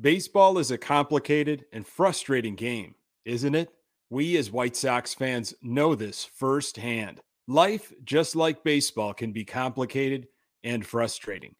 Baseball 0.00 0.58
is 0.58 0.70
a 0.70 0.78
complicated 0.78 1.66
and 1.72 1.86
frustrating 1.86 2.54
game, 2.56 2.94
isn't 3.24 3.54
it? 3.54 3.70
We 4.08 4.36
as 4.36 4.50
White 4.50 4.74
Sox 4.74 5.12
fans 5.12 5.54
know 5.62 5.94
this 5.94 6.24
firsthand. 6.24 7.20
Life, 7.46 7.92
just 8.04 8.34
like 8.34 8.64
baseball, 8.64 9.12
can 9.12 9.32
be 9.32 9.44
complicated 9.44 10.28
and 10.64 10.86
frustrating. 10.86 11.54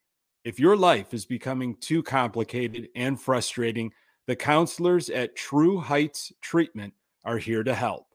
If 0.45 0.59
your 0.59 0.77
life 0.77 1.13
is 1.13 1.27
becoming 1.27 1.77
too 1.77 2.03
complicated 2.03 2.89
and 2.97 3.21
frustrating, 3.21 3.93
the 4.27 4.37
counselors 4.37 5.11
at 5.11 5.37
True 5.37 5.79
Heights 5.79 6.33
Treatment 6.41 6.95
are 7.25 7.39
here 7.39 7.63
to 7.63 7.75
help. 7.75 8.07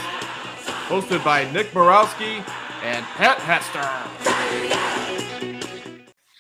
Hosted 0.88 1.24
by 1.24 1.52
Nick 1.52 1.72
Morawski 1.72 2.44
and 2.84 3.06
Pat 3.06 3.38
Hester. 3.38 3.82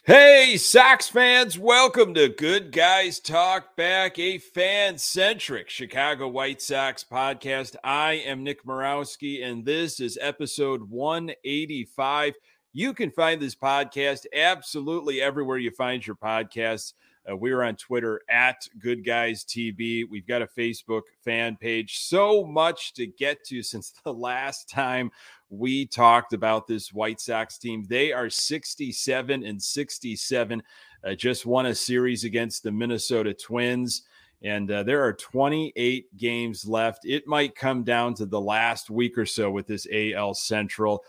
Hey, 0.03 0.57
Sox 0.57 1.07
fans, 1.07 1.59
welcome 1.59 2.15
to 2.15 2.27
Good 2.29 2.71
Guys 2.71 3.19
Talk 3.19 3.75
Back, 3.75 4.17
a 4.17 4.39
fan 4.39 4.97
centric 4.97 5.69
Chicago 5.69 6.27
White 6.27 6.59
Sox 6.59 7.03
podcast. 7.03 7.75
I 7.83 8.13
am 8.13 8.43
Nick 8.43 8.65
Morawski, 8.65 9.45
and 9.45 9.63
this 9.63 9.99
is 9.99 10.17
episode 10.19 10.89
185. 10.89 12.33
You 12.73 12.93
can 12.95 13.11
find 13.11 13.39
this 13.39 13.55
podcast 13.55 14.25
absolutely 14.35 15.21
everywhere 15.21 15.59
you 15.59 15.69
find 15.69 16.05
your 16.05 16.15
podcasts. 16.15 16.93
Uh, 17.31 17.35
we're 17.35 17.61
on 17.61 17.75
Twitter 17.75 18.21
at 18.29 18.67
Good 18.79 19.05
Guys 19.05 19.45
TV. 19.45 20.03
We've 20.09 20.27
got 20.27 20.41
a 20.41 20.47
Facebook 20.47 21.03
fan 21.23 21.55
page. 21.55 21.99
So 21.99 22.43
much 22.43 22.93
to 22.93 23.07
get 23.07 23.43
to 23.45 23.61
since 23.63 23.93
the 24.03 24.13
last 24.13 24.69
time 24.69 25.11
we 25.49 25.85
talked 25.85 26.33
about 26.33 26.67
this 26.67 26.93
White 26.93 27.19
Sox 27.19 27.57
team. 27.57 27.85
They 27.87 28.11
are 28.11 28.29
67 28.29 29.43
and 29.43 29.61
67, 29.61 30.63
uh, 31.03 31.13
just 31.13 31.45
won 31.45 31.67
a 31.67 31.75
series 31.75 32.23
against 32.23 32.63
the 32.63 32.71
Minnesota 32.71 33.33
Twins. 33.33 34.03
And 34.43 34.71
uh, 34.71 34.83
there 34.83 35.03
are 35.03 35.13
28 35.13 36.17
games 36.17 36.65
left. 36.65 37.05
It 37.05 37.27
might 37.27 37.55
come 37.55 37.83
down 37.83 38.15
to 38.15 38.25
the 38.25 38.41
last 38.41 38.89
week 38.89 39.17
or 39.17 39.25
so 39.25 39.51
with 39.51 39.67
this 39.67 39.85
AL 39.93 40.33
Central. 40.33 41.03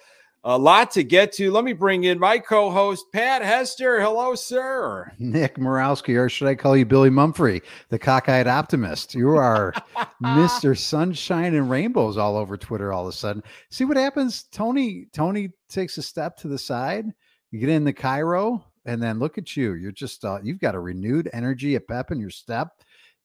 A 0.44 0.58
lot 0.58 0.90
to 0.92 1.04
get 1.04 1.30
to. 1.34 1.52
Let 1.52 1.62
me 1.62 1.72
bring 1.72 2.02
in 2.02 2.18
my 2.18 2.40
co-host 2.40 3.12
Pat 3.12 3.42
Hester. 3.42 4.00
Hello, 4.00 4.34
sir. 4.34 5.12
Nick 5.20 5.54
Morawski, 5.56 6.18
or 6.18 6.28
should 6.28 6.48
I 6.48 6.56
call 6.56 6.76
you 6.76 6.84
Billy 6.84 7.10
Mumphrey, 7.10 7.62
the 7.90 7.98
cockeyed 7.98 8.48
optimist? 8.48 9.14
You 9.14 9.36
are 9.36 9.72
Mr. 10.22 10.76
Sunshine 10.76 11.54
and 11.54 11.70
Rainbows 11.70 12.16
all 12.16 12.36
over 12.36 12.56
Twitter 12.56 12.92
all 12.92 13.02
of 13.02 13.10
a 13.10 13.12
sudden. 13.12 13.44
See 13.70 13.84
what 13.84 13.96
happens? 13.96 14.46
Tony 14.50 15.06
Tony 15.12 15.50
takes 15.68 15.96
a 15.96 16.02
step 16.02 16.36
to 16.38 16.48
the 16.48 16.58
side. 16.58 17.06
You 17.52 17.60
get 17.60 17.68
in 17.68 17.84
the 17.84 17.92
Cairo, 17.92 18.64
and 18.84 19.00
then 19.00 19.20
look 19.20 19.38
at 19.38 19.56
you. 19.56 19.74
You're 19.74 19.92
just 19.92 20.24
uh, 20.24 20.40
you've 20.42 20.58
got 20.58 20.74
a 20.74 20.80
renewed 20.80 21.30
energy, 21.32 21.76
a 21.76 21.80
pep 21.80 22.10
in 22.10 22.18
your 22.18 22.30
step, 22.30 22.68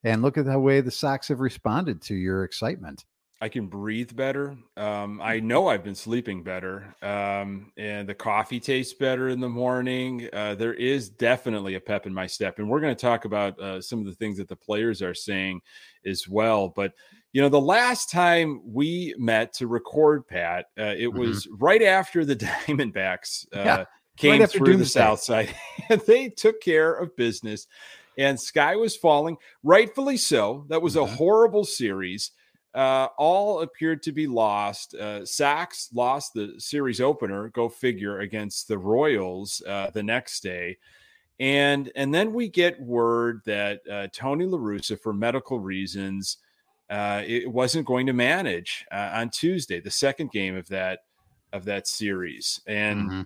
and 0.04 0.22
look 0.22 0.38
at 0.38 0.46
the 0.46 0.60
way 0.60 0.82
the 0.82 0.92
Sox 0.92 1.30
have 1.30 1.40
responded 1.40 2.00
to 2.04 2.14
your 2.14 2.44
excitement. 2.44 3.06
I 3.40 3.50
can 3.50 3.68
breathe 3.68 4.16
better. 4.16 4.58
Um, 4.76 5.22
I 5.22 5.40
know 5.40 5.68
I've 5.68 5.84
been 5.84 5.96
sleeping 5.96 6.42
better, 6.42 6.96
um, 7.04 7.72
and 7.78 8.10
the 8.10 8.16
coffee 8.16 8.60
tastes 8.60 8.96
better 8.96 9.30
in 9.30 9.40
the 9.40 9.50
morning. 9.50 10.28
Uh, 10.34 10.56
there 10.56 10.74
is 10.74 11.10
definitely 11.10 11.76
a 11.76 11.80
pep 11.80 12.08
in 12.08 12.14
my 12.14 12.26
step, 12.26 12.58
and 12.58 12.68
we're 12.68 12.80
going 12.80 12.96
to 12.96 13.00
talk 13.00 13.26
about 13.26 13.60
uh, 13.60 13.80
some 13.80 14.00
of 14.00 14.06
the 14.06 14.16
things 14.16 14.38
that 14.38 14.48
the 14.48 14.56
players 14.56 15.04
are 15.04 15.14
saying 15.14 15.62
as 16.04 16.28
well. 16.28 16.70
But 16.70 16.94
you 17.32 17.42
know, 17.42 17.50
the 17.50 17.62
last 17.62 18.10
time 18.10 18.60
we 18.66 19.14
met 19.20 19.54
to 19.54 19.68
record, 19.68 20.28
Pat, 20.28 20.66
uh, 20.80 20.86
it 20.98 21.10
mm-hmm. 21.10 21.20
was 21.20 21.48
right 21.60 21.84
after 21.84 22.26
the 22.26 22.36
Diamondbacks 22.66 23.46
uh, 23.56 23.60
yeah, 23.60 23.86
came 24.18 24.40
right 24.40 24.50
through 24.50 24.78
the 24.78 24.86
South 24.86 25.20
Side, 25.20 25.54
and 25.90 26.02
they 26.02 26.30
took 26.30 26.60
care 26.60 26.92
of 26.92 27.16
business. 27.16 27.68
And 28.18 28.40
sky 28.40 28.76
was 28.76 28.96
falling, 28.96 29.38
rightfully 29.62 30.18
so. 30.18 30.66
That 30.70 30.82
was 30.82 30.96
mm-hmm. 30.96 31.14
a 31.14 31.16
horrible 31.18 31.66
series 31.66 32.32
uh, 32.78 33.10
all 33.18 33.62
appeared 33.62 34.04
to 34.04 34.12
be 34.12 34.28
lost. 34.28 34.94
Uh, 34.94 35.26
Sox 35.26 35.90
lost 35.94 36.36
the 36.36 36.54
series 36.60 37.02
opener, 37.02 37.50
go 37.50 37.68
figure, 37.68 38.20
against 38.20 38.68
the 38.68 38.78
Royals 38.78 39.64
uh, 39.68 39.90
the 39.90 40.04
next 40.04 40.44
day. 40.44 40.78
And, 41.40 41.92
and 41.96 42.14
then 42.14 42.34
we 42.34 42.50
get 42.50 42.80
word 42.80 43.42
that 43.46 43.82
uh, 43.92 44.08
Tony 44.14 44.46
La 44.46 44.60
Russa, 44.60 45.00
for 45.00 45.12
medical 45.12 45.60
reasons, 45.60 46.38
uh, 46.90 47.24
it 47.26 47.52
wasn't 47.52 47.88
going 47.88 48.06
to 48.06 48.14
manage 48.14 48.86
uh, 48.92 49.10
on 49.14 49.32
Tuesday, 49.32 49.80
the 49.80 49.92
second 49.92 50.32
game 50.32 50.56
of 50.56 50.68
that 50.70 51.00
of 51.54 51.66
that 51.66 51.88
series. 51.88 52.62
And 52.68 53.10
mm-hmm. 53.10 53.22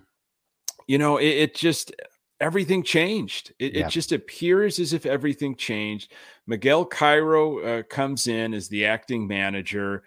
you 0.86 0.98
know, 0.98 1.18
it, 1.18 1.28
it, 1.28 1.54
just 1.54 1.92
everything 2.42 2.82
changed. 2.82 3.54
It, 3.58 3.74
yeah. 3.74 3.86
it, 3.86 3.90
just 3.90 4.12
appears 4.12 4.78
as 4.78 4.92
if 4.92 5.06
everything 5.06 5.54
changed. 5.54 6.12
Miguel 6.46 6.84
Cairo 6.84 7.60
uh, 7.60 7.82
comes 7.84 8.26
in 8.26 8.52
as 8.52 8.68
the 8.68 8.84
acting 8.84 9.26
manager, 9.26 10.02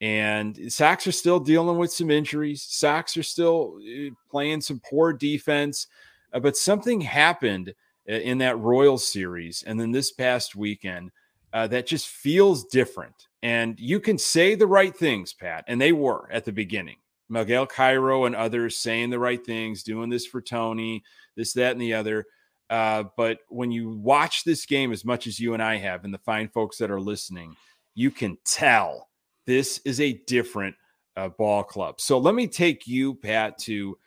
and 0.00 0.72
Sox 0.72 1.06
are 1.06 1.12
still 1.12 1.40
dealing 1.40 1.76
with 1.76 1.92
some 1.92 2.10
injuries. 2.10 2.62
Sox 2.62 3.16
are 3.16 3.24
still 3.24 3.78
uh, 3.82 4.10
playing 4.30 4.60
some 4.60 4.80
poor 4.88 5.12
defense, 5.12 5.88
uh, 6.32 6.38
but 6.38 6.56
something 6.56 7.00
happened 7.00 7.74
uh, 8.08 8.14
in 8.14 8.38
that 8.38 8.58
Royal 8.58 8.96
series, 8.96 9.64
and 9.64 9.78
then 9.78 9.90
this 9.90 10.12
past 10.12 10.54
weekend 10.54 11.10
uh, 11.52 11.66
that 11.66 11.86
just 11.86 12.06
feels 12.06 12.64
different. 12.66 13.26
And 13.42 13.78
you 13.80 13.98
can 13.98 14.16
say 14.16 14.54
the 14.54 14.66
right 14.66 14.96
things, 14.96 15.32
Pat, 15.32 15.64
and 15.66 15.80
they 15.80 15.92
were 15.92 16.30
at 16.30 16.44
the 16.44 16.52
beginning. 16.52 16.96
Miguel 17.30 17.66
Cairo 17.66 18.24
and 18.24 18.34
others 18.34 18.76
saying 18.76 19.10
the 19.10 19.18
right 19.18 19.44
things, 19.44 19.82
doing 19.82 20.10
this 20.10 20.26
for 20.26 20.40
Tony, 20.40 21.02
this, 21.36 21.52
that, 21.54 21.72
and 21.72 21.80
the 21.80 21.94
other. 21.94 22.26
Uh, 22.68 23.04
but 23.16 23.38
when 23.48 23.70
you 23.70 23.90
watch 23.90 24.44
this 24.44 24.66
game 24.66 24.92
as 24.92 25.04
much 25.04 25.26
as 25.26 25.40
you 25.40 25.54
and 25.54 25.62
I 25.62 25.76
have, 25.76 26.04
and 26.04 26.12
the 26.12 26.18
fine 26.18 26.48
folks 26.48 26.78
that 26.78 26.90
are 26.90 27.00
listening, 27.00 27.56
you 27.94 28.10
can 28.10 28.38
tell 28.44 29.08
this 29.46 29.80
is 29.84 30.00
a 30.00 30.12
different 30.26 30.76
uh, 31.16 31.28
ball 31.28 31.64
club. 31.64 32.00
So 32.00 32.18
let 32.18 32.34
me 32.34 32.46
take 32.46 32.86
you, 32.86 33.14
Pat, 33.14 33.58
to 33.60 33.98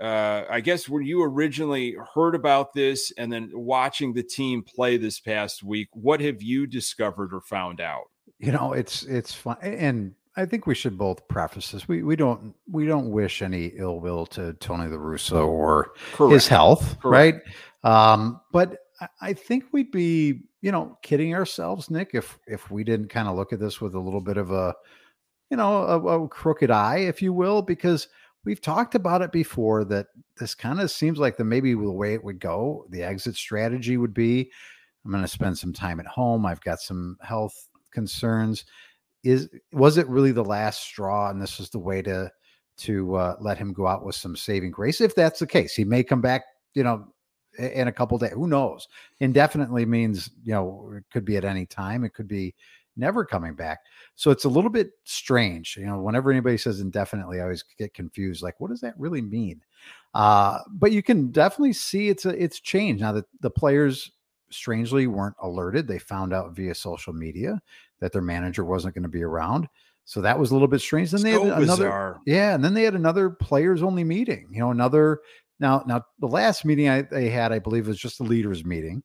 uh, 0.00 0.44
I 0.50 0.60
guess 0.60 0.88
when 0.88 1.04
you 1.04 1.22
originally 1.22 1.96
heard 2.14 2.34
about 2.34 2.72
this 2.72 3.12
and 3.18 3.32
then 3.32 3.50
watching 3.52 4.12
the 4.12 4.22
team 4.22 4.62
play 4.62 4.96
this 4.96 5.20
past 5.20 5.62
week, 5.62 5.88
what 5.92 6.20
have 6.20 6.42
you 6.42 6.66
discovered 6.66 7.32
or 7.32 7.40
found 7.40 7.80
out? 7.80 8.10
You 8.38 8.50
know, 8.50 8.72
it's 8.72 9.04
it's 9.04 9.32
fun, 9.32 9.58
and 9.60 10.14
I 10.36 10.46
think 10.46 10.66
we 10.66 10.74
should 10.74 10.96
both 10.96 11.26
preface 11.28 11.72
this. 11.72 11.86
We 11.86 12.02
we 12.02 12.16
don't 12.16 12.54
we 12.70 12.86
don't 12.86 13.10
wish 13.10 13.42
any 13.42 13.66
ill 13.76 14.00
will 14.00 14.26
to 14.26 14.54
Tony 14.54 14.88
La 14.88 14.96
Russa 14.96 15.46
or 15.46 15.92
Correct. 16.12 16.32
his 16.32 16.48
health, 16.48 16.98
Correct. 17.00 17.46
right? 17.84 18.14
Um, 18.16 18.40
but 18.52 18.78
I 19.20 19.32
think 19.32 19.64
we'd 19.72 19.90
be, 19.90 20.42
you 20.60 20.70
know, 20.70 20.96
kidding 21.02 21.34
ourselves, 21.34 21.90
Nick, 21.90 22.10
if 22.14 22.38
if 22.46 22.70
we 22.70 22.84
didn't 22.84 23.08
kind 23.08 23.28
of 23.28 23.36
look 23.36 23.52
at 23.52 23.60
this 23.60 23.80
with 23.80 23.94
a 23.94 24.00
little 24.00 24.20
bit 24.20 24.36
of 24.36 24.50
a, 24.52 24.74
you 25.50 25.56
know, 25.56 25.82
a, 25.82 26.22
a 26.22 26.28
crooked 26.28 26.70
eye, 26.70 26.98
if 26.98 27.20
you 27.20 27.32
will, 27.32 27.60
because 27.60 28.08
we've 28.44 28.60
talked 28.60 28.94
about 28.94 29.22
it 29.22 29.32
before 29.32 29.84
that 29.84 30.06
this 30.38 30.54
kind 30.54 30.80
of 30.80 30.90
seems 30.90 31.18
like 31.18 31.36
the 31.36 31.44
maybe 31.44 31.74
the 31.74 31.90
way 31.92 32.14
it 32.14 32.24
would 32.24 32.40
go, 32.40 32.86
the 32.90 33.02
exit 33.02 33.36
strategy 33.36 33.96
would 33.96 34.14
be, 34.14 34.50
I'm 35.04 35.10
going 35.10 35.22
to 35.22 35.28
spend 35.28 35.58
some 35.58 35.72
time 35.72 36.00
at 36.00 36.06
home. 36.06 36.46
I've 36.46 36.60
got 36.62 36.80
some 36.80 37.16
health 37.20 37.68
concerns 37.92 38.64
is 39.24 39.48
was 39.72 39.98
it 39.98 40.08
really 40.08 40.32
the 40.32 40.44
last 40.44 40.82
straw 40.82 41.30
and 41.30 41.40
this 41.40 41.60
is 41.60 41.70
the 41.70 41.78
way 41.78 42.02
to 42.02 42.30
to 42.78 43.14
uh, 43.14 43.36
let 43.40 43.58
him 43.58 43.72
go 43.72 43.86
out 43.86 44.04
with 44.04 44.14
some 44.14 44.36
saving 44.36 44.70
grace? 44.70 45.00
If 45.00 45.14
that's 45.14 45.40
the 45.40 45.46
case 45.46 45.74
he 45.74 45.84
may 45.84 46.02
come 46.02 46.20
back 46.20 46.44
you 46.74 46.82
know 46.82 47.06
in 47.58 47.88
a 47.88 47.92
couple 47.92 48.18
days 48.18 48.32
who 48.32 48.46
knows? 48.46 48.88
Indefinitely 49.20 49.86
means 49.86 50.30
you 50.44 50.52
know 50.52 50.92
it 50.96 51.04
could 51.12 51.24
be 51.24 51.36
at 51.36 51.44
any 51.44 51.66
time 51.66 52.04
it 52.04 52.14
could 52.14 52.28
be 52.28 52.54
never 52.96 53.24
coming 53.24 53.54
back. 53.54 53.78
So 54.16 54.30
it's 54.30 54.44
a 54.44 54.50
little 54.50 54.70
bit 54.70 54.90
strange 55.04 55.76
you 55.76 55.86
know 55.86 56.00
whenever 56.00 56.30
anybody 56.30 56.58
says 56.58 56.80
indefinitely 56.80 57.40
i 57.40 57.42
always 57.42 57.64
get 57.78 57.94
confused 57.94 58.42
like 58.42 58.58
what 58.60 58.70
does 58.70 58.80
that 58.80 58.98
really 58.98 59.22
mean? 59.22 59.60
Uh 60.14 60.58
but 60.68 60.92
you 60.92 61.02
can 61.02 61.30
definitely 61.30 61.72
see 61.72 62.08
it's 62.08 62.24
a 62.24 62.42
it's 62.42 62.60
changed 62.60 63.02
now 63.02 63.12
that 63.12 63.26
the 63.40 63.50
players 63.50 64.10
strangely 64.54 65.06
weren't 65.06 65.36
alerted 65.40 65.86
they 65.86 65.98
found 65.98 66.32
out 66.32 66.54
via 66.54 66.74
social 66.74 67.12
media 67.12 67.60
that 68.00 68.12
their 68.12 68.22
manager 68.22 68.64
wasn't 68.64 68.94
going 68.94 69.02
to 69.02 69.08
be 69.08 69.22
around. 69.22 69.68
So 70.04 70.20
that 70.20 70.38
was 70.38 70.50
a 70.50 70.54
little 70.54 70.68
bit 70.68 70.80
strange. 70.80 71.10
Then 71.12 71.22
they 71.22 71.32
So 71.34 71.44
had 71.44 71.62
another, 71.62 71.84
bizarre. 71.84 72.20
yeah, 72.26 72.54
and 72.54 72.64
then 72.64 72.74
they 72.74 72.82
had 72.82 72.94
another 72.94 73.30
players 73.30 73.82
only 73.82 74.02
meeting. 74.04 74.48
You 74.50 74.58
know, 74.60 74.70
another 74.70 75.20
now 75.60 75.84
now 75.86 76.04
the 76.18 76.26
last 76.26 76.64
meeting 76.64 76.88
I, 76.88 77.02
they 77.02 77.28
had, 77.28 77.52
I 77.52 77.60
believe, 77.60 77.86
was 77.86 77.98
just 77.98 78.18
a 78.20 78.24
leaders 78.24 78.64
meeting 78.64 79.02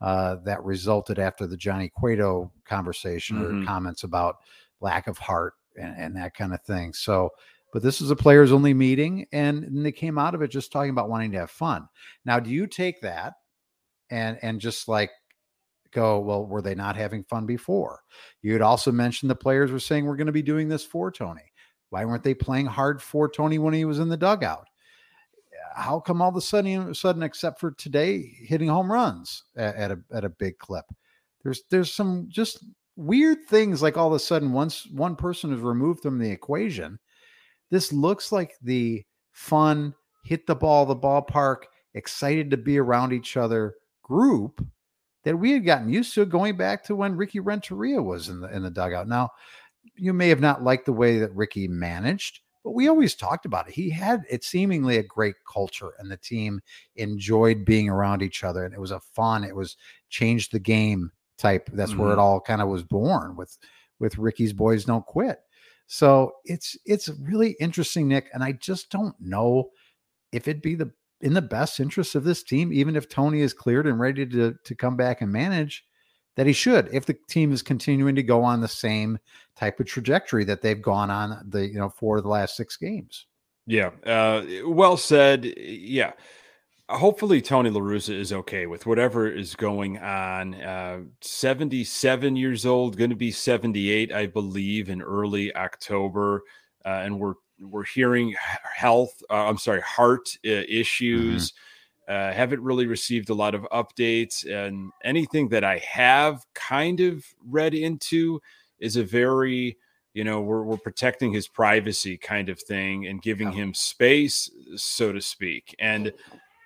uh, 0.00 0.36
that 0.44 0.64
resulted 0.64 1.18
after 1.20 1.46
the 1.46 1.56
Johnny 1.56 1.88
Cueto 1.88 2.50
conversation 2.64 3.36
Mhm. 3.38 3.62
or 3.62 3.64
comments 3.66 4.02
about 4.02 4.38
lack 4.80 5.06
of 5.06 5.18
heart 5.18 5.54
and, 5.80 5.94
and 5.96 6.16
that 6.16 6.34
kind 6.34 6.52
of 6.52 6.60
thing. 6.62 6.92
So, 6.94 7.30
but 7.72 7.82
this 7.82 8.00
is 8.00 8.10
a 8.10 8.16
players 8.16 8.50
only 8.50 8.74
meeting, 8.74 9.26
and, 9.30 9.62
and 9.62 9.86
they 9.86 9.92
came 9.92 10.18
out 10.18 10.34
of 10.34 10.42
it 10.42 10.48
just 10.50 10.72
talking 10.72 10.90
about 10.90 11.08
wanting 11.10 11.30
to 11.32 11.38
have 11.38 11.50
fun. 11.52 11.86
Now, 12.24 12.40
do 12.40 12.50
you 12.50 12.66
take 12.66 13.00
that 13.02 13.34
and 14.10 14.38
and 14.42 14.60
just 14.60 14.88
like 14.88 15.10
go, 15.92 16.20
well, 16.20 16.46
were 16.46 16.62
they 16.62 16.74
not 16.74 16.96
having 16.96 17.24
fun 17.24 17.46
before? 17.46 18.00
You 18.42 18.52
had 18.52 18.62
also 18.62 18.92
mentioned 18.92 19.30
the 19.30 19.34
players 19.36 19.72
were 19.72 19.80
saying 19.80 20.04
we're 20.04 20.16
going 20.16 20.26
to 20.26 20.32
be 20.32 20.42
doing 20.42 20.68
this 20.68 20.84
for 20.84 21.10
Tony. 21.10 21.52
Why 21.90 22.04
weren't 22.04 22.22
they 22.22 22.34
playing 22.34 22.66
hard 22.66 23.02
for 23.02 23.28
Tony 23.28 23.58
when 23.58 23.74
he 23.74 23.84
was 23.84 23.98
in 23.98 24.08
the 24.08 24.16
dugout? 24.16 24.66
How 25.74 26.00
come 26.00 26.22
all 26.22 26.28
of 26.28 26.36
a 26.36 26.40
sudden, 26.40 26.94
sudden, 26.94 27.22
except 27.22 27.60
for 27.60 27.72
today, 27.72 28.32
hitting 28.40 28.68
home 28.68 28.90
runs 28.90 29.44
at, 29.56 29.74
at 29.76 29.90
a 29.90 30.00
at 30.12 30.24
a 30.24 30.30
big 30.30 30.58
clip? 30.58 30.84
There's 31.42 31.62
there's 31.70 31.92
some 31.92 32.26
just 32.28 32.64
weird 32.96 33.38
things 33.48 33.82
like 33.82 33.96
all 33.96 34.08
of 34.08 34.14
a 34.14 34.18
sudden 34.18 34.52
once 34.52 34.86
one 34.92 35.16
person 35.16 35.52
is 35.52 35.60
removed 35.60 36.02
from 36.02 36.18
the 36.18 36.30
equation, 36.30 36.98
this 37.70 37.92
looks 37.92 38.30
like 38.30 38.54
the 38.62 39.04
fun 39.32 39.94
hit 40.24 40.46
the 40.46 40.54
ball 40.54 40.86
the 40.86 40.96
ballpark, 40.96 41.62
excited 41.94 42.50
to 42.50 42.56
be 42.56 42.78
around 42.78 43.12
each 43.12 43.36
other 43.36 43.74
group 44.10 44.66
that 45.24 45.38
we 45.38 45.52
had 45.52 45.64
gotten 45.64 45.88
used 45.88 46.14
to 46.14 46.26
going 46.26 46.56
back 46.56 46.82
to 46.84 46.96
when 46.96 47.16
Ricky 47.16 47.38
Renteria 47.40 48.02
was 48.02 48.28
in 48.28 48.40
the 48.40 48.48
in 48.54 48.62
the 48.62 48.70
dugout. 48.70 49.06
Now, 49.06 49.30
you 49.96 50.12
may 50.12 50.28
have 50.28 50.40
not 50.40 50.64
liked 50.64 50.86
the 50.86 50.92
way 50.92 51.18
that 51.18 51.34
Ricky 51.34 51.68
managed, 51.68 52.40
but 52.64 52.72
we 52.72 52.88
always 52.88 53.14
talked 53.14 53.46
about 53.46 53.68
it. 53.68 53.74
He 53.74 53.88
had 53.88 54.22
it 54.28 54.42
seemingly 54.42 54.96
a 54.98 55.02
great 55.04 55.36
culture, 55.50 55.92
and 55.98 56.10
the 56.10 56.16
team 56.16 56.60
enjoyed 56.96 57.64
being 57.64 57.88
around 57.88 58.22
each 58.22 58.42
other, 58.42 58.64
and 58.64 58.74
it 58.74 58.80
was 58.80 58.90
a 58.90 59.00
fun. 59.14 59.44
It 59.44 59.54
was 59.54 59.76
changed 60.08 60.50
the 60.52 60.58
game 60.58 61.12
type. 61.38 61.70
That's 61.72 61.96
where 61.96 62.12
it 62.12 62.16
Mhm. 62.16 62.22
all 62.22 62.40
kind 62.40 62.60
of 62.62 62.68
was 62.68 62.82
born 62.82 63.36
with 63.36 63.56
with 64.00 64.18
Ricky's 64.18 64.52
boys 64.54 64.84
don't 64.86 65.06
quit. 65.06 65.38
So 65.86 66.32
it's 66.44 66.76
it's 66.84 67.08
really 67.20 67.52
interesting, 67.60 68.08
Nick, 68.08 68.30
and 68.34 68.42
I 68.42 68.52
just 68.52 68.90
don't 68.90 69.14
know 69.20 69.70
if 70.32 70.48
it'd 70.48 70.62
be 70.62 70.74
the 70.76 70.90
in 71.20 71.34
the 71.34 71.42
best 71.42 71.80
interest 71.80 72.14
of 72.14 72.24
this 72.24 72.42
team, 72.42 72.72
even 72.72 72.96
if 72.96 73.08
Tony 73.08 73.40
is 73.40 73.52
cleared 73.52 73.86
and 73.86 74.00
ready 74.00 74.26
to 74.26 74.54
to 74.62 74.74
come 74.74 74.96
back 74.96 75.20
and 75.20 75.32
manage, 75.32 75.84
that 76.36 76.46
he 76.46 76.52
should. 76.52 76.88
If 76.92 77.06
the 77.06 77.16
team 77.28 77.52
is 77.52 77.62
continuing 77.62 78.14
to 78.14 78.22
go 78.22 78.42
on 78.42 78.60
the 78.60 78.68
same 78.68 79.18
type 79.56 79.80
of 79.80 79.86
trajectory 79.86 80.44
that 80.44 80.62
they've 80.62 80.80
gone 80.80 81.10
on 81.10 81.44
the 81.48 81.66
you 81.66 81.78
know 81.78 81.90
for 81.90 82.20
the 82.20 82.28
last 82.28 82.56
six 82.56 82.76
games. 82.76 83.26
Yeah. 83.66 83.90
Uh, 84.04 84.44
well 84.66 84.96
said. 84.96 85.44
Yeah. 85.44 86.12
Hopefully, 86.88 87.40
Tony 87.40 87.70
La 87.70 87.80
Russa 87.80 88.18
is 88.18 88.32
okay 88.32 88.66
with 88.66 88.84
whatever 88.84 89.30
is 89.30 89.54
going 89.54 89.98
on. 89.98 90.54
Uh, 90.54 91.02
77 91.20 92.34
years 92.34 92.66
old, 92.66 92.96
going 92.96 93.10
to 93.10 93.16
be 93.16 93.30
78, 93.30 94.12
I 94.12 94.26
believe, 94.26 94.90
in 94.90 95.00
early 95.00 95.54
October. 95.54 96.42
Uh, 96.84 97.02
and 97.04 97.20
we're 97.20 97.34
we're 97.60 97.84
hearing 97.84 98.34
health, 98.74 99.22
uh, 99.30 99.34
I'm 99.48 99.58
sorry, 99.58 99.82
heart 99.82 100.28
uh, 100.46 100.50
issues. 100.68 101.52
Uh, 102.08 102.32
haven't 102.32 102.62
really 102.62 102.86
received 102.86 103.30
a 103.30 103.34
lot 103.34 103.54
of 103.54 103.62
updates. 103.72 104.44
And 104.44 104.90
anything 105.04 105.48
that 105.50 105.62
I 105.62 105.78
have 105.78 106.44
kind 106.54 107.00
of 107.00 107.24
read 107.46 107.74
into 107.74 108.40
is 108.80 108.96
a 108.96 109.04
very 109.04 109.78
you 110.14 110.24
know 110.24 110.40
we're, 110.40 110.64
we're 110.64 110.76
protecting 110.78 111.32
his 111.32 111.46
privacy 111.46 112.16
kind 112.16 112.48
of 112.48 112.60
thing 112.60 113.06
and 113.06 113.22
giving 113.22 113.52
Yeah. 113.52 113.62
him 113.64 113.74
space 113.74 114.50
so 114.76 115.12
to 115.12 115.20
speak 115.20 115.74
and 115.78 116.12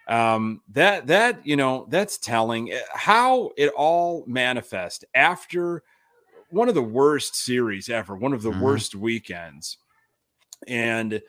um 0.08 0.62
that 0.68 1.06
that 1.06 1.46
you 1.46 1.56
know 1.56 1.86
that's 1.90 2.18
telling 2.18 2.72
Uh, 2.72 2.78
how 2.94 3.50
it 3.56 3.70
all 3.76 4.24
manifest 4.26 5.04
after 5.14 5.82
one 6.50 6.68
of 6.68 6.74
the 6.74 6.82
worst 6.82 7.36
series 7.36 7.88
ever 7.88 8.16
one 8.16 8.32
of 8.32 8.42
the 8.42 8.50
Mhm. 8.50 8.60
worst 8.60 8.94
weekends 8.94 9.78
and 10.68 11.22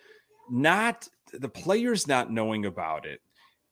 not 0.50 1.08
the 1.34 1.50
players 1.50 2.08
not 2.08 2.32
knowing 2.32 2.66
about 2.66 3.06
it 3.06 3.22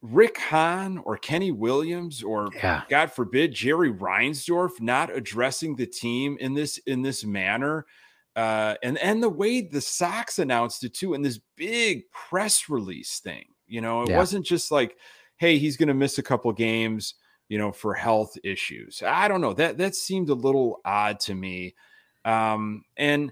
rick 0.01 0.38
hahn 0.38 0.98
or 1.00 1.18
kenny 1.18 1.51
williams 1.51 2.24
or 2.24 2.54
Yeah. 2.56 2.83
God 2.89 3.12
forbid, 3.13 3.54
Jerry 3.54 3.92
Reinsdorf 3.92 4.81
not 4.81 5.10
addressing 5.15 5.75
the 5.77 5.88
team 5.88 6.38
in 6.39 6.54
this 6.54 6.77
in 6.80 7.01
this 7.01 7.24
manner, 7.24 7.86
uh, 8.36 8.75
and 8.83 8.98
and 8.98 9.24
the 9.24 9.30
way 9.30 9.62
the 9.62 9.80
Sox 9.81 10.38
announced 10.39 10.83
it 10.83 10.94
too 10.94 11.13
in 11.13 11.21
this 11.21 11.39
big 11.56 12.12
press 12.12 12.68
release 12.69 13.19
thing. 13.19 13.45
You 13.68 13.80
know, 13.81 14.04
it 14.04 14.10
Yeah. 14.10 14.12
wasn't 14.12 14.45
just 14.45 14.69
like, 14.71 14.98
"Hey, 15.38 15.57
he's 15.57 15.77
going 15.77 15.88
to 15.88 15.94
miss 15.94 16.18
a 16.18 16.24
couple 16.24 16.51
games," 16.51 17.15
you 17.48 17.57
know, 17.57 17.71
for 17.71 17.94
health 17.94 18.36
issues. 18.44 19.01
I 19.01 19.27
don't 19.30 19.42
know 19.42 19.54
that 19.54 19.77
that 19.77 19.95
seemed 19.95 20.30
a 20.30 20.33
little 20.36 20.81
odd 20.86 21.19
to 21.21 21.36
me, 21.36 21.75
um, 22.25 22.83
and 22.98 23.31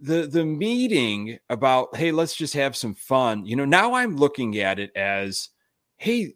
the 0.00 0.26
the 0.26 0.44
meeting 0.44 1.38
about, 1.48 1.96
"Hey, 1.96 2.12
let's 2.12 2.34
just 2.36 2.54
have 2.54 2.76
some 2.76 2.94
fun." 2.94 3.44
You 3.46 3.56
know, 3.56 3.64
now 3.64 3.94
I'm 3.94 4.16
looking 4.16 4.58
at 4.58 4.78
it 4.78 4.90
as, 4.96 5.50
"Hey." 5.96 6.34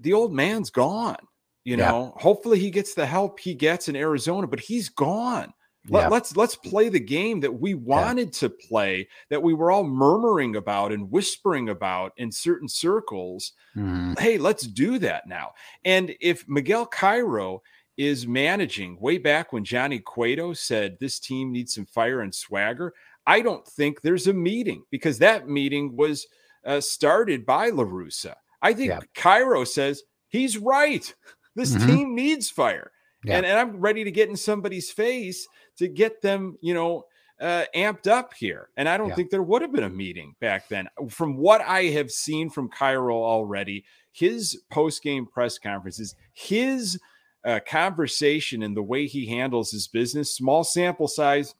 The 0.00 0.12
old 0.12 0.32
man's 0.34 0.70
gone 0.70 1.16
you 1.64 1.76
Yeah. 1.76 1.88
know 1.92 2.12
hopefully 2.16 2.58
he 2.58 2.68
gets 2.70 2.94
the 2.94 3.06
help 3.06 3.38
he 3.38 3.54
gets 3.54 3.88
in 3.88 3.94
arizona 3.96 4.46
but 4.46 4.58
he's 4.60 4.88
gone 4.88 5.54
Let, 5.88 6.00
Yeah. 6.02 6.08
let's 6.08 6.36
let's 6.36 6.56
play 6.56 6.88
the 6.88 6.98
game 7.00 7.38
that 7.40 7.60
we 7.60 7.74
wanted 7.74 8.32
to 8.34 8.50
play 8.50 9.08
that 9.30 9.40
we 9.42 9.54
were 9.54 9.70
all 9.70 9.84
murmuring 9.84 10.56
about 10.56 10.92
and 10.92 11.10
whispering 11.10 11.68
about 11.68 12.12
in 12.16 12.32
certain 12.32 12.68
circles 12.68 13.52
Mhm. 13.76 14.18
hey 14.18 14.36
let's 14.36 14.66
do 14.66 14.98
that 14.98 15.26
now 15.28 15.52
and 15.84 16.14
if 16.20 16.46
miguel 16.48 16.84
cairo 16.86 17.62
is 17.96 18.26
managing 18.26 18.98
way 19.00 19.18
back 19.18 19.52
when 19.52 19.64
johnny 19.64 19.98
cueto 20.00 20.52
said 20.52 20.96
this 21.00 21.18
team 21.20 21.52
needs 21.52 21.74
some 21.74 21.86
fire 21.86 22.20
and 22.22 22.34
swagger 22.34 22.92
i 23.26 23.40
don't 23.40 23.66
think 23.66 24.00
there's 24.02 24.26
a 24.26 24.32
meeting 24.32 24.82
because 24.90 25.18
that 25.18 25.48
meeting 25.48 25.94
was 25.96 26.26
uh, 26.64 26.80
started 26.80 27.46
by 27.46 27.70
larusa 27.70 28.34
i 28.62 28.72
think 28.72 28.88
Yeah. 28.90 29.00
cairo 29.14 29.64
says 29.64 30.02
he's 30.28 30.58
right 30.58 31.12
this 31.54 31.74
Mhm. 31.74 31.86
team 31.86 32.14
needs 32.14 32.50
fire 32.50 32.90
Yeah. 33.24 33.36
and, 33.36 33.46
and 33.46 33.58
i'm 33.58 33.80
ready 33.80 34.02
to 34.04 34.10
get 34.10 34.28
in 34.28 34.36
somebody's 34.36 34.90
face 34.90 35.46
to 35.76 35.86
get 35.88 36.20
them 36.20 36.58
you 36.60 36.74
know 36.74 37.04
uh, 37.40 37.64
amped 37.74 38.06
up 38.06 38.32
here 38.34 38.70
and 38.76 38.88
i 38.88 38.96
don't 38.96 39.08
Yeah. 39.10 39.14
think 39.16 39.30
there 39.30 39.42
would 39.42 39.60
have 39.62 39.72
been 39.72 39.84
a 39.84 39.90
meeting 39.90 40.34
back 40.40 40.68
then 40.68 40.88
from 41.10 41.36
what 41.36 41.60
i 41.60 41.84
have 41.84 42.10
seen 42.10 42.48
from 42.50 42.68
cairo 42.68 43.16
already 43.22 43.84
his 44.12 44.62
post-game 44.70 45.26
press 45.26 45.58
conferences 45.58 46.14
his 46.32 46.98
uh, 47.44 47.60
conversation 47.66 48.62
and 48.62 48.76
the 48.76 48.82
way 48.82 49.06
he 49.06 49.26
handles 49.26 49.70
his 49.70 49.86
business 49.88 50.34
small 50.34 50.64
sample 50.64 51.08
size 51.08 51.54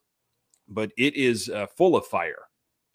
but 0.68 0.90
it 0.96 1.14
is 1.14 1.48
uh, 1.50 1.66
full 1.76 1.94
of 1.96 2.06
fire 2.06 2.44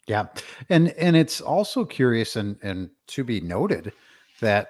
Yeah. 0.08 0.26
And 0.68 0.88
and 0.98 1.16
it's 1.16 1.40
also 1.40 1.84
curious 1.84 2.36
and 2.36 2.56
and 2.62 2.90
to 3.08 3.22
be 3.24 3.40
noted 3.40 3.92
that 4.40 4.68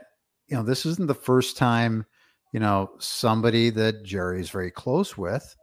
you 0.49 0.57
know 0.57 0.62
this 0.62 0.85
isn't 0.85 1.07
the 1.09 1.15
first 1.15 1.57
time 1.57 2.05
you 2.53 2.61
know 2.61 2.91
somebody 2.99 3.71
that 3.71 4.03
Jerry 4.05 4.41
is 4.41 4.50
very 4.50 4.71
close 4.71 5.17
with 5.17 5.57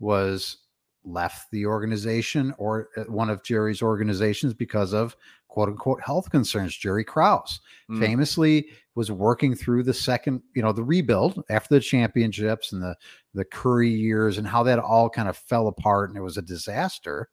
was 0.00 0.56
left 1.04 1.50
the 1.50 1.64
organization 1.66 2.54
or 2.58 2.88
uh, 2.96 3.04
one 3.04 3.30
of 3.30 3.42
Jerry's 3.44 3.82
organizations 3.82 4.52
because 4.54 4.92
of 4.92 5.16
quote 5.48 5.68
unquote 5.68 6.00
health 6.02 6.30
concerns. 6.30 6.76
Jerry 6.76 7.04
Krause 7.04 7.60
Mm. 7.90 8.00
famously 8.00 8.68
was 9.00 9.10
working 9.10 9.54
through 9.54 9.82
the 9.82 9.94
second, 9.94 10.42
you 10.54 10.60
know, 10.60 10.72
the 10.72 10.84
rebuild 10.84 11.42
after 11.48 11.74
the 11.74 11.80
championships 11.80 12.72
and 12.72 12.82
the 12.82 12.94
the 13.32 13.46
Curry 13.46 13.88
years 13.88 14.36
and 14.36 14.46
how 14.46 14.62
that 14.62 14.78
all 14.78 15.08
kind 15.08 15.26
of 15.26 15.38
fell 15.38 15.68
apart 15.68 16.10
and 16.10 16.18
it 16.18 16.22
was 16.22 16.36
a 16.36 16.42
disaster. 16.42 17.30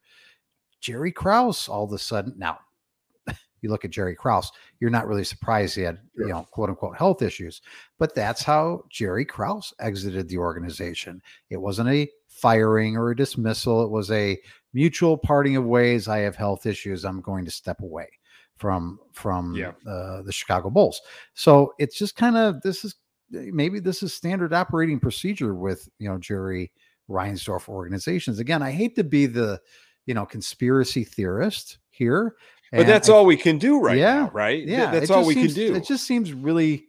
Jerry 0.79 1.12
Krause 1.12 1.67
all 1.67 1.83
of 1.83 1.91
a 1.91 1.97
sudden 1.97 2.33
now 2.38 2.57
you 3.62 3.69
look 3.69 3.83
at 3.83 3.91
Jerry 3.91 4.15
Krause, 4.15 4.50
you're 4.79 4.89
not 4.89 5.07
really 5.07 5.25
surprised 5.25 5.75
he 5.75 5.81
had, 5.81 6.00
you 6.15 6.27
know, 6.27 6.47
quote 6.51 6.69
unquote 6.69 6.95
health 6.95 7.21
issues. 7.21 7.62
But 8.00 8.15
that's 8.15 8.43
how 8.43 8.86
Jerry 8.89 9.25
Krause 9.25 9.74
exited 9.81 10.29
the 10.29 10.38
organization. 10.38 11.21
It 11.50 11.57
wasn't 11.57 11.89
a 11.89 12.09
firing 12.29 12.95
or 12.95 13.09
a 13.09 13.15
dismissal, 13.15 13.83
it 13.83 13.91
was 13.91 14.09
a 14.12 14.39
mutual 14.74 15.17
parting 15.17 15.57
of 15.57 15.65
ways. 15.65 16.07
I 16.07 16.19
have 16.19 16.38
health 16.38 16.65
issues. 16.65 17.03
I'm 17.03 17.19
going 17.19 17.43
to 17.43 17.51
step 17.51 17.81
away 17.81 18.07
from 18.57 18.99
from 19.13 19.55
Yeah. 19.55 19.71
uh, 19.87 20.21
the 20.23 20.31
Chicago 20.31 20.69
Bulls. 20.69 21.01
So 21.33 21.73
it's 21.79 21.97
just 21.97 22.15
kind 22.15 22.37
of 22.37 22.61
this 22.61 22.83
is 22.85 22.95
maybe 23.31 23.79
this 23.79 24.03
is 24.03 24.13
standard 24.13 24.53
operating 24.53 24.99
procedure 24.99 25.53
with 25.55 25.87
you 25.99 26.09
know 26.09 26.17
Jerry 26.17 26.71
Reinsdorf 27.09 27.69
organizations. 27.69 28.39
Again, 28.39 28.61
I 28.61 28.71
hate 28.71 28.95
to 28.95 29.03
be 29.03 29.25
the 29.25 29.59
you 30.05 30.13
know 30.13 30.25
conspiracy 30.25 31.03
theorist 31.03 31.77
here, 31.89 32.35
but 32.71 32.87
that's 32.87 33.09
I- 33.09 33.13
all 33.13 33.25
we 33.25 33.37
can 33.37 33.57
do 33.57 33.79
right 33.79 33.97
Yeah, 33.97 34.15
now 34.23 34.31
right 34.33 34.63
Yeah, 34.65 34.91
that's 34.91 35.09
all 35.09 35.25
we 35.25 35.33
seems- 35.33 35.53
can 35.53 35.67
do 35.67 35.75
It 35.75 35.85
just 35.85 36.05
seems 36.07 36.33
really. 36.33 36.85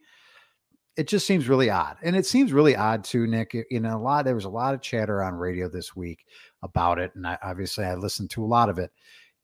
it 0.97 1.07
just 1.07 1.27
seems 1.27 1.49
really 1.49 1.71
odd. 1.71 1.97
And 2.03 2.17
it 2.17 2.27
seems 2.27 2.53
really 2.53 2.75
odd 2.75 3.05
too, 3.05 3.27
Nick. 3.29 3.55
You 3.71 3.79
know, 3.81 3.97
a 3.97 4.01
lot 4.03 4.25
there 4.25 4.35
was 4.35 4.47
a 4.47 4.49
lot 4.51 4.75
of 4.75 4.81
chatter 4.81 5.23
on 5.23 5.35
radio 5.35 5.69
this 5.69 5.95
week 5.95 6.25
about 6.63 6.99
it. 6.99 7.13
And 7.15 7.25
I 7.27 7.39
obviously 7.43 7.85
I 7.85 7.95
listened 7.95 8.31
to 8.31 8.45
a 8.45 8.47
lot 8.47 8.69
of 8.69 8.79
it. 8.79 8.91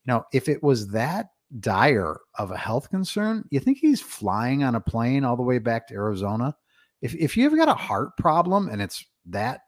You 0.04 0.12
know, 0.14 0.24
if 0.32 0.48
it 0.48 0.62
was 0.64 0.88
that 0.88 1.28
dire 1.60 2.18
of 2.38 2.50
a 2.50 2.56
health 2.56 2.90
concern, 2.90 3.44
you 3.50 3.60
think 3.60 3.78
he's 3.78 4.00
flying 4.00 4.64
on 4.64 4.74
a 4.74 4.80
plane 4.80 5.24
all 5.24 5.36
the 5.36 5.42
way 5.42 5.58
back 5.58 5.88
to 5.88 5.94
Arizona? 5.94 6.56
If 7.02 7.14
if 7.14 7.36
you've 7.36 7.56
got 7.56 7.68
a 7.68 7.74
heart 7.74 8.16
problem 8.16 8.68
and 8.68 8.80
it's 8.80 9.04
that, 9.26 9.60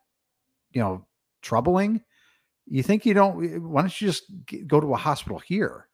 you 0.72 0.80
know, 0.80 1.06
troubling, 1.42 2.02
you 2.66 2.82
think 2.82 3.06
you 3.06 3.14
don't 3.14 3.44
eh, 3.44 3.58
why 3.58 3.82
don't 3.82 4.00
you 4.00 4.08
just 4.08 4.24
go 4.66 4.80
to 4.80 4.94
a 4.94 4.96
hospital 4.96 5.38
here? 5.38 5.88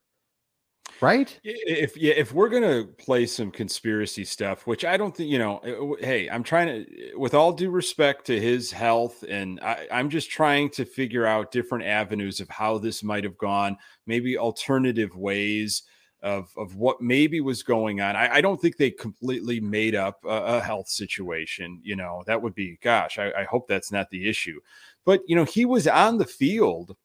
Right? 1.01 1.39
If 1.43 1.97
yeah, 1.97 2.13
if 2.13 2.33
we're 2.33 2.49
gonna 2.49 2.85
play 2.85 3.25
some 3.25 3.51
conspiracy 3.51 4.25
stuff, 4.25 4.67
which 4.67 4.85
I 4.85 4.97
don't 4.97 5.15
think 5.15 5.29
you 5.29 5.39
know, 5.39 5.95
hey, 5.99 6.29
I'm 6.29 6.43
trying 6.43 6.85
to, 6.85 7.15
with 7.17 7.33
all 7.33 7.51
due 7.51 7.69
respect 7.69 8.25
to 8.27 8.39
his 8.39 8.71
health, 8.71 9.23
and 9.23 9.59
I, 9.61 9.87
I'm 9.91 10.09
just 10.09 10.29
trying 10.29 10.69
to 10.71 10.85
figure 10.85 11.25
out 11.25 11.51
different 11.51 11.85
avenues 11.85 12.39
of 12.39 12.49
how 12.49 12.77
this 12.77 13.03
might 13.03 13.23
have 13.23 13.37
gone, 13.37 13.77
maybe 14.05 14.37
alternative 14.37 15.15
ways 15.15 15.83
of 16.23 16.49
of 16.55 16.75
what 16.75 17.01
maybe 17.01 17.41
was 17.41 17.61
going 17.61 17.99
on. 17.99 18.15
I, 18.15 18.35
I 18.35 18.41
don't 18.41 18.59
think 18.59 18.77
they 18.77 18.89
completely 18.89 19.59
made 19.59 19.93
up 19.93 20.23
a, 20.23 20.29
a, 20.29 20.61
health 20.61 20.87
situation. 20.87 21.81
You 21.83 21.97
know, 21.97 22.23
that 22.25 22.41
would 22.41 22.55
be, 22.55 22.79
gosh, 22.81 23.19
I, 23.19 23.31
I 23.39 23.43
hope 23.43 23.67
that's 23.67 23.91
not 23.91 24.09
the 24.09 24.27
issue. 24.27 24.59
But 25.05 25.21
you 25.27 25.35
know, 25.35 25.43
he 25.43 25.65
was 25.65 25.85
on 25.85 26.17
the 26.17 26.25
field 26.25 26.95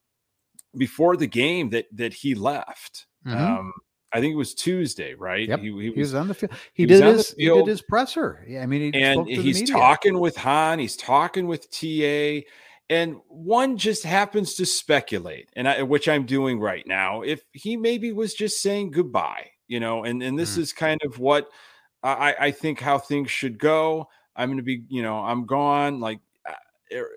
before 0.76 1.16
the 1.16 1.26
game 1.26 1.70
that 1.70 1.86
that 1.92 2.14
he 2.14 2.34
left. 2.36 3.07
Mm-hmm. 3.28 3.44
Um, 3.44 3.72
I 4.12 4.20
think 4.20 4.32
it 4.32 4.36
was 4.36 4.54
Tuesday, 4.54 5.14
right? 5.14 5.48
Yep. 5.48 5.60
He, 5.60 5.66
he, 5.66 5.70
was, 5.70 5.84
he 5.94 6.00
was 6.00 6.14
on 6.14 6.28
the 6.28 6.34
field. 6.34 6.52
He, 6.72 6.82
he 6.84 6.86
did 6.86 7.04
his 7.04 7.34
he 7.36 7.48
did 7.48 7.66
his 7.66 7.82
presser. 7.82 8.44
Yeah, 8.48 8.62
I 8.62 8.66
mean, 8.66 8.92
he 8.92 9.02
and 9.02 9.26
he's 9.28 9.68
talking 9.68 10.18
with 10.18 10.36
Hahn. 10.36 10.78
He's 10.78 10.96
talking 10.96 11.46
with 11.46 11.70
TA, 11.70 12.40
and 12.88 13.16
one 13.28 13.76
just 13.76 14.04
happens 14.04 14.54
to 14.54 14.66
speculate, 14.66 15.50
and 15.54 15.68
I, 15.68 15.82
which 15.82 16.08
I'm 16.08 16.24
doing 16.24 16.58
right 16.58 16.86
now. 16.86 17.22
If 17.22 17.42
he 17.52 17.76
maybe 17.76 18.12
was 18.12 18.32
just 18.32 18.62
saying 18.62 18.92
goodbye, 18.92 19.50
you 19.66 19.78
know, 19.78 20.04
and 20.04 20.22
and 20.22 20.38
this 20.38 20.56
mm. 20.56 20.60
is 20.60 20.72
kind 20.72 21.00
of 21.04 21.18
what 21.18 21.50
I, 22.02 22.34
I 22.38 22.50
think 22.50 22.80
how 22.80 22.98
things 22.98 23.30
should 23.30 23.58
go. 23.58 24.08
I'm 24.34 24.48
going 24.48 24.58
to 24.58 24.62
be, 24.62 24.84
you 24.88 25.02
know, 25.02 25.18
I'm 25.18 25.46
gone. 25.46 26.00
Like 26.00 26.20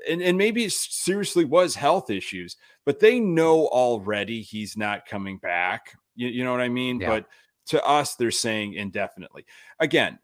and, 0.10 0.22
and 0.22 0.38
maybe 0.38 0.66
it 0.66 0.72
seriously 0.72 1.46
was 1.46 1.75
health 1.75 2.10
issues, 2.10 2.58
but 2.86 3.00
they 3.00 3.20
know 3.20 3.68
already 3.68 4.42
he's 4.42 4.78
not 4.78 5.06
coming 5.06 5.38
back. 5.38 5.98
You, 6.16 6.28
you 6.28 6.44
know 6.44 6.51
what 6.51 6.62
I 6.62 6.70
mean? 6.70 7.00
Yeah. 7.00 7.10
But 7.10 7.25
to 7.68 7.84
us, 7.86 8.16
they're 8.16 8.32
saying 8.32 8.74
indefinitely. 8.74 9.46
Again, 9.80 10.20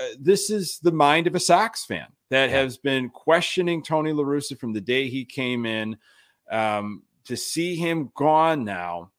uh, 0.00 0.14
this 0.18 0.50
is 0.50 0.78
the 0.78 0.92
mind 0.92 1.26
of 1.26 1.34
a 1.34 1.40
Sox 1.40 1.84
fan 1.84 2.06
that 2.30 2.50
yeah. 2.50 2.56
has 2.56 2.78
been 2.78 3.10
questioning 3.10 3.82
Tony 3.82 4.12
La 4.12 4.24
Russa 4.24 4.58
from 4.58 4.72
the 4.72 4.80
day 4.80 5.08
he 5.08 5.24
came 5.24 5.66
in. 5.66 5.96
Um, 6.50 7.02
to 7.24 7.36
see 7.36 7.76
him 7.76 8.10
gone 8.16 8.64
now, 8.64 9.12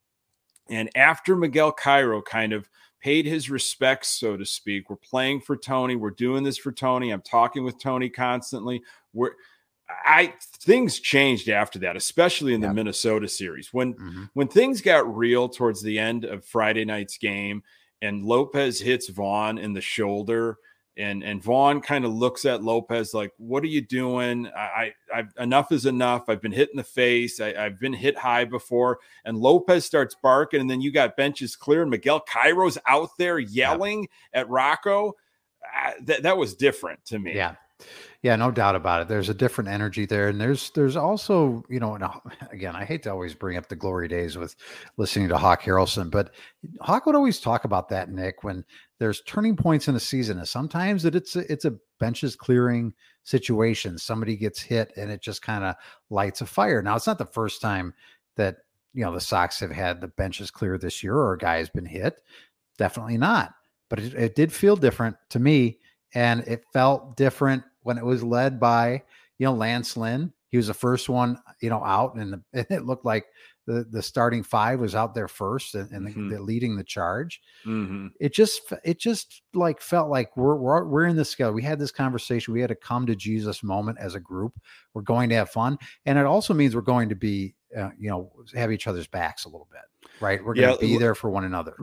and 0.69 0.89
after 0.95 1.35
Miguel 1.35 1.71
Cairo 1.71 2.21
kind 2.21 2.53
of 2.53 2.69
paid 2.99 3.25
his 3.25 3.49
respects, 3.49 4.19
so 4.19 4.37
to 4.37 4.45
speak, 4.45 4.89
we're 4.89 4.95
playing 4.95 5.41
for 5.41 5.57
Tony. 5.57 5.95
We're 5.95 6.11
doing 6.11 6.43
this 6.43 6.57
for 6.57 6.71
Tony. 6.71 7.11
I'm 7.11 7.21
talking 7.21 7.63
with 7.63 7.79
Tony 7.79 8.09
constantly. 8.09 8.81
We're 9.13 9.31
I 10.05 10.33
things 10.41 10.99
changed 10.99 11.49
after 11.49 11.79
that, 11.79 11.95
especially 11.95 12.53
in 12.53 12.61
the 12.61 12.73
Minnesota 12.73 13.27
series. 13.27 13.73
When 13.73 13.93
mm-hmm. 13.93 14.23
when 14.33 14.47
things 14.47 14.81
got 14.81 15.15
real 15.15 15.49
towards 15.49 15.81
the 15.81 15.99
end 15.99 16.25
of 16.25 16.45
Friday 16.45 16.85
night's 16.85 17.17
game 17.17 17.63
and 18.01 18.23
Lopez 18.23 18.79
hits 18.79 19.09
Vaughn 19.09 19.57
in 19.57 19.73
the 19.73 19.81
shoulder 19.81 20.57
and 20.97 21.23
and 21.23 21.41
Vaughn 21.41 21.81
kind 21.81 22.05
of 22.05 22.13
looks 22.13 22.45
at 22.45 22.63
Lopez 22.63 23.13
like, 23.13 23.31
"What 23.37 23.63
are 23.63 23.67
you 23.67 23.81
doing? 23.81 24.47
I, 24.55 24.59
I 24.59 24.93
I've, 25.13 25.33
enough 25.39 25.71
is 25.71 25.85
enough. 25.85 26.29
I've 26.29 26.41
been 26.41 26.51
hit 26.51 26.69
in 26.69 26.77
the 26.77 26.83
face. 26.83 27.39
I, 27.39 27.53
have 27.53 27.79
been 27.79 27.93
hit 27.93 28.17
high 28.17 28.45
before." 28.45 28.99
And 29.25 29.37
Lopez 29.37 29.85
starts 29.85 30.15
barking, 30.21 30.61
and 30.61 30.69
then 30.69 30.81
you 30.81 30.91
got 30.91 31.17
benches 31.17 31.55
clear, 31.55 31.81
and 31.81 31.91
Miguel 31.91 32.19
Cairo's 32.19 32.77
out 32.87 33.09
there 33.17 33.39
yelling 33.39 34.07
yeah. 34.33 34.41
at 34.41 34.49
Rocco. 34.49 35.13
Uh, 35.83 35.91
that 36.03 36.23
that 36.23 36.37
was 36.37 36.53
different 36.53 37.03
to 37.05 37.17
me. 37.17 37.35
Yeah, 37.35 37.55
yeah, 38.23 38.37
no 38.37 38.51
doubt 38.51 38.77
about 38.77 39.01
it. 39.01 39.09
There's 39.09 39.27
a 39.27 39.33
different 39.33 39.69
energy 39.69 40.05
there, 40.05 40.29
and 40.29 40.39
there's 40.39 40.69
there's 40.71 40.95
also 40.95 41.61
you 41.69 41.81
know, 41.81 41.97
again, 42.51 42.73
I 42.73 42.85
hate 42.85 43.03
to 43.03 43.11
always 43.11 43.33
bring 43.33 43.57
up 43.57 43.67
the 43.67 43.75
glory 43.75 44.07
days 44.07 44.37
with 44.37 44.55
listening 44.95 45.27
to 45.27 45.37
Hawk 45.37 45.61
Harrelson, 45.61 46.09
but 46.09 46.33
Hawk 46.79 47.05
would 47.05 47.15
always 47.15 47.41
talk 47.41 47.65
about 47.65 47.89
that, 47.89 48.09
Nick, 48.09 48.43
when 48.43 48.63
there's 48.97 49.21
turning 49.23 49.57
points 49.57 49.89
in 49.89 49.95
a 49.95 49.99
season, 49.99 50.37
and 50.37 50.47
sometimes 50.47 51.03
that 51.03 51.15
it's 51.15 51.35
a, 51.35 51.51
it's 51.51 51.65
a 51.65 51.75
benches 51.99 52.37
clearing 52.37 52.93
situation. 53.23 53.97
Somebody 53.97 54.37
gets 54.37 54.61
hit, 54.61 54.93
and 54.95 55.11
it 55.11 55.21
just 55.21 55.41
kind 55.41 55.65
of 55.65 55.75
lights 56.09 56.39
a 56.39 56.45
fire. 56.45 56.81
Now, 56.81 56.95
it's 56.95 57.07
not 57.07 57.17
the 57.17 57.25
first 57.25 57.61
time 57.61 57.93
that 58.37 58.55
you 58.93 59.03
know 59.03 59.13
the 59.13 59.19
Sox 59.19 59.59
have 59.59 59.71
had 59.71 59.99
the 59.99 60.07
benches 60.07 60.49
clear 60.49 60.77
this 60.77 61.03
year, 61.03 61.15
or 61.15 61.33
a 61.33 61.37
guy 61.37 61.57
has 61.57 61.69
been 61.69 61.85
hit. 61.85 62.21
Definitely 62.77 63.17
not, 63.17 63.53
but 63.89 63.99
it, 63.99 64.13
it 64.13 64.35
did 64.35 64.53
feel 64.53 64.77
different 64.77 65.17
to 65.31 65.39
me, 65.39 65.79
and 66.13 66.39
it 66.47 66.63
felt 66.71 67.17
different 67.17 67.63
when 67.83 67.97
it 67.97 68.05
was 68.05 68.23
led 68.23 68.59
by 68.59 69.03
you 69.37 69.45
know 69.45 69.53
Lance 69.53 69.95
Lynn. 69.97 70.33
He 70.49 70.57
was 70.57 70.67
the 70.67 70.73
first 70.73 71.09
one 71.09 71.39
you 71.61 71.69
know 71.69 71.83
out, 71.83 72.15
and, 72.15 72.33
the, 72.33 72.41
and 72.53 72.67
it 72.69 72.85
looked 72.85 73.05
like 73.05 73.25
the 73.65 73.85
the 73.89 74.01
starting 74.01 74.43
five 74.43 74.79
was 74.79 74.95
out 74.95 75.15
there 75.15 75.27
first 75.27 75.75
and, 75.75 75.89
and 75.91 76.07
mm-hmm. 76.07 76.29
the, 76.29 76.35
the 76.35 76.41
leading 76.41 76.75
the 76.75 76.83
charge. 76.83 77.41
Mm-hmm. 77.65 78.07
It 78.19 78.33
just 78.33 78.61
it 78.83 78.99
just 78.99 79.41
like 79.53 79.81
felt 79.81 80.09
like 80.09 80.35
we're 80.35 80.55
we're 80.55 80.83
we're 80.85 81.05
in 81.05 81.15
this 81.15 81.29
scale. 81.29 81.51
We 81.51 81.63
had 81.63 81.79
this 81.79 81.91
conversation. 81.91 82.53
We 82.53 82.61
had 82.61 82.71
a 82.71 82.75
come 82.75 83.05
to 83.05 83.15
Jesus 83.15 83.63
moment 83.63 83.99
as 83.99 84.15
a 84.15 84.19
group. 84.19 84.59
We're 84.93 85.01
going 85.01 85.29
to 85.29 85.35
have 85.35 85.49
fun, 85.49 85.77
and 86.05 86.17
it 86.17 86.25
also 86.25 86.53
means 86.53 86.75
we're 86.75 86.81
going 86.81 87.09
to 87.09 87.15
be 87.15 87.55
uh, 87.77 87.89
you 87.97 88.09
know 88.09 88.31
have 88.53 88.71
each 88.71 88.87
other's 88.87 89.07
backs 89.07 89.45
a 89.45 89.49
little 89.49 89.67
bit, 89.71 90.09
right? 90.19 90.43
We're 90.43 90.55
going 90.55 90.69
yeah, 90.69 90.75
to 90.75 90.81
be 90.81 90.97
there 90.97 91.15
for 91.15 91.29
one 91.29 91.45
another. 91.45 91.77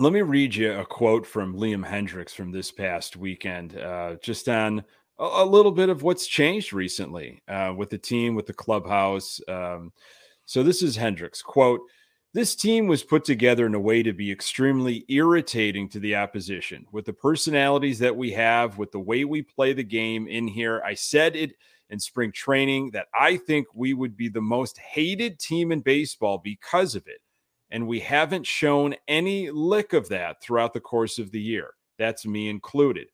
Let 0.00 0.14
me 0.14 0.22
read 0.22 0.54
you 0.54 0.72
a 0.72 0.86
quote 0.86 1.26
from 1.26 1.54
Liam 1.54 1.86
Hendriks 1.86 2.30
from 2.30 2.50
this 2.50 2.72
past 2.72 3.18
weekend, 3.18 3.76
uh, 3.76 4.16
just 4.22 4.48
on 4.48 4.82
a, 5.18 5.24
a, 5.24 5.44
little 5.44 5.72
bit 5.72 5.90
of 5.90 6.02
what's 6.02 6.26
changed 6.26 6.72
recently 6.72 7.42
uh, 7.48 7.74
with 7.76 7.90
the 7.90 7.98
team, 7.98 8.34
with 8.34 8.46
the 8.46 8.54
clubhouse. 8.54 9.42
Um, 9.46 9.92
so 10.46 10.62
this 10.62 10.82
is 10.82 10.96
Hendriks 10.96 11.44
quote. 11.44 11.82
This 12.32 12.56
team 12.56 12.86
was 12.86 13.02
put 13.02 13.26
together 13.26 13.66
in 13.66 13.74
a 13.74 13.78
way 13.78 14.02
to 14.02 14.14
be 14.14 14.32
extremely 14.32 15.04
irritating 15.08 15.86
to 15.90 16.00
the 16.00 16.16
opposition 16.16 16.86
with 16.92 17.04
the 17.04 17.12
personalities 17.12 17.98
that 17.98 18.16
we 18.16 18.30
have, 18.32 18.78
with 18.78 18.92
the 18.92 19.00
way 19.00 19.26
we 19.26 19.42
play 19.42 19.74
the 19.74 19.84
game 19.84 20.26
in 20.28 20.48
here. 20.48 20.80
I 20.82 20.94
said 20.94 21.36
it 21.36 21.52
in 21.90 22.00
spring 22.00 22.32
training 22.32 22.92
that 22.92 23.08
I 23.12 23.36
think 23.36 23.66
we 23.74 23.92
would 23.92 24.16
be 24.16 24.30
the 24.30 24.40
most 24.40 24.78
hated 24.78 25.38
team 25.38 25.72
in 25.72 25.80
baseball 25.82 26.38
because 26.38 26.94
of 26.94 27.06
it 27.06 27.20
and 27.70 27.86
we 27.86 28.00
haven't 28.00 28.46
shown 28.46 28.94
any 29.08 29.50
lick 29.50 29.92
of 29.92 30.08
that 30.08 30.42
throughout 30.42 30.74
the 30.74 30.80
course 30.80 31.18
of 31.18 31.30
the 31.30 31.40
year. 31.40 31.74
That's 31.98 32.26
me 32.26 32.48
included. 32.48 33.08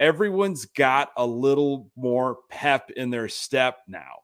Everyone's 0.00 0.64
got 0.64 1.10
a 1.16 1.26
little 1.26 1.90
more 1.96 2.38
pep 2.50 2.90
in 2.90 3.10
their 3.10 3.28
step 3.28 3.78
now. 3.86 4.22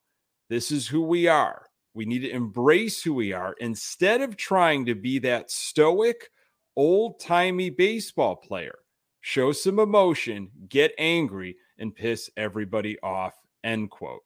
This 0.49 0.73
is 0.73 0.88
who 0.88 1.02
we 1.02 1.28
are. 1.28 1.66
We 1.95 2.04
need 2.04 2.21
to 2.21 2.30
embrace 2.30 3.02
who 3.02 3.14
we 3.14 3.33
are 3.33 3.54
instead 3.61 4.21
of 4.21 4.37
trying 4.37 4.87
to 4.87 4.95
be 4.95 5.18
that 5.21 5.50
stoic, 5.50 6.30
old 6.76 7.21
timey 7.21 7.71
baseball 7.71 8.37
player. 8.37 8.78
Show 9.21 9.52
some 9.52 9.78
emotion, 9.78 10.50
get 10.68 10.92
angry, 10.99 11.57
and 11.78 11.95
piss 11.95 12.30
everybody 12.37 12.99
off. 13.00 13.35
End 13.64 13.90
quote. 13.90 14.23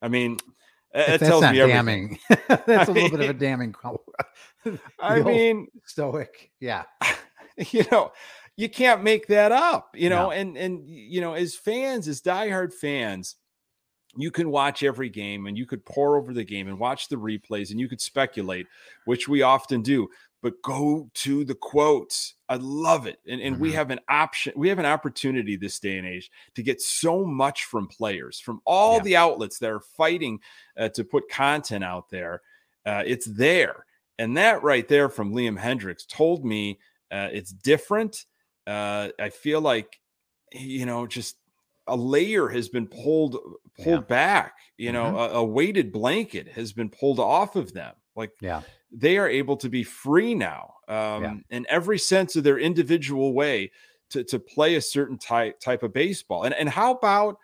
I 0.00 0.08
mean, 0.08 0.38
Uh, 0.94 0.98
uh, 0.98 1.12
it 1.12 1.18
tells 1.18 1.42
me 1.42 1.58
damning. 1.58 2.18
that's 2.66 2.88
a 2.88 2.92
little 2.92 3.10
bit 3.10 3.20
of 3.20 3.30
a 3.30 3.32
damning. 3.38 3.74
I 5.00 5.20
mean, 5.20 5.68
stoic. 5.86 6.50
Yeah. 6.60 6.84
You 7.70 7.84
know, 7.90 8.12
you 8.56 8.68
can't 8.68 9.02
make 9.02 9.26
that 9.28 9.52
up. 9.52 9.90
You 9.94 10.10
know, 10.10 10.24
no. 10.24 10.30
and 10.30 10.56
and 10.56 10.88
you 10.88 11.20
know, 11.20 11.34
as 11.34 11.54
fans, 11.54 12.08
as 12.08 12.22
diehard 12.22 12.72
fans, 12.72 13.36
you 14.16 14.30
can 14.30 14.50
watch 14.50 14.82
every 14.82 15.08
game 15.08 15.46
and 15.46 15.56
you 15.56 15.66
could 15.66 15.84
pour 15.84 16.16
over 16.16 16.32
the 16.32 16.44
game 16.44 16.68
and 16.68 16.78
watch 16.78 17.08
the 17.08 17.16
replays 17.16 17.70
and 17.70 17.80
you 17.80 17.88
could 17.88 18.00
speculate, 18.00 18.66
which 19.04 19.28
we 19.28 19.42
often 19.42 19.82
do 19.82 20.08
but 20.42 20.60
go 20.62 21.08
to 21.14 21.44
the 21.44 21.54
quotes. 21.54 22.34
I 22.48 22.56
love 22.56 23.06
it. 23.06 23.20
And, 23.26 23.40
and 23.40 23.54
mm-hmm. 23.54 23.62
we 23.62 23.72
have 23.72 23.90
an 23.90 24.00
option, 24.08 24.52
we 24.56 24.68
have 24.68 24.80
an 24.80 24.86
opportunity 24.86 25.56
this 25.56 25.78
day 25.78 25.98
and 25.98 26.06
age 26.06 26.30
to 26.56 26.62
get 26.62 26.82
so 26.82 27.24
much 27.24 27.64
from 27.64 27.86
players, 27.86 28.40
from 28.40 28.60
all 28.66 28.96
yeah. 28.96 29.02
the 29.02 29.16
outlets 29.16 29.58
that 29.60 29.70
are 29.70 29.80
fighting 29.80 30.40
uh, 30.76 30.88
to 30.90 31.04
put 31.04 31.30
content 31.30 31.84
out 31.84 32.10
there. 32.10 32.42
Uh, 32.84 33.04
it's 33.06 33.26
there. 33.26 33.86
And 34.18 34.36
that 34.36 34.62
right 34.62 34.86
there 34.86 35.08
from 35.08 35.32
Liam 35.32 35.58
Hendriks 35.58 36.06
told 36.06 36.44
me 36.44 36.80
uh, 37.12 37.28
it's 37.32 37.52
different. 37.52 38.26
Uh, 38.66 39.08
I 39.18 39.30
feel 39.30 39.60
like, 39.60 40.00
you 40.52 40.86
know, 40.86 41.06
just 41.06 41.36
a 41.86 41.96
layer 41.96 42.48
has 42.48 42.68
been 42.68 42.86
pulled 42.86 43.36
pulled 43.82 44.00
yeah. 44.02 44.06
back 44.06 44.54
you 44.76 44.92
know 44.92 45.04
mm-hmm. 45.06 45.34
a, 45.34 45.38
a 45.40 45.44
weighted 45.44 45.90
blanket 45.90 46.46
has 46.46 46.72
been 46.72 46.88
pulled 46.88 47.18
off 47.18 47.56
of 47.56 47.72
them 47.72 47.92
like 48.16 48.32
yeah 48.40 48.62
they 48.92 49.16
are 49.16 49.28
able 49.28 49.56
to 49.56 49.68
be 49.68 49.82
free 49.82 50.34
now 50.34 50.74
um, 50.88 51.22
yeah. 51.22 51.34
in 51.50 51.66
every 51.68 51.98
sense 51.98 52.36
of 52.36 52.44
their 52.44 52.58
individual 52.58 53.32
way 53.32 53.70
to, 54.12 54.22
to 54.24 54.38
play 54.38 54.74
a 54.74 54.80
certain 54.80 55.18
type 55.18 55.58
type 55.58 55.82
of 55.82 55.92
baseball. 55.92 56.44
And 56.44 56.54
and 56.54 56.68
how 56.68 56.92
about, 56.92 57.38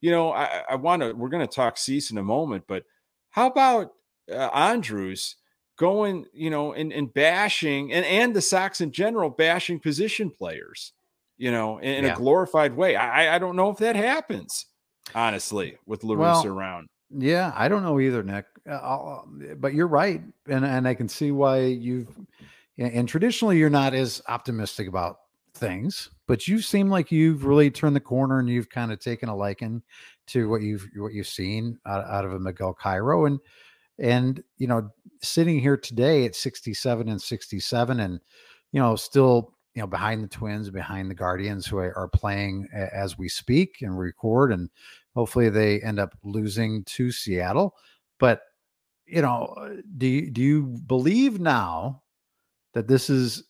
you 0.00 0.10
know, 0.10 0.32
I, 0.32 0.62
I 0.70 0.74
want 0.76 1.02
to 1.02 1.12
we're 1.12 1.30
going 1.30 1.46
to 1.46 1.52
talk 1.52 1.78
Cease 1.78 2.10
in 2.10 2.18
a 2.18 2.22
moment, 2.22 2.64
but 2.68 2.84
how 3.30 3.46
about 3.46 3.92
uh, 4.30 4.48
Andrus 4.52 5.36
going, 5.78 6.26
you 6.34 6.50
know, 6.50 6.72
and, 6.72 6.92
and 6.92 7.12
bashing 7.12 7.92
and 7.92 8.04
and 8.04 8.34
the 8.34 8.42
Sox 8.42 8.80
in 8.80 8.92
general 8.92 9.30
bashing 9.30 9.80
position 9.80 10.30
players, 10.30 10.92
you 11.38 11.50
know, 11.50 11.78
in, 11.78 11.90
in 11.94 12.04
yeah. 12.04 12.12
a 12.12 12.16
glorified 12.16 12.76
way. 12.76 12.96
I 12.96 13.36
I 13.36 13.38
don't 13.38 13.56
know 13.56 13.70
if 13.70 13.78
that 13.78 13.96
happens 13.96 14.66
honestly 15.14 15.78
with 15.86 16.04
La 16.04 16.14
Russa 16.14 16.44
well, 16.44 16.46
around. 16.46 16.86
Yeah, 17.16 17.52
I 17.56 17.68
don't 17.68 17.82
know 17.82 17.98
either, 17.98 18.22
Nick. 18.22 18.44
Uh, 18.70 19.22
but 19.58 19.74
you're 19.74 19.88
right, 19.88 20.22
and 20.48 20.64
and 20.64 20.86
I 20.86 20.94
can 20.94 21.08
see 21.08 21.30
why 21.30 21.60
you've. 21.60 22.08
And 22.78 23.06
traditionally, 23.06 23.58
you're 23.58 23.68
not 23.68 23.92
as 23.92 24.22
optimistic 24.28 24.88
about 24.88 25.18
things, 25.54 26.10
but 26.26 26.48
you 26.48 26.60
seem 26.60 26.88
like 26.88 27.12
you've 27.12 27.44
really 27.44 27.70
turned 27.70 27.94
the 27.94 28.00
corner 28.00 28.38
and 28.38 28.48
you've 28.48 28.70
kind 28.70 28.90
of 28.90 29.00
taken 29.00 29.28
a 29.28 29.36
liking 29.36 29.82
to 30.28 30.48
what 30.48 30.62
you've 30.62 30.88
what 30.96 31.12
you've 31.12 31.26
seen 31.26 31.78
out, 31.86 32.04
out 32.06 32.24
of 32.24 32.32
a 32.32 32.38
Miguel 32.38 32.72
Cairo 32.72 33.26
and 33.26 33.38
and 33.98 34.42
you 34.58 34.66
know 34.66 34.90
sitting 35.22 35.60
here 35.60 35.76
today 35.76 36.24
at 36.24 36.34
67 36.34 37.08
and 37.08 37.20
67 37.20 38.00
and 38.00 38.20
you 38.72 38.80
know 38.80 38.96
still 38.96 39.52
you 39.74 39.82
know 39.82 39.86
behind 39.86 40.22
the 40.24 40.28
twins 40.28 40.70
behind 40.70 41.10
the 41.10 41.14
guardians 41.14 41.66
who 41.66 41.76
are 41.76 42.10
playing 42.12 42.66
as 42.72 43.18
we 43.18 43.28
speak 43.28 43.76
and 43.82 43.98
record 43.98 44.52
and 44.52 44.70
hopefully 45.14 45.50
they 45.50 45.80
end 45.82 45.98
up 45.98 46.16
losing 46.24 46.82
to 46.84 47.10
seattle 47.10 47.74
but 48.18 48.42
you 49.10 49.22
know 49.22 49.80
do 49.96 50.06
you, 50.06 50.30
do 50.30 50.40
you 50.40 50.62
believe 50.86 51.40
now 51.40 52.02
that 52.74 52.88
this 52.88 53.10
is 53.10 53.44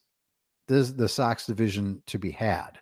this 0.69 0.91
the 0.93 1.09
sox 1.09 1.47
division 1.47 2.03
to 2.07 2.19
be 2.19 2.31
had 2.31 2.79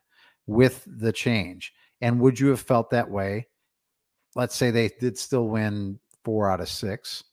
with 0.46 0.84
the 0.86 1.12
change 1.12 1.72
and 2.00 2.20
would 2.20 2.38
you 2.38 2.48
have 2.48 2.60
felt 2.60 2.90
that 2.90 3.10
way 3.10 3.46
let's 4.34 4.54
say 4.54 4.70
they 4.70 4.88
did 5.00 5.18
still 5.18 5.48
win 5.48 5.98
four 6.24 6.50
out 6.50 6.60
of 6.60 6.68
six 6.68 7.24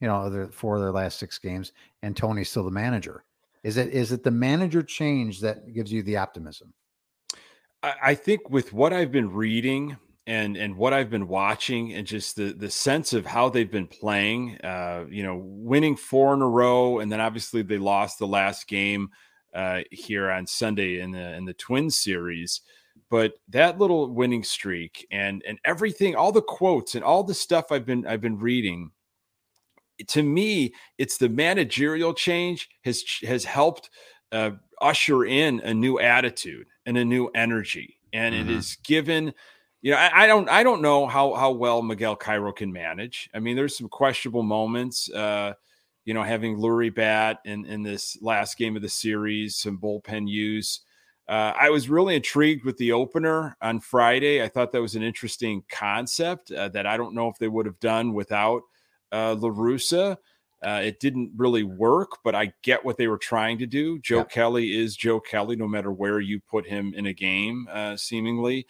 you 0.00 0.08
know, 0.08 0.28
the 0.28 0.48
four 0.48 0.76
of 0.76 0.82
their 0.82 0.92
last 0.92 1.18
six 1.18 1.38
games, 1.38 1.72
and 2.02 2.16
Tony's 2.16 2.50
still 2.50 2.64
the 2.64 2.70
manager. 2.70 3.24
Is 3.62 3.76
it 3.76 3.88
is 3.88 4.12
it 4.12 4.22
the 4.22 4.30
manager 4.30 4.82
change 4.82 5.40
that 5.40 5.72
gives 5.72 5.92
you 5.92 6.02
the 6.02 6.16
optimism? 6.16 6.72
I 7.82 8.14
think 8.14 8.50
with 8.50 8.72
what 8.72 8.92
I've 8.92 9.12
been 9.12 9.32
reading 9.32 9.96
and 10.26 10.56
and 10.56 10.76
what 10.76 10.92
I've 10.92 11.10
been 11.10 11.28
watching, 11.28 11.92
and 11.94 12.06
just 12.06 12.36
the 12.36 12.52
the 12.52 12.70
sense 12.70 13.12
of 13.12 13.26
how 13.26 13.48
they've 13.48 13.70
been 13.70 13.86
playing, 13.86 14.58
uh, 14.58 15.04
you 15.08 15.22
know, 15.22 15.40
winning 15.44 15.96
four 15.96 16.34
in 16.34 16.42
a 16.42 16.48
row, 16.48 16.98
and 16.98 17.10
then 17.10 17.20
obviously 17.20 17.62
they 17.62 17.78
lost 17.78 18.18
the 18.18 18.26
last 18.26 18.66
game 18.66 19.10
uh, 19.54 19.80
here 19.90 20.30
on 20.30 20.46
Sunday 20.46 21.00
in 21.00 21.12
the 21.12 21.34
in 21.34 21.44
the 21.44 21.54
Twin 21.54 21.90
series 21.90 22.62
but 23.10 23.34
that 23.46 23.78
little 23.78 24.10
winning 24.10 24.42
streak 24.42 25.06
and 25.12 25.42
and 25.46 25.60
everything 25.66 26.16
all 26.16 26.32
the 26.32 26.42
quotes 26.42 26.94
and 26.94 27.04
all 27.04 27.22
the 27.22 27.34
stuff 27.34 27.70
i've 27.70 27.84
been 27.84 28.06
i've 28.06 28.22
been 28.22 28.38
reading 28.38 28.90
to 30.08 30.22
me, 30.22 30.74
it's 30.98 31.16
the 31.16 31.28
managerial 31.28 32.14
change 32.14 32.68
has 32.84 33.02
has 33.22 33.44
helped 33.44 33.90
uh, 34.32 34.50
usher 34.80 35.24
in 35.24 35.60
a 35.60 35.72
new 35.72 35.98
attitude 35.98 36.66
and 36.84 36.96
a 36.98 37.04
new 37.04 37.28
energy, 37.28 37.98
and 38.12 38.34
mm-hmm. 38.34 38.50
it 38.50 38.56
is 38.56 38.76
given. 38.84 39.32
You 39.86 39.92
know, 39.92 39.98
I, 39.98 40.24
I, 40.24 40.26
don't 40.26 40.48
I 40.48 40.64
don't 40.64 40.82
know 40.82 41.06
how 41.06 41.34
how 41.34 41.52
well 41.52 41.80
Miguel 41.80 42.16
Cairo 42.16 42.50
can 42.52 42.72
manage. 42.72 43.30
I 43.32 43.38
mean, 43.38 43.54
there's 43.54 43.78
some 43.78 43.88
questionable 43.88 44.42
moments. 44.42 45.08
Uh, 45.08 45.52
you 46.04 46.12
know, 46.12 46.24
having 46.24 46.56
Leury 46.56 46.92
bat 46.92 47.38
in 47.44 47.64
in 47.66 47.84
this 47.84 48.20
last 48.20 48.58
game 48.58 48.74
of 48.74 48.82
the 48.82 48.88
series, 48.88 49.54
some 49.54 49.78
bullpen 49.78 50.28
use. 50.28 50.80
Uh, 51.28 51.52
I 51.56 51.70
was 51.70 51.88
really 51.88 52.16
intrigued 52.16 52.64
with 52.64 52.76
the 52.78 52.90
opener 52.90 53.56
on 53.62 53.78
Friday. 53.78 54.42
I 54.42 54.48
thought 54.48 54.72
that 54.72 54.82
was 54.82 54.96
an 54.96 55.04
interesting 55.04 55.62
concept 55.70 56.50
uh, 56.50 56.68
that 56.70 56.84
I 56.84 56.96
don't 56.96 57.14
know 57.14 57.28
if 57.28 57.38
they 57.38 57.46
would 57.46 57.66
have 57.66 57.78
done 57.78 58.12
without 58.12 58.62
uh, 59.12 59.36
La 59.38 59.50
Russa. 59.50 60.16
Uh, 60.64 60.80
it 60.82 60.98
didn't 60.98 61.30
really 61.36 61.62
work, 61.62 62.10
but 62.24 62.34
I 62.34 62.52
get 62.62 62.84
what 62.84 62.96
they 62.96 63.06
were 63.06 63.18
trying 63.18 63.58
to 63.58 63.66
do. 63.66 64.00
Joe 64.00 64.18
yeah. 64.18 64.24
Kelly 64.24 64.76
is 64.76 64.96
Joe 64.96 65.20
Kelly, 65.20 65.54
no 65.54 65.68
matter 65.68 65.92
where 65.92 66.18
you 66.18 66.40
put 66.40 66.66
him 66.66 66.92
in 66.96 67.06
a 67.06 67.12
game, 67.12 67.68
uh, 67.70 67.96
seemingly. 67.96 68.66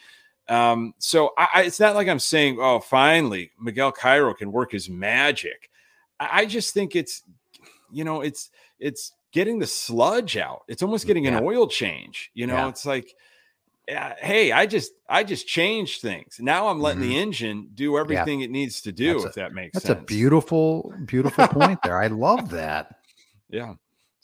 Um, 0.48 0.94
so 0.98 1.32
I, 1.36 1.48
I, 1.54 1.62
it's 1.62 1.80
not 1.80 1.94
like 1.94 2.08
I'm 2.08 2.18
saying, 2.18 2.58
oh, 2.60 2.80
finally, 2.80 3.50
Miguel 3.60 3.92
Cairo 3.92 4.32
can 4.34 4.52
work 4.52 4.72
his 4.72 4.88
magic. 4.88 5.70
I, 6.20 6.42
I 6.42 6.46
just 6.46 6.72
think 6.72 6.94
it's, 6.94 7.22
you 7.92 8.04
know, 8.04 8.20
it's 8.20 8.50
it's 8.78 9.12
getting 9.32 9.58
the 9.58 9.66
sludge 9.66 10.36
out. 10.36 10.62
It's 10.68 10.82
almost 10.82 11.06
getting 11.06 11.24
yeah. 11.24 11.38
an 11.38 11.44
oil 11.44 11.66
change. 11.66 12.30
You 12.34 12.46
know, 12.46 12.54
yeah. 12.54 12.68
it's 12.68 12.86
like 12.86 13.14
hey, 13.88 14.52
I 14.52 14.66
just 14.66 14.92
I 15.08 15.24
just 15.24 15.46
changed 15.46 16.00
things. 16.00 16.38
Now 16.40 16.68
I'm 16.68 16.80
letting 16.80 17.02
mm-hmm. 17.02 17.10
the 17.10 17.18
engine 17.18 17.70
do 17.74 17.98
everything 17.98 18.40
yeah. 18.40 18.46
it 18.46 18.50
needs 18.50 18.80
to 18.82 18.92
do. 18.92 19.14
That's 19.14 19.24
if 19.24 19.32
a, 19.32 19.40
that 19.40 19.54
makes 19.54 19.74
that's 19.74 19.86
sense. 19.86 20.00
a 20.00 20.04
beautiful, 20.04 20.92
beautiful 21.04 21.46
point 21.48 21.80
there. 21.82 22.00
I 22.00 22.08
love 22.08 22.50
that. 22.50 22.94
Yeah. 23.48 23.74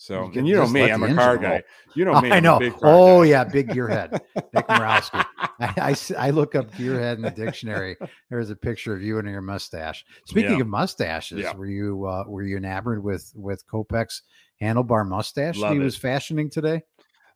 So, 0.02 0.32
you 0.32 0.40
and 0.40 0.48
you 0.48 0.56
know 0.56 0.66
me, 0.68 0.90
I'm 0.90 1.04
a 1.04 1.14
car 1.14 1.38
guy. 1.38 1.62
You 1.94 2.04
know 2.04 2.20
me, 2.20 2.32
I 2.32 2.40
know. 2.40 2.58
oh 2.82 3.22
guy. 3.22 3.28
yeah, 3.28 3.44
big 3.44 3.68
gearhead, 3.68 4.18
Nick 4.34 4.66
Morawski. 4.68 5.24
I, 5.60 5.94
I, 6.18 6.26
I, 6.26 6.30
look 6.30 6.56
up 6.56 6.72
gearhead 6.72 7.16
in 7.16 7.22
the 7.22 7.30
dictionary. 7.30 7.96
There's 8.28 8.50
a 8.50 8.56
picture 8.56 8.92
of 8.92 9.00
you 9.00 9.20
and 9.20 9.28
your 9.28 9.42
mustache. 9.42 10.04
Speaking 10.26 10.54
yeah. 10.54 10.62
of 10.62 10.66
mustaches, 10.66 11.38
yeah. 11.38 11.54
were 11.54 11.68
you 11.68 12.04
uh, 12.04 12.24
were 12.26 12.42
you 12.42 12.56
enamored 12.56 13.04
with 13.04 13.30
with 13.36 13.64
Kopech's 13.68 14.22
handlebar 14.60 15.06
mustache 15.06 15.56
Love 15.56 15.74
he 15.74 15.78
it. 15.78 15.84
was 15.84 15.96
fashioning 15.96 16.50
today? 16.50 16.82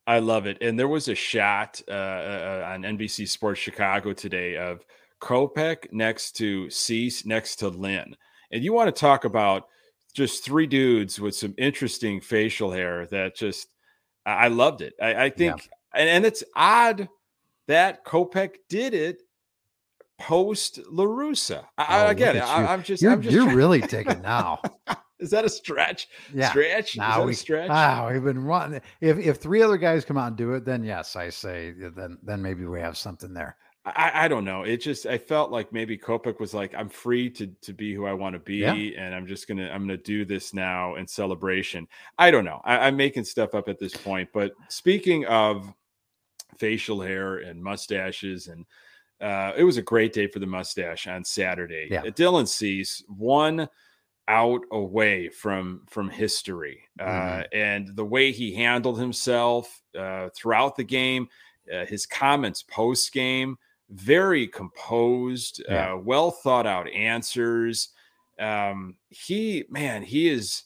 I 0.08 0.18
love 0.18 0.46
it. 0.46 0.58
And 0.60 0.76
there 0.76 0.88
was 0.88 1.06
a 1.06 1.14
shot 1.14 1.80
uh, 1.88 1.92
uh, 1.92 2.62
uh 2.66 2.72
on 2.72 2.82
NBC 2.82 3.28
Sports 3.28 3.60
Chicago 3.60 4.12
today 4.12 4.56
of 4.56 4.84
Kopech 5.20 5.92
next 5.92 6.32
to 6.38 6.68
Cease, 6.70 7.24
next 7.24 7.56
to 7.56 7.68
Lynn. 7.68 8.16
And 8.50 8.64
you 8.64 8.72
want 8.72 8.88
to 8.88 9.00
talk 9.00 9.24
about 9.24 9.68
just 10.16 10.44
three 10.44 10.66
dudes 10.66 11.20
with 11.20 11.36
some 11.36 11.54
interesting 11.58 12.20
facial 12.20 12.72
hair 12.72 13.06
that 13.06 13.36
just, 13.36 13.68
I 14.24 14.48
loved 14.48 14.80
it. 14.80 14.94
I, 15.00 15.26
I 15.26 15.30
think, 15.30 15.58
yeah. 15.58 16.00
and, 16.00 16.08
and 16.08 16.26
it's 16.26 16.42
odd 16.56 17.08
that 17.68 18.04
Kopech 18.04 18.54
did 18.68 18.94
it 18.94 19.22
post 20.18 20.80
La 20.90 21.04
Russa. 21.04 21.64
I, 21.76 22.06
oh, 22.06 22.10
it. 22.10 22.22
I, 22.22 22.72
am 22.72 22.82
just, 22.82 23.02
you're, 23.02 23.12
I'm 23.12 23.20
just 23.20 23.34
you're 23.34 23.54
really 23.54 23.80
taking 23.82 24.22
now. 24.22 24.60
Is 25.18 25.30
that 25.30 25.44
a 25.44 25.48
stretch? 25.48 26.08
Yeah. 26.34 26.50
Stretch? 26.50 26.96
Now 26.96 27.24
we, 27.24 27.34
stretch? 27.34 27.68
Wow, 27.68 28.10
we've 28.10 28.24
been 28.24 28.42
running. 28.44 28.80
If 29.00 29.18
if 29.18 29.36
three 29.38 29.62
other 29.62 29.78
guys 29.78 30.04
come 30.04 30.18
out 30.18 30.28
and 30.28 30.36
do 30.36 30.52
it, 30.54 30.64
then 30.64 30.84
yes, 30.84 31.16
I 31.16 31.30
say 31.30 31.72
then 31.72 32.18
then 32.22 32.42
maybe 32.42 32.66
we 32.66 32.80
have 32.80 32.98
something 32.98 33.32
there. 33.32 33.56
I, 33.86 34.24
I 34.24 34.28
don't 34.28 34.44
know. 34.44 34.62
It 34.62 34.78
just 34.78 35.06
I 35.06 35.16
felt 35.16 35.52
like 35.52 35.72
maybe 35.72 35.96
Kopech 35.96 36.40
was 36.40 36.52
like, 36.52 36.74
I'm 36.74 36.88
free 36.88 37.30
to 37.30 37.46
to 37.46 37.72
be 37.72 37.94
who 37.94 38.04
I 38.06 38.12
want 38.12 38.34
to 38.34 38.40
be, 38.40 38.56
yeah. 38.56 38.72
and 38.72 39.14
I'm 39.14 39.26
just 39.26 39.46
gonna 39.46 39.70
I'm 39.70 39.82
gonna 39.82 39.96
do 39.96 40.24
this 40.24 40.52
now 40.52 40.96
in 40.96 41.06
celebration. 41.06 41.86
I 42.18 42.32
don't 42.32 42.44
know. 42.44 42.60
I, 42.64 42.78
I'm 42.78 42.96
making 42.96 43.24
stuff 43.24 43.54
up 43.54 43.68
at 43.68 43.78
this 43.78 43.96
point. 43.96 44.28
But 44.32 44.52
speaking 44.68 45.24
of 45.26 45.72
facial 46.58 47.00
hair 47.00 47.38
and 47.38 47.62
mustaches 47.62 48.48
and 48.48 48.66
uh, 49.20 49.52
it 49.56 49.64
was 49.64 49.76
a 49.76 49.82
great 49.82 50.12
day 50.12 50.26
for 50.26 50.40
the 50.40 50.46
mustache 50.46 51.06
on 51.06 51.24
Saturday. 51.24 51.88
Yeah. 51.90 52.02
Dylan 52.02 52.46
Cease 52.48 53.02
one 53.08 53.68
out 54.28 54.62
away 54.72 55.28
from 55.28 55.82
from 55.88 56.10
history 56.10 56.82
uh, 56.98 57.04
mm-hmm. 57.04 57.42
and 57.52 57.94
the 57.94 58.04
way 58.04 58.32
he 58.32 58.52
handled 58.52 58.98
himself 58.98 59.80
uh, 59.96 60.28
throughout 60.34 60.74
the 60.74 60.82
game 60.84 61.28
uh, 61.72 61.86
his 61.86 62.06
comments 62.06 62.62
post 62.62 63.12
game 63.12 63.56
very 63.90 64.46
composed 64.46 65.62
yeah. 65.68 65.92
Uh, 65.92 65.96
well 65.96 66.30
thought 66.30 66.66
out 66.66 66.88
answers 66.90 67.90
um, 68.38 68.96
he 69.08 69.64
man 69.70 70.02
he 70.02 70.28
is 70.28 70.64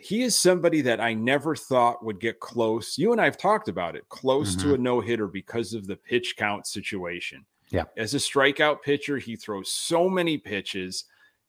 he 0.00 0.22
is 0.22 0.36
somebody 0.36 0.80
that 0.82 1.00
I 1.00 1.12
never 1.12 1.56
thought 1.56 2.04
would 2.04 2.20
get 2.20 2.38
close. 2.38 2.96
You 2.96 3.10
and 3.10 3.20
I 3.20 3.24
have 3.24 3.36
talked 3.36 3.68
about 3.68 3.96
it, 3.96 4.08
close 4.08 4.54
mm-hmm. 4.54 4.68
to 4.68 4.74
a 4.74 4.78
no 4.78 5.00
hitter 5.00 5.26
because 5.26 5.74
of 5.74 5.88
the 5.88 5.96
pitch 5.96 6.36
count 6.36 6.68
situation. 6.68 7.44
Yeah. 7.70 7.82
As 7.96 8.14
a 8.14 8.18
strikeout 8.18 8.80
pitcher, 8.82 9.18
he 9.18 9.34
throws 9.34 9.72
so 9.72 10.08
many 10.08 10.38
pitches 10.38 11.04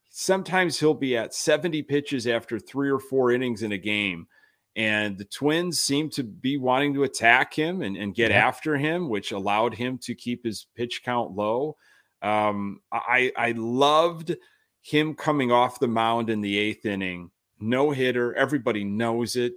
sometimes 0.09 0.79
he'll 0.79 0.93
be 0.93 1.15
at 1.15 1.33
70 1.33 1.83
pitches 1.83 2.27
after 2.27 2.59
three 2.59 2.89
or 2.89 2.99
four 2.99 3.31
innings 3.31 3.63
in 3.63 3.71
a 3.71 3.77
game. 3.77 4.27
And 4.75 5.17
the 5.17 5.25
Twins 5.25 5.81
seemed 5.81 6.13
to 6.13 6.23
be 6.23 6.57
wanting 6.57 6.93
to 6.93 7.03
attack 7.03 7.53
him 7.53 7.81
and, 7.81 7.97
and 7.97 8.15
get 8.15 8.31
yeah. 8.31 8.47
after 8.47 8.77
him, 8.77 9.09
which 9.09 9.31
allowed 9.31 9.73
him 9.73 9.97
to 10.03 10.15
keep 10.15 10.43
his 10.43 10.67
pitch 10.75 11.01
count 11.03 11.35
low. 11.35 11.75
Um, 12.21 12.81
I, 12.91 13.31
I 13.35 13.53
loved 13.53 14.35
him 14.81 15.15
coming 15.15 15.51
off 15.51 15.79
the 15.79 15.87
mound 15.87 16.29
in 16.29 16.41
the 16.41 16.57
eighth 16.57 16.85
inning, 16.85 17.31
no 17.59 17.91
hitter. 17.91 18.33
Everybody 18.35 18.83
knows 18.83 19.35
it. 19.35 19.53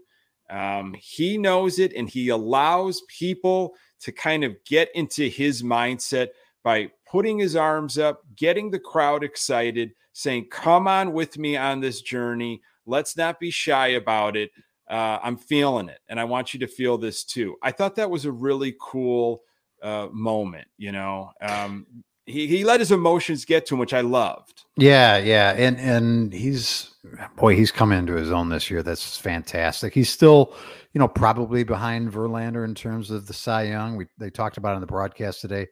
Um, 0.50 0.94
he 0.98 1.38
knows 1.38 1.78
it, 1.78 1.94
and 1.94 2.08
he 2.08 2.28
allows 2.28 3.02
people 3.08 3.74
to 4.00 4.12
kind 4.12 4.44
of 4.44 4.56
get 4.64 4.88
into 4.94 5.28
his 5.28 5.62
mindset 5.62 6.28
by 6.62 6.90
putting 7.10 7.38
his 7.38 7.56
arms 7.56 7.98
up, 7.98 8.22
getting 8.36 8.70
the 8.70 8.78
crowd 8.78 9.24
excited, 9.24 9.92
saying, 10.12 10.48
Come 10.50 10.86
on 10.86 11.12
with 11.12 11.38
me 11.38 11.56
on 11.56 11.80
this 11.80 12.02
journey. 12.02 12.60
Let's 12.86 13.16
not 13.16 13.40
be 13.40 13.50
shy 13.50 13.88
about 13.88 14.36
it. 14.36 14.50
Uh, 14.92 15.18
I'm 15.22 15.38
feeling 15.38 15.88
it, 15.88 16.00
and 16.10 16.20
I 16.20 16.24
want 16.24 16.52
you 16.52 16.60
to 16.60 16.66
feel 16.66 16.98
this 16.98 17.24
too. 17.24 17.56
I 17.62 17.72
thought 17.72 17.96
that 17.96 18.10
was 18.10 18.26
a 18.26 18.30
really 18.30 18.76
cool 18.78 19.42
uh, 19.82 20.08
moment. 20.12 20.68
You 20.76 20.92
know, 20.92 21.30
um, 21.40 21.86
he 22.26 22.46
he 22.46 22.64
let 22.64 22.78
his 22.78 22.92
emotions 22.92 23.46
get 23.46 23.64
to 23.66 23.74
him, 23.74 23.78
which 23.78 23.94
I 23.94 24.02
loved. 24.02 24.64
Yeah, 24.76 25.16
yeah, 25.16 25.54
and 25.56 25.80
and 25.80 26.32
he's 26.32 26.92
boy, 27.36 27.56
he's 27.56 27.72
come 27.72 27.90
into 27.90 28.14
his 28.14 28.30
own 28.30 28.50
this 28.50 28.70
year. 28.70 28.82
That's 28.82 29.16
fantastic. 29.16 29.94
He's 29.94 30.10
still, 30.10 30.54
you 30.92 30.98
know, 30.98 31.08
probably 31.08 31.64
behind 31.64 32.12
Verlander 32.12 32.64
in 32.64 32.74
terms 32.74 33.10
of 33.10 33.26
the 33.26 33.32
Cy 33.32 33.64
Young. 33.64 33.96
We 33.96 34.06
they 34.18 34.28
talked 34.28 34.58
about 34.58 34.74
on 34.74 34.82
the 34.82 34.86
broadcast 34.86 35.40
today. 35.40 35.68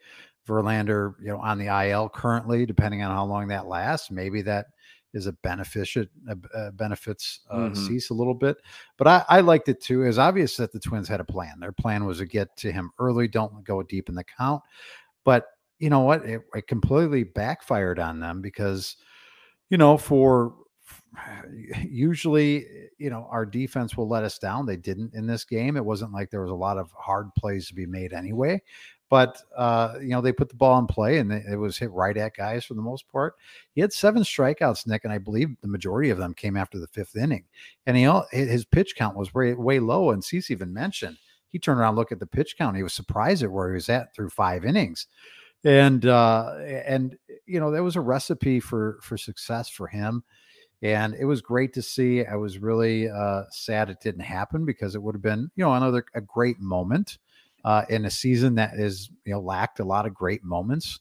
Verlander, 0.49 1.13
you 1.21 1.29
know, 1.29 1.39
on 1.39 1.59
the 1.59 1.67
IL 1.67 2.09
currently, 2.09 2.65
depending 2.65 3.03
on 3.03 3.15
how 3.15 3.25
long 3.25 3.49
that 3.49 3.67
lasts, 3.67 4.11
maybe 4.11 4.41
that 4.43 4.67
is 5.13 5.27
a 5.27 5.33
beneficial 5.33 6.05
uh, 6.55 6.71
benefits 6.73 7.41
uh, 7.51 7.57
mm-hmm. 7.57 7.87
Cease 7.87 8.11
a 8.11 8.15
little 8.15 8.35
bit. 8.35 8.57
But 8.97 9.07
I, 9.07 9.25
I 9.29 9.41
liked 9.41 9.69
it 9.69 9.81
too. 9.81 10.03
It 10.03 10.09
was 10.09 10.19
obvious 10.19 10.57
that 10.57 10.73
the 10.73 10.81
Twins 10.81 11.09
had 11.09 11.21
a 11.21 11.25
plan. 11.25 11.61
Their 11.61 11.73
plan 11.73 12.05
was 12.05 12.19
to 12.19 12.27
get 12.27 12.57
to 12.59 12.73
him 12.73 12.91
early, 12.99 13.29
don't 13.29 13.65
go 13.65 13.83
deep 13.83 14.09
in 14.09 14.15
the 14.15 14.25
count. 14.25 14.63
But 15.25 15.47
you 15.79 15.91
know 15.91 16.01
what? 16.01 16.25
It, 16.25 16.43
it 16.55 16.67
completely 16.67 17.25
backfired 17.25 17.99
on 17.99 18.21
them 18.21 18.41
because, 18.41 18.97
you 19.69 19.79
know, 19.79 19.97
for 19.97 20.55
usually, 21.83 22.67
you 22.99 23.11
know, 23.11 23.27
our 23.31 23.47
defense 23.47 23.97
will 23.97 24.09
let 24.09 24.25
us 24.25 24.39
down. 24.39 24.67
They 24.67 24.77
didn't 24.77 25.15
in 25.15 25.27
this 25.27 25.45
game. 25.45 25.77
It 25.77 25.85
wasn't 25.85 26.13
like 26.13 26.31
there 26.31 26.43
was 26.43 26.51
a 26.51 26.55
lot 26.55 26.79
of 26.79 26.91
hard 26.93 27.29
plays 27.37 27.69
to 27.69 27.75
be 27.75 27.87
made 27.87 28.13
anyway. 28.13 28.63
But 29.11 29.43
uh, 29.57 29.97
you 30.01 30.09
know, 30.09 30.23
they 30.23 30.33
put 30.33 30.49
the 30.49 30.57
ball 30.57 30.79
in 30.79 30.87
play 30.87 31.19
and 31.19 31.31
it 31.33 31.59
was 31.59 31.77
hit 31.77 31.91
right 31.91 32.17
at 32.17 32.37
guys 32.37 32.65
for 32.65 32.75
the 32.75 32.83
most 32.83 33.11
part. 33.11 33.35
He 33.75 33.81
had 33.81 33.93
seven 33.93 34.23
strikeouts, 34.23 34.87
Nick, 34.87 35.05
and 35.05 35.13
I 35.13 35.19
believe 35.19 35.49
the 35.61 35.69
majority 35.69 36.11
of 36.11 36.19
them 36.19 36.33
came 36.33 36.57
after 36.57 36.79
the 36.79 36.87
fifth 36.87 37.17
inning. 37.17 37.45
And 37.87 37.97
he 37.97 38.09
his 38.31 38.65
pitch 38.65 38.95
count 38.97 39.17
was 39.17 39.35
way 39.35 39.53
way 39.53 39.81
low. 39.81 40.13
And 40.13 40.25
Cease 40.25 40.51
even 40.51 40.73
mentioned 40.73 41.19
he 41.51 41.59
turned 41.59 41.81
around, 41.81 41.97
looked 41.97 42.13
at 42.13 42.21
the 42.21 42.27
pitch 42.27 42.57
count. 42.57 42.77
He 42.77 42.83
was 42.85 42.95
surprised 42.95 43.43
at 43.43 43.51
where 43.51 43.69
he 43.69 43.75
was 43.75 43.89
at 43.89 44.15
through 44.15 44.31
five 44.31 44.65
innings 44.65 45.09
and 45.65 46.07
uh 46.07 46.55
and 46.87 47.17
you 47.47 47.61
know 47.61 47.71
that 47.71 47.83
was 47.83 47.97
a 47.97 48.01
recipe 48.01 48.61
for 48.61 48.99
for 49.03 49.17
success 49.17 49.69
for 49.69 49.87
him 49.87 50.25
and 50.83 51.15
it 51.15 51.27
was 51.27 51.43
great 51.43 51.75
to 51.75 51.83
see 51.83 52.25
i 52.25 52.35
was 52.35 52.59
really 52.59 53.09
uh 53.11 53.43
sad 53.51 53.91
it 53.91 54.01
didn't 54.01 54.23
happen 54.23 54.65
because 54.65 54.95
it 54.95 55.03
would 55.03 55.15
have 55.15 55.23
been 55.23 55.51
you 55.57 55.65
know 55.65 55.75
another 55.75 56.05
a 56.15 56.21
great 56.21 56.59
moment 56.61 57.19
uh 57.65 57.85
in 57.89 58.05
a 58.05 58.11
season 58.11 58.55
that 58.55 58.75
is 58.75 59.11
you 59.25 59.33
know 59.33 59.41
lacked 59.41 59.81
a 59.81 59.85
lot 59.85 60.07
of 60.07 60.15
great 60.15 60.45
moments 60.45 61.01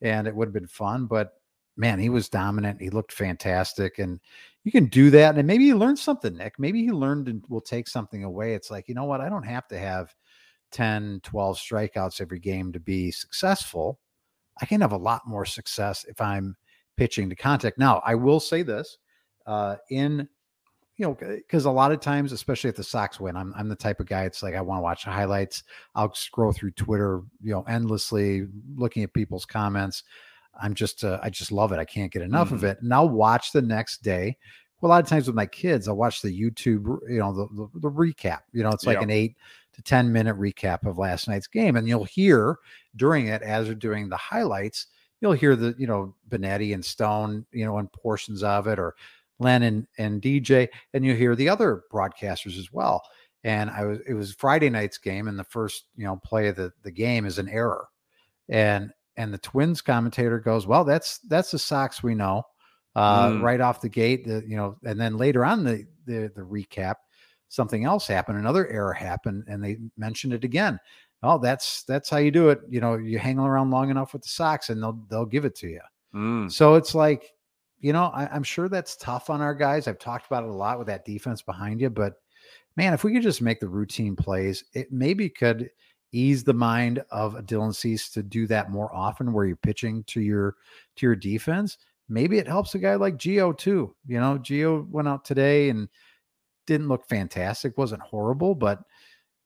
and 0.00 0.26
it 0.26 0.34
would 0.34 0.48
have 0.48 0.54
been 0.54 0.66
fun 0.66 1.06
but 1.06 1.32
man 1.76 1.98
he 1.98 2.08
was 2.08 2.28
dominant 2.28 2.80
he 2.80 2.90
looked 2.90 3.12
fantastic 3.12 3.98
and 3.98 4.20
you 4.64 4.72
can 4.72 4.86
do 4.86 5.10
that 5.10 5.36
and 5.36 5.46
maybe 5.46 5.64
he 5.64 5.74
learned 5.74 5.98
something 5.98 6.36
nick 6.36 6.54
maybe 6.58 6.82
he 6.82 6.90
learned 6.90 7.28
and 7.28 7.42
will 7.48 7.60
take 7.60 7.88
something 7.88 8.24
away 8.24 8.54
it's 8.54 8.70
like 8.70 8.88
you 8.88 8.94
know 8.94 9.04
what 9.04 9.20
i 9.20 9.28
don't 9.28 9.44
have 9.44 9.66
to 9.68 9.78
have 9.78 10.14
10, 10.72 11.20
12 11.22 11.56
strikeouts 11.56 12.20
every 12.20 12.38
game 12.38 12.72
to 12.72 12.80
be 12.80 13.10
successful. 13.10 13.98
I 14.60 14.66
can 14.66 14.80
have 14.80 14.92
a 14.92 14.96
lot 14.96 15.22
more 15.26 15.44
success 15.44 16.04
if 16.08 16.20
I'm 16.20 16.56
pitching 16.96 17.30
to 17.30 17.36
contact. 17.36 17.78
Now, 17.78 18.02
I 18.04 18.14
will 18.14 18.40
say 18.40 18.62
this 18.62 18.98
uh, 19.46 19.76
in, 19.90 20.28
you 20.98 21.06
know, 21.06 21.14
because 21.14 21.64
a 21.64 21.70
lot 21.70 21.92
of 21.92 22.00
times, 22.00 22.32
especially 22.32 22.70
if 22.70 22.76
the 22.76 22.82
Sox 22.82 23.20
win, 23.20 23.36
I'm, 23.36 23.54
I'm 23.56 23.68
the 23.68 23.76
type 23.76 24.00
of 24.00 24.06
guy, 24.06 24.24
it's 24.24 24.42
like 24.42 24.56
I 24.56 24.60
want 24.60 24.78
to 24.78 24.82
watch 24.82 25.04
the 25.04 25.12
highlights. 25.12 25.62
I'll 25.94 26.12
scroll 26.12 26.52
through 26.52 26.72
Twitter, 26.72 27.22
you 27.40 27.52
know, 27.52 27.62
endlessly 27.68 28.48
looking 28.74 29.04
at 29.04 29.14
people's 29.14 29.46
comments. 29.46 30.02
I'm 30.60 30.74
just, 30.74 31.04
uh, 31.04 31.20
I 31.22 31.30
just 31.30 31.52
love 31.52 31.70
it. 31.70 31.78
I 31.78 31.84
can't 31.84 32.12
get 32.12 32.22
enough 32.22 32.48
mm-hmm. 32.48 32.56
of 32.56 32.64
it. 32.64 32.78
And 32.82 32.92
I'll 32.92 33.08
watch 33.08 33.52
the 33.52 33.62
next 33.62 34.02
day. 34.02 34.36
Well, 34.80 34.90
a 34.90 34.92
lot 34.94 35.02
of 35.02 35.08
times 35.08 35.28
with 35.28 35.36
my 35.36 35.46
kids, 35.46 35.86
I'll 35.86 35.96
watch 35.96 36.20
the 36.20 36.30
YouTube, 36.30 36.98
you 37.08 37.20
know, 37.20 37.32
the, 37.32 37.46
the, 37.54 37.80
the 37.80 37.90
recap. 37.90 38.40
You 38.52 38.64
know, 38.64 38.70
it's 38.70 38.86
like 38.86 39.00
an 39.00 39.10
eight 39.10 39.36
to 39.74 39.82
10 39.82 40.12
minute 40.12 40.36
recap 40.36 40.84
of 40.84 40.98
last 40.98 41.28
night's 41.28 41.46
game. 41.46 41.76
And 41.76 41.86
you'll 41.86 42.04
hear 42.04 42.58
during 42.96 43.28
it, 43.28 43.42
as 43.42 43.66
they're 43.66 43.74
doing 43.76 44.08
the 44.08 44.16
highlights, 44.16 44.86
you'll 45.20 45.32
hear 45.32 45.54
the, 45.54 45.76
you 45.78 45.86
know, 45.86 46.14
Benetti 46.28 46.74
and 46.74 46.84
Stone, 46.84 47.46
you 47.52 47.64
know, 47.64 47.78
in 47.78 47.86
portions 47.88 48.42
of 48.42 48.66
it, 48.66 48.80
or 48.80 48.94
Len 49.38 49.62
and, 49.62 49.86
and 49.98 50.22
DJ, 50.22 50.68
and 50.94 51.04
you 51.04 51.14
hear 51.14 51.36
the 51.36 51.48
other 51.48 51.82
broadcasters 51.92 52.58
as 52.58 52.72
well. 52.72 53.02
And 53.44 53.70
I 53.70 53.84
was, 53.84 53.98
it 54.06 54.14
was 54.14 54.32
Friday 54.34 54.68
night's 54.68 54.98
game, 54.98 55.28
and 55.28 55.38
the 55.38 55.44
first, 55.44 55.84
you 55.96 56.04
know, 56.04 56.20
play 56.24 56.48
of 56.48 56.56
the, 56.56 56.72
the 56.82 56.90
game 56.90 57.24
is 57.24 57.38
an 57.38 57.48
error. 57.48 57.86
And, 58.48 58.90
and 59.16 59.32
the 59.32 59.38
Twins 59.38 59.80
commentator 59.80 60.40
goes, 60.40 60.66
Well, 60.66 60.84
that's, 60.84 61.18
that's 61.18 61.50
the 61.52 61.58
Sox 61.58 62.02
we 62.02 62.14
know. 62.14 62.42
Uh, 62.96 63.30
mm. 63.30 63.42
right 63.42 63.60
off 63.60 63.80
the 63.80 63.88
gate, 63.88 64.26
the, 64.26 64.42
you 64.46 64.56
know, 64.56 64.76
and 64.84 65.00
then 65.00 65.16
later 65.16 65.44
on 65.44 65.62
the, 65.62 65.84
the, 66.06 66.32
the 66.34 66.42
recap, 66.42 66.96
something 67.48 67.84
else 67.84 68.06
happened, 68.06 68.38
another 68.38 68.66
error 68.68 68.92
happened, 68.92 69.44
and 69.46 69.62
they 69.62 69.76
mentioned 69.96 70.32
it 70.32 70.44
again. 70.44 70.78
Oh, 71.22 71.38
that's 71.38 71.82
that's 71.84 72.08
how 72.08 72.18
you 72.18 72.30
do 72.30 72.48
it. 72.50 72.60
You 72.68 72.80
know, 72.80 72.96
you 72.96 73.18
hang 73.18 73.38
around 73.38 73.70
long 73.70 73.90
enough 73.90 74.12
with 74.12 74.22
the 74.22 74.28
Sox, 74.28 74.70
and 74.70 74.82
they'll 74.82 75.00
they'll 75.10 75.26
give 75.26 75.44
it 75.44 75.56
to 75.56 75.68
you. 75.68 75.80
Mm. 76.14 76.50
So 76.50 76.74
it's 76.74 76.94
like, 76.94 77.32
you 77.80 77.92
know, 77.92 78.04
I, 78.04 78.28
I'm 78.32 78.42
sure 78.42 78.68
that's 78.68 78.96
tough 78.96 79.30
on 79.30 79.40
our 79.40 79.54
guys. 79.54 79.86
I've 79.86 79.98
talked 79.98 80.26
about 80.26 80.44
it 80.44 80.50
a 80.50 80.54
lot 80.54 80.78
with 80.78 80.88
that 80.88 81.04
defense 81.04 81.42
behind 81.42 81.80
you, 81.80 81.90
but 81.90 82.14
man, 82.76 82.94
if 82.94 83.04
we 83.04 83.12
could 83.12 83.22
just 83.22 83.42
make 83.42 83.60
the 83.60 83.68
routine 83.68 84.16
plays, 84.16 84.64
it 84.72 84.92
maybe 84.92 85.28
could 85.28 85.70
ease 86.12 86.44
the 86.44 86.54
mind 86.54 87.02
of 87.10 87.34
a 87.34 87.42
Dylan 87.42 87.74
Cease 87.74 88.08
to 88.10 88.22
do 88.22 88.46
that 88.46 88.70
more 88.70 88.94
often 88.94 89.32
where 89.32 89.44
you're 89.44 89.56
pitching 89.56 90.04
to 90.04 90.20
your 90.20 90.56
to 90.96 91.06
your 91.06 91.16
defense. 91.16 91.78
Maybe 92.08 92.38
it 92.38 92.48
helps 92.48 92.74
a 92.74 92.78
guy 92.78 92.94
like 92.94 93.16
Gio 93.16 93.56
too. 93.56 93.94
You 94.06 94.20
know, 94.20 94.38
Gio 94.38 94.88
went 94.88 95.08
out 95.08 95.24
today 95.24 95.68
and 95.68 95.88
didn't 96.66 96.88
look 96.88 97.06
fantastic, 97.08 97.76
wasn't 97.76 98.02
horrible, 98.02 98.54
but 98.54 98.80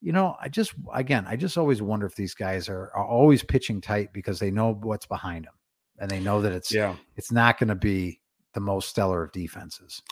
you 0.00 0.12
know, 0.12 0.36
I 0.40 0.48
just 0.48 0.74
again, 0.92 1.24
I 1.26 1.36
just 1.36 1.58
always 1.58 1.80
wonder 1.80 2.06
if 2.06 2.14
these 2.14 2.34
guys 2.34 2.68
are, 2.68 2.90
are 2.94 3.06
always 3.06 3.42
pitching 3.42 3.80
tight 3.80 4.12
because 4.12 4.38
they 4.38 4.50
know 4.50 4.74
what's 4.74 5.06
behind 5.06 5.44
them 5.46 5.54
and 5.98 6.10
they 6.10 6.20
know 6.20 6.40
that 6.42 6.52
it's 6.52 6.72
yeah, 6.72 6.96
it's 7.16 7.32
not 7.32 7.58
going 7.58 7.68
to 7.68 7.74
be 7.74 8.20
the 8.54 8.60
most 8.60 8.88
stellar 8.88 9.22
of 9.24 9.32
defenses. 9.32 10.02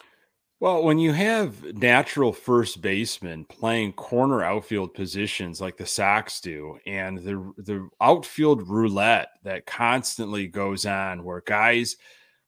Well, 0.60 0.82
when 0.82 0.98
you 0.98 1.12
have 1.12 1.74
natural 1.74 2.34
first 2.34 2.82
basemen 2.82 3.46
playing 3.46 3.94
corner 3.94 4.44
outfield 4.44 4.92
positions 4.92 5.58
like 5.58 5.78
the 5.78 5.86
Sox 5.86 6.40
do, 6.40 6.78
and 6.86 7.18
the 7.18 7.52
the 7.56 7.88
outfield 8.00 8.68
roulette 8.68 9.30
that 9.42 9.64
constantly 9.64 10.46
goes 10.48 10.84
on, 10.84 11.24
where 11.24 11.42
guys 11.46 11.96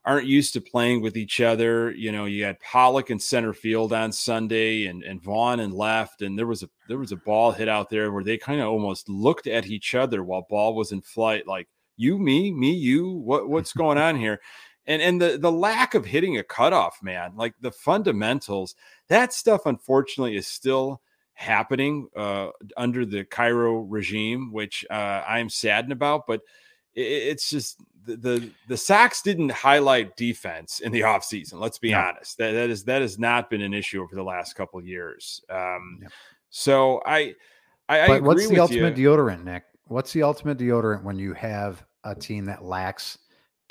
aren't 0.05 0.26
used 0.26 0.52
to 0.52 0.61
playing 0.61 1.00
with 1.00 1.16
each 1.16 1.40
other. 1.40 1.92
You 1.92 2.12
know, 2.12 2.24
you 2.24 2.44
had 2.44 2.61
Pollock 2.61 3.11
in 3.11 3.18
center 3.18 3.52
field 3.52 3.92
on 3.92 4.12
Sunday 4.12 4.87
and, 4.87 5.02
and 5.05 5.22
Vaughn 5.22 5.61
in 5.61 5.70
left. 5.70 6.22
And 6.22 6.38
there 6.38 6.46
was 6.46 6.62
a 6.62 6.68
there 6.88 6.98
was 6.98 7.12
a 7.12 7.16
ball 7.16 7.52
hit 7.52 7.68
out 7.68 7.88
there 7.88 8.11
where 8.11 8.24
they 8.24 8.38
kind 8.38 8.61
of 8.61 8.68
almost 8.68 9.09
looked 9.09 9.46
at 9.46 9.66
each 9.66 9.94
other 9.94 10.24
while 10.24 10.46
ball 10.48 10.74
was 10.74 10.92
in 10.92 11.02
flight, 11.02 11.46
like 11.46 11.68
you, 11.96 12.18
me, 12.18 12.50
me, 12.50 12.72
you, 12.72 13.11
what 13.11 13.48
what's 13.48 13.72
going 13.72 13.98
on 13.98 14.16
here? 14.16 14.40
And 14.87 15.01
and 15.01 15.21
the 15.21 15.38
the 15.38 15.53
lack 15.53 15.95
of 15.95 16.05
hitting 16.05 16.38
a 16.38 16.42
cutoff, 16.42 16.99
man, 17.03 17.33
like 17.37 17.55
the 17.61 17.71
fundamentals, 17.71 18.75
that 19.09 19.33
stuff 19.33 19.66
unfortunately 19.66 20.37
is 20.37 20.47
still 20.47 21.01
happening 21.35 22.09
uh, 22.16 22.49
under 22.77 23.07
the 23.07 23.25
Cairo 23.25 23.81
regime, 23.81 24.53
which 24.53 24.85
uh, 24.90 25.23
I'm 25.27 25.49
saddened 25.49 25.92
about, 25.92 26.27
but 26.27 26.40
it's 26.95 27.49
just 27.49 27.81
the, 28.05 28.16
the 28.16 28.51
the 28.68 28.77
Sox 28.77 29.23
didn't 29.23 29.51
highlight 29.51 30.16
defense 30.16 30.81
in 30.81 30.92
the 30.92 31.01
offseason. 31.01 31.55
Let's 31.55 31.79
be 31.79 31.95
honest. 31.95 32.38
That 32.38 32.53
that 32.53 32.71
is 32.71 32.85
that 32.85 33.03
has 33.03 33.18
not 33.18 33.49
been 33.49 33.62
an 33.62 33.73
issue 33.73 34.03
over 34.03 34.14
the 34.14 34.23
last 34.23 34.55
couple 34.55 34.79
of 34.79 34.87
years. 34.87 35.40
Um, 35.49 36.01
so 36.51 37.03
I 37.07 37.35
I, 37.88 38.07
but 38.07 38.16
I 38.16 38.21
what's 38.21 38.49
the 38.49 38.59
ultimate 38.59 38.97
you. 38.97 39.09
deodorant, 39.09 39.45
Nick? 39.45 39.64
What's 39.87 40.12
the 40.12 40.23
ultimate 40.23 40.59
deodorant 40.59 41.03
when 41.03 41.18
you 41.18 41.33
have 41.35 41.85
a 42.05 42.14
team 42.14 42.45
that 42.47 42.64
lacks 42.64 43.18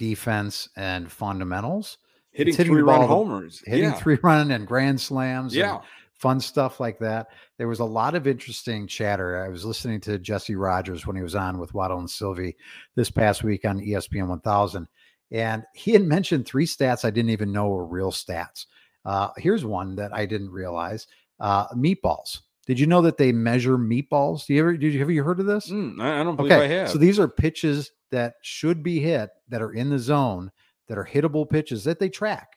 defense 0.01 0.67
and 0.75 1.11
fundamentals? 1.11 1.99
Hitting, 2.31 2.55
hitting 2.55 2.73
three 2.73 2.81
run 2.81 3.07
homers, 3.07 3.61
hitting 3.65 3.85
yeah. 3.85 3.93
three 3.93 4.17
run 4.23 4.51
and 4.51 4.65
grand 4.65 4.99
slams. 4.99 5.55
Yeah 5.55 5.81
fun 6.21 6.39
stuff 6.39 6.79
like 6.79 6.99
that. 6.99 7.29
There 7.57 7.67
was 7.67 7.79
a 7.79 7.85
lot 7.85 8.13
of 8.13 8.27
interesting 8.27 8.85
chatter. 8.85 9.43
I 9.43 9.49
was 9.49 9.65
listening 9.65 9.99
to 10.01 10.19
Jesse 10.19 10.55
Rogers 10.55 11.07
when 11.07 11.15
he 11.15 11.23
was 11.23 11.33
on 11.33 11.57
with 11.57 11.73
Waddle 11.73 11.97
and 11.97 12.09
Silvy 12.09 12.55
this 12.95 13.09
past 13.09 13.43
week 13.43 13.65
on 13.65 13.79
ESPN 13.79 14.27
1000, 14.27 14.87
and 15.31 15.63
he 15.73 15.91
had 15.91 16.03
mentioned 16.03 16.45
three 16.45 16.67
stats 16.67 17.03
I 17.03 17.09
didn't 17.09 17.31
even 17.31 17.51
know 17.51 17.69
were 17.69 17.85
real 17.85 18.11
stats. 18.11 18.67
Uh, 19.03 19.29
here's 19.37 19.65
one 19.65 19.95
that 19.95 20.13
I 20.13 20.27
didn't 20.27 20.51
realize: 20.51 21.07
uh, 21.39 21.67
meatballs. 21.69 22.41
Did 22.67 22.79
you 22.79 22.85
know 22.85 23.01
that 23.01 23.17
they 23.17 23.31
measure 23.31 23.79
meatballs? 23.79 24.45
Do 24.45 24.53
you 24.53 24.59
ever 24.59 24.77
did 24.77 24.93
you 24.93 24.99
have 24.99 25.09
you 25.09 25.23
heard 25.23 25.39
of 25.39 25.47
this? 25.47 25.71
Mm, 25.71 25.99
I 25.99 26.23
don't 26.23 26.35
believe 26.35 26.51
okay. 26.51 26.65
I 26.65 26.67
have. 26.67 26.91
So 26.91 26.99
these 26.99 27.17
are 27.17 27.27
pitches 27.27 27.91
that 28.12 28.36
should 28.41 28.84
be 28.84 29.00
hit 29.00 29.30
that 29.50 29.62
are 29.62 29.74
in 29.74 29.89
the 29.89 30.00
zone 30.00 30.52
that 30.88 30.97
are 30.97 31.06
hittable 31.10 31.50
pitches 31.50 31.84
that 31.86 32.00
they 32.00 32.10
track. 32.10 32.50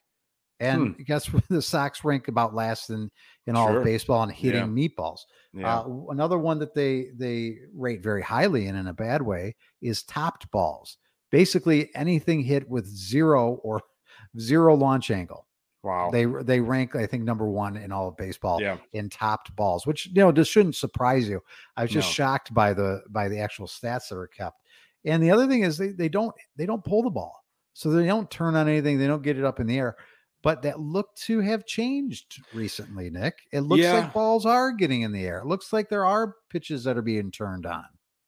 And 0.61 0.95
hmm. 0.95 1.03
guess 1.03 1.27
what? 1.33 1.45
The 1.49 1.63
Sox 1.63 2.05
rank 2.05 2.29
about 2.29 2.55
last 2.55 2.91
in 2.91 3.11
in 3.47 3.57
all 3.57 3.69
sure. 3.69 3.79
of 3.79 3.85
baseball 3.85 4.23
and 4.23 4.33
hitting 4.33 4.77
yeah. 4.77 4.89
meatballs. 4.89 5.21
Yeah. 5.53 5.81
Uh, 5.81 5.89
another 6.11 6.39
one 6.39 6.59
that 6.61 6.75
they 6.75 7.09
they 7.17 7.59
rate 7.75 8.03
very 8.03 8.23
highly 8.23 8.67
and 8.67 8.77
in 8.77 8.87
a 8.87 8.95
bad 8.95 9.23
way 9.23 9.55
is 9.83 10.03
topped 10.03 10.51
balls. 10.51 10.99
Basically, 11.31 11.91
anything 11.95 12.43
hit 12.43 12.69
with 12.69 12.87
zero 12.87 13.55
or 13.63 13.81
zero 14.39 14.75
launch 14.75 15.11
angle. 15.11 15.47
Wow. 15.83 16.11
They 16.11 16.25
they 16.25 16.61
rank, 16.61 16.97
I 16.97 17.07
think, 17.07 17.25
number 17.25 17.47
one 17.47 17.77
in 17.77 17.93
all 17.93 18.09
of 18.09 18.17
baseball 18.17 18.61
yeah. 18.61 18.79
in 18.95 19.11
topped 19.11 19.55
balls, 19.55 19.87
which 19.87 20.07
you 20.07 20.15
know 20.15 20.33
this 20.33 20.49
shouldn't 20.49 20.77
surprise 20.77 21.29
you. 21.29 21.43
I 21.77 21.83
was 21.83 21.91
just 21.91 22.09
no. 22.09 22.13
shocked 22.13 22.55
by 22.55 22.73
the 22.73 23.03
by 23.11 23.29
the 23.29 23.39
actual 23.39 23.67
stats 23.67 24.09
that 24.09 24.17
are 24.17 24.27
kept. 24.27 24.63
And 25.05 25.23
the 25.23 25.31
other 25.31 25.47
thing 25.47 25.63
is 25.63 25.79
they, 25.79 25.89
they 25.89 26.09
don't 26.09 26.35
they 26.57 26.67
don't 26.67 26.85
pull 26.85 27.03
the 27.03 27.11
ball. 27.11 27.45
So 27.75 27.91
they 27.91 28.07
don't 28.07 28.31
turn 28.31 28.55
on 28.55 28.69
anything, 28.69 28.99
they 28.99 29.07
don't 29.07 29.23
get 29.23 29.39
it 29.39 29.45
up 29.45 29.61
in 29.61 29.67
the 29.67 29.79
air. 29.79 29.97
But 30.43 30.63
that 30.63 30.79
look 30.79 31.15
to 31.25 31.41
have 31.41 31.65
changed 31.65 32.43
recently, 32.53 33.09
Nick. 33.11 33.39
It 33.51 33.61
looks 33.61 33.83
yeah. 33.83 33.95
like 33.95 34.13
balls 34.13 34.45
are 34.45 34.73
getting 34.73 35.01
in 35.03 35.11
the 35.11 35.25
air. 35.25 35.39
It 35.39 35.47
looks 35.47 35.73
like 35.73 35.89
there 35.89 36.05
are 36.05 36.37
pitches 36.51 36.85
that 36.85 36.99
are 36.99 37.03
being 37.03 37.31
turned 37.31 37.65
on. 37.65 37.85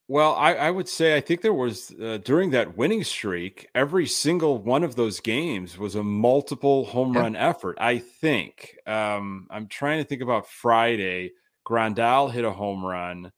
Well, 0.09 0.35
I, 0.37 0.55
I, 0.55 0.71
would 0.71 0.89
say 0.89 1.17
I 1.17 1.21
think 1.21 1.43
there 1.43 1.53
was 1.53 1.93
uh, 2.01 2.19
during 2.19 2.51
that 2.51 2.77
winning 2.77 3.03
streak, 3.03 3.69
every 3.75 4.07
single 4.07 4.57
one 4.59 4.85
of 4.85 4.95
those 4.95 5.19
games 5.19 5.77
was 5.77 5.97
a 5.97 6.03
multiple 6.03 6.85
home 6.85 7.13
yeah. 7.13 7.23
run 7.23 7.37
effort. 7.37 7.77
I 7.81 7.99
think. 7.99 8.77
Um, 8.87 9.49
I'm 9.51 9.67
trying 9.67 9.99
to 9.99 10.09
think 10.09 10.23
about 10.23 10.49
Friday. 10.49 11.33
Grandal 11.67 12.31
hit 12.31 12.45
a 12.45 12.53
home 12.53 12.85
run, 12.85 13.33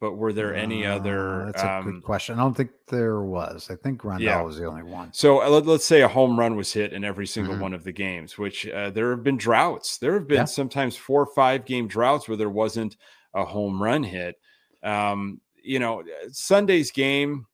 but 0.00 0.12
were 0.12 0.32
there 0.32 0.54
any 0.54 0.84
uh, 0.84 0.96
other? 0.96 1.46
That's 1.46 1.62
a 1.62 1.72
um, 1.74 1.84
good 1.84 2.02
question. 2.02 2.38
I 2.38 2.42
don't 2.42 2.56
think 2.56 2.70
there 2.88 3.22
was. 3.22 3.68
I 3.70 3.76
think 3.76 4.02
Grandal 4.02 4.20
yeah. 4.20 4.40
was 4.42 4.58
the 4.58 4.66
only 4.66 4.82
one. 4.82 5.12
So 5.12 5.42
uh, 5.42 5.48
let, 5.48 5.66
us 5.66 5.84
say 5.84 6.02
a 6.02 6.08
home 6.08 6.38
run 6.38 6.56
was 6.56 6.72
hit 6.72 6.92
in 6.92 7.04
every 7.04 7.26
single 7.26 7.54
mm-hmm. 7.54 7.62
one 7.62 7.74
of 7.74 7.84
the 7.84 7.92
games, 7.92 8.36
which 8.36 8.66
uh, 8.68 8.90
there 8.90 9.10
have 9.10 9.22
been 9.22 9.36
droughts. 9.38 9.98
There 9.98 10.14
have 10.14 10.28
been 10.28 10.38
yeah. 10.38 10.44
sometimes 10.44 10.96
four 10.96 11.22
or 11.22 11.34
five 11.34 11.64
game 11.64 11.88
droughts 11.88 12.28
where 12.28 12.36
there 12.36 12.50
wasn't 12.50 12.96
a 13.34 13.44
home 13.44 13.82
run 13.82 14.02
hit. 14.02 14.36
Um, 14.82 15.40
you 15.62 15.78
know, 15.78 16.04
Sunday's 16.30 16.90
game 16.90 17.46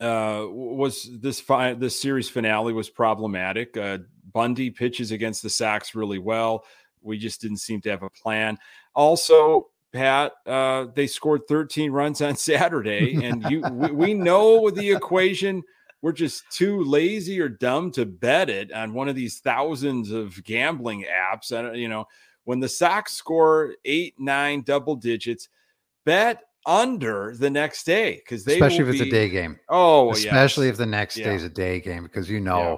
uh, 0.00 0.44
was 0.48 1.08
this 1.20 1.40
fi- 1.40 1.74
this 1.74 2.00
series 2.00 2.28
finale 2.28 2.72
was 2.72 2.88
problematic. 2.88 3.76
Uh, 3.76 3.98
Bundy 4.32 4.70
pitches 4.70 5.10
against 5.10 5.42
the 5.42 5.50
Sox 5.50 5.94
really 5.94 6.18
well. 6.18 6.64
We 7.00 7.18
just 7.18 7.40
didn't 7.40 7.58
seem 7.58 7.80
to 7.82 7.90
have 7.90 8.02
a 8.02 8.10
plan. 8.10 8.58
Also, 8.94 9.68
Pat, 9.92 10.32
uh, 10.46 10.86
they 10.94 11.06
scored 11.06 11.42
13 11.48 11.90
runs 11.90 12.20
on 12.20 12.36
Saturday, 12.36 13.14
and 13.24 13.44
you 13.50 13.60
we, 13.60 13.90
we 13.90 14.14
know 14.14 14.70
the 14.70 14.90
equation. 14.90 15.62
We're 16.00 16.12
just 16.12 16.44
too 16.52 16.84
lazy 16.84 17.40
or 17.40 17.48
dumb 17.48 17.90
to 17.92 18.06
bet 18.06 18.48
it 18.48 18.72
on 18.72 18.94
one 18.94 19.08
of 19.08 19.16
these 19.16 19.40
thousands 19.40 20.12
of 20.12 20.42
gambling 20.44 21.04
apps. 21.04 21.50
And 21.50 21.76
you 21.76 21.88
know, 21.88 22.06
when 22.44 22.60
the 22.60 22.68
Sox 22.68 23.14
score 23.14 23.74
eight, 23.84 24.14
nine, 24.18 24.62
double 24.62 24.94
digits, 24.94 25.48
bet 26.04 26.44
under 26.66 27.34
the 27.36 27.48
next 27.48 27.84
day 27.84 28.16
because 28.16 28.44
they 28.44 28.54
especially 28.54 28.84
if 28.84 28.88
it's 28.88 29.00
be, 29.00 29.08
a 29.08 29.10
day 29.10 29.28
game. 29.28 29.58
Oh, 29.68 30.12
especially 30.12 30.66
yes. 30.66 30.74
if 30.74 30.78
the 30.78 30.86
next 30.86 31.16
yeah. 31.16 31.24
day 31.24 31.34
is 31.34 31.44
a 31.44 31.48
day 31.48 31.80
game 31.80 32.04
because 32.04 32.28
you 32.28 32.40
know 32.40 32.60
yeah. 32.60 32.76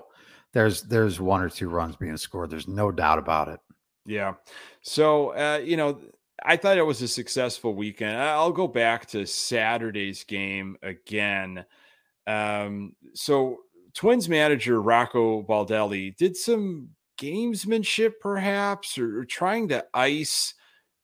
there's 0.52 0.82
there's 0.82 1.20
one 1.20 1.42
or 1.42 1.50
two 1.50 1.68
runs 1.68 1.96
being 1.96 2.16
scored. 2.16 2.50
There's 2.50 2.68
no 2.68 2.90
doubt 2.90 3.18
about 3.18 3.48
it. 3.48 3.60
Yeah. 4.06 4.34
So 4.82 5.30
uh, 5.30 5.58
you 5.58 5.76
know, 5.76 6.00
I 6.44 6.56
thought 6.56 6.78
it 6.78 6.86
was 6.86 7.02
a 7.02 7.08
successful 7.08 7.74
weekend. 7.74 8.16
I'll 8.16 8.52
go 8.52 8.68
back 8.68 9.06
to 9.10 9.26
Saturday's 9.26 10.24
game 10.24 10.76
again. 10.82 11.64
Um, 12.26 12.94
so 13.14 13.58
Twins 13.94 14.28
manager 14.28 14.80
Rocco 14.80 15.42
Baldelli 15.42 16.16
did 16.16 16.36
some 16.36 16.90
gamesmanship, 17.20 18.14
perhaps, 18.20 18.96
or, 18.98 19.20
or 19.20 19.24
trying 19.24 19.68
to 19.68 19.84
ice 19.92 20.54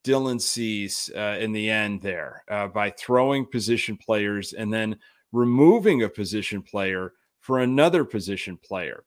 Dylan 0.04 0.40
Cease 0.40 1.10
uh, 1.14 1.36
in 1.40 1.52
the 1.52 1.68
end 1.68 2.00
there 2.00 2.44
uh, 2.48 2.68
by 2.68 2.90
throwing 2.90 3.44
position 3.44 3.96
players 3.96 4.52
and 4.52 4.72
then 4.72 4.96
removing 5.32 6.02
a 6.02 6.08
position 6.08 6.62
player 6.62 7.12
for 7.40 7.58
another 7.58 8.04
position 8.04 8.56
player. 8.56 9.04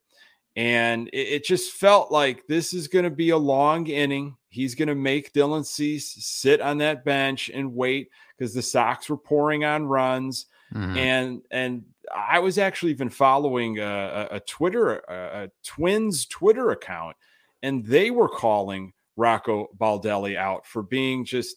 And 0.56 1.08
it, 1.08 1.28
it 1.28 1.44
just 1.44 1.72
felt 1.72 2.12
like 2.12 2.46
this 2.46 2.74
is 2.74 2.88
going 2.88 3.04
to 3.04 3.10
be 3.10 3.30
a 3.30 3.38
long 3.38 3.86
inning. 3.86 4.36
He's 4.50 4.74
going 4.74 4.88
to 4.88 4.94
make 4.94 5.32
Dylan 5.32 5.64
Cease 5.64 6.12
sit 6.18 6.60
on 6.60 6.78
that 6.78 7.04
bench 7.04 7.50
and 7.54 7.74
wait 7.74 8.10
because 8.36 8.52
the 8.52 8.62
Sox 8.62 9.08
were 9.08 9.16
pouring 9.16 9.64
on 9.64 9.86
runs. 9.86 10.46
Mm-hmm. 10.74 10.96
And 10.96 11.42
and 11.50 11.84
I 12.14 12.40
was 12.40 12.58
actually 12.58 12.92
even 12.92 13.10
following 13.10 13.78
a, 13.78 14.28
a, 14.30 14.36
a 14.36 14.40
Twitter, 14.40 14.96
a, 14.96 15.44
a 15.44 15.50
Twins 15.64 16.26
Twitter 16.26 16.70
account, 16.70 17.16
and 17.62 17.84
they 17.84 18.10
were 18.10 18.28
calling 18.28 18.92
Rocco 19.16 19.68
Baldelli 19.78 20.36
out 20.36 20.66
for 20.66 20.82
being 20.82 21.24
just, 21.24 21.56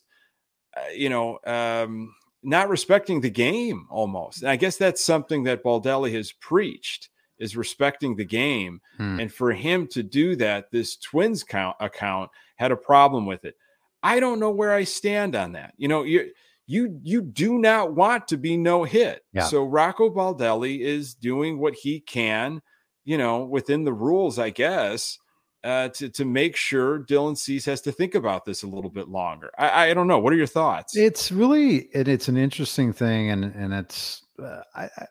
uh, 0.77 0.89
you 0.95 1.09
know, 1.09 1.39
um, 1.45 2.13
not 2.43 2.69
respecting 2.69 3.21
the 3.21 3.29
game 3.29 3.87
almost. 3.89 4.41
And 4.41 4.51
I 4.51 4.55
guess 4.55 4.77
that's 4.77 5.03
something 5.03 5.43
that 5.43 5.63
Baldelli 5.63 6.13
has 6.13 6.31
preached 6.31 7.09
is 7.39 7.57
respecting 7.57 8.15
the 8.15 8.25
game. 8.25 8.81
Hmm. 8.97 9.19
And 9.19 9.33
for 9.33 9.51
him 9.53 9.87
to 9.87 10.03
do 10.03 10.35
that, 10.37 10.71
this 10.71 10.97
Twins 10.97 11.43
count 11.43 11.77
account 11.79 12.31
had 12.63 12.71
a 12.71 12.77
problem 12.77 13.25
with 13.25 13.43
it. 13.45 13.55
I 14.01 14.19
don't 14.19 14.39
know 14.39 14.51
where 14.51 14.71
I 14.71 14.85
stand 14.85 15.35
on 15.35 15.51
that. 15.51 15.73
You 15.77 15.87
know, 15.87 16.03
you 16.03 16.31
you 16.65 16.99
you 17.03 17.21
do 17.21 17.59
not 17.59 17.93
want 17.93 18.27
to 18.29 18.37
be 18.37 18.57
no 18.57 18.83
hit. 18.83 19.23
Yeah. 19.33 19.43
So 19.43 19.63
Rocco 19.63 20.09
Baldelli 20.09 20.79
is 20.79 21.13
doing 21.13 21.59
what 21.59 21.73
he 21.75 21.99
can, 21.99 22.61
you 23.03 23.17
know, 23.17 23.43
within 23.43 23.83
the 23.83 23.93
rules, 23.93 24.39
I 24.39 24.49
guess, 24.49 25.19
uh, 25.63 25.89
to 25.89 26.09
to 26.09 26.25
make 26.25 26.55
sure 26.55 26.99
Dylan 26.99 27.37
Cease 27.37 27.65
has 27.65 27.81
to 27.81 27.91
think 27.91 28.15
about 28.15 28.45
this 28.45 28.63
a 28.63 28.67
little 28.67 28.89
bit 28.89 29.09
longer. 29.09 29.51
I, 29.57 29.89
I 29.89 29.93
don't 29.93 30.07
know. 30.07 30.19
What 30.19 30.33
are 30.33 30.37
your 30.37 30.47
thoughts? 30.47 30.95
It's 30.95 31.31
really 31.31 31.89
it, 31.93 32.07
it's 32.07 32.27
an 32.27 32.37
interesting 32.37 32.93
thing, 32.93 33.29
and 33.29 33.43
and 33.43 33.73
it's 33.73 34.21
uh, 34.41 34.61
I, 34.75 34.83
I 34.97 35.07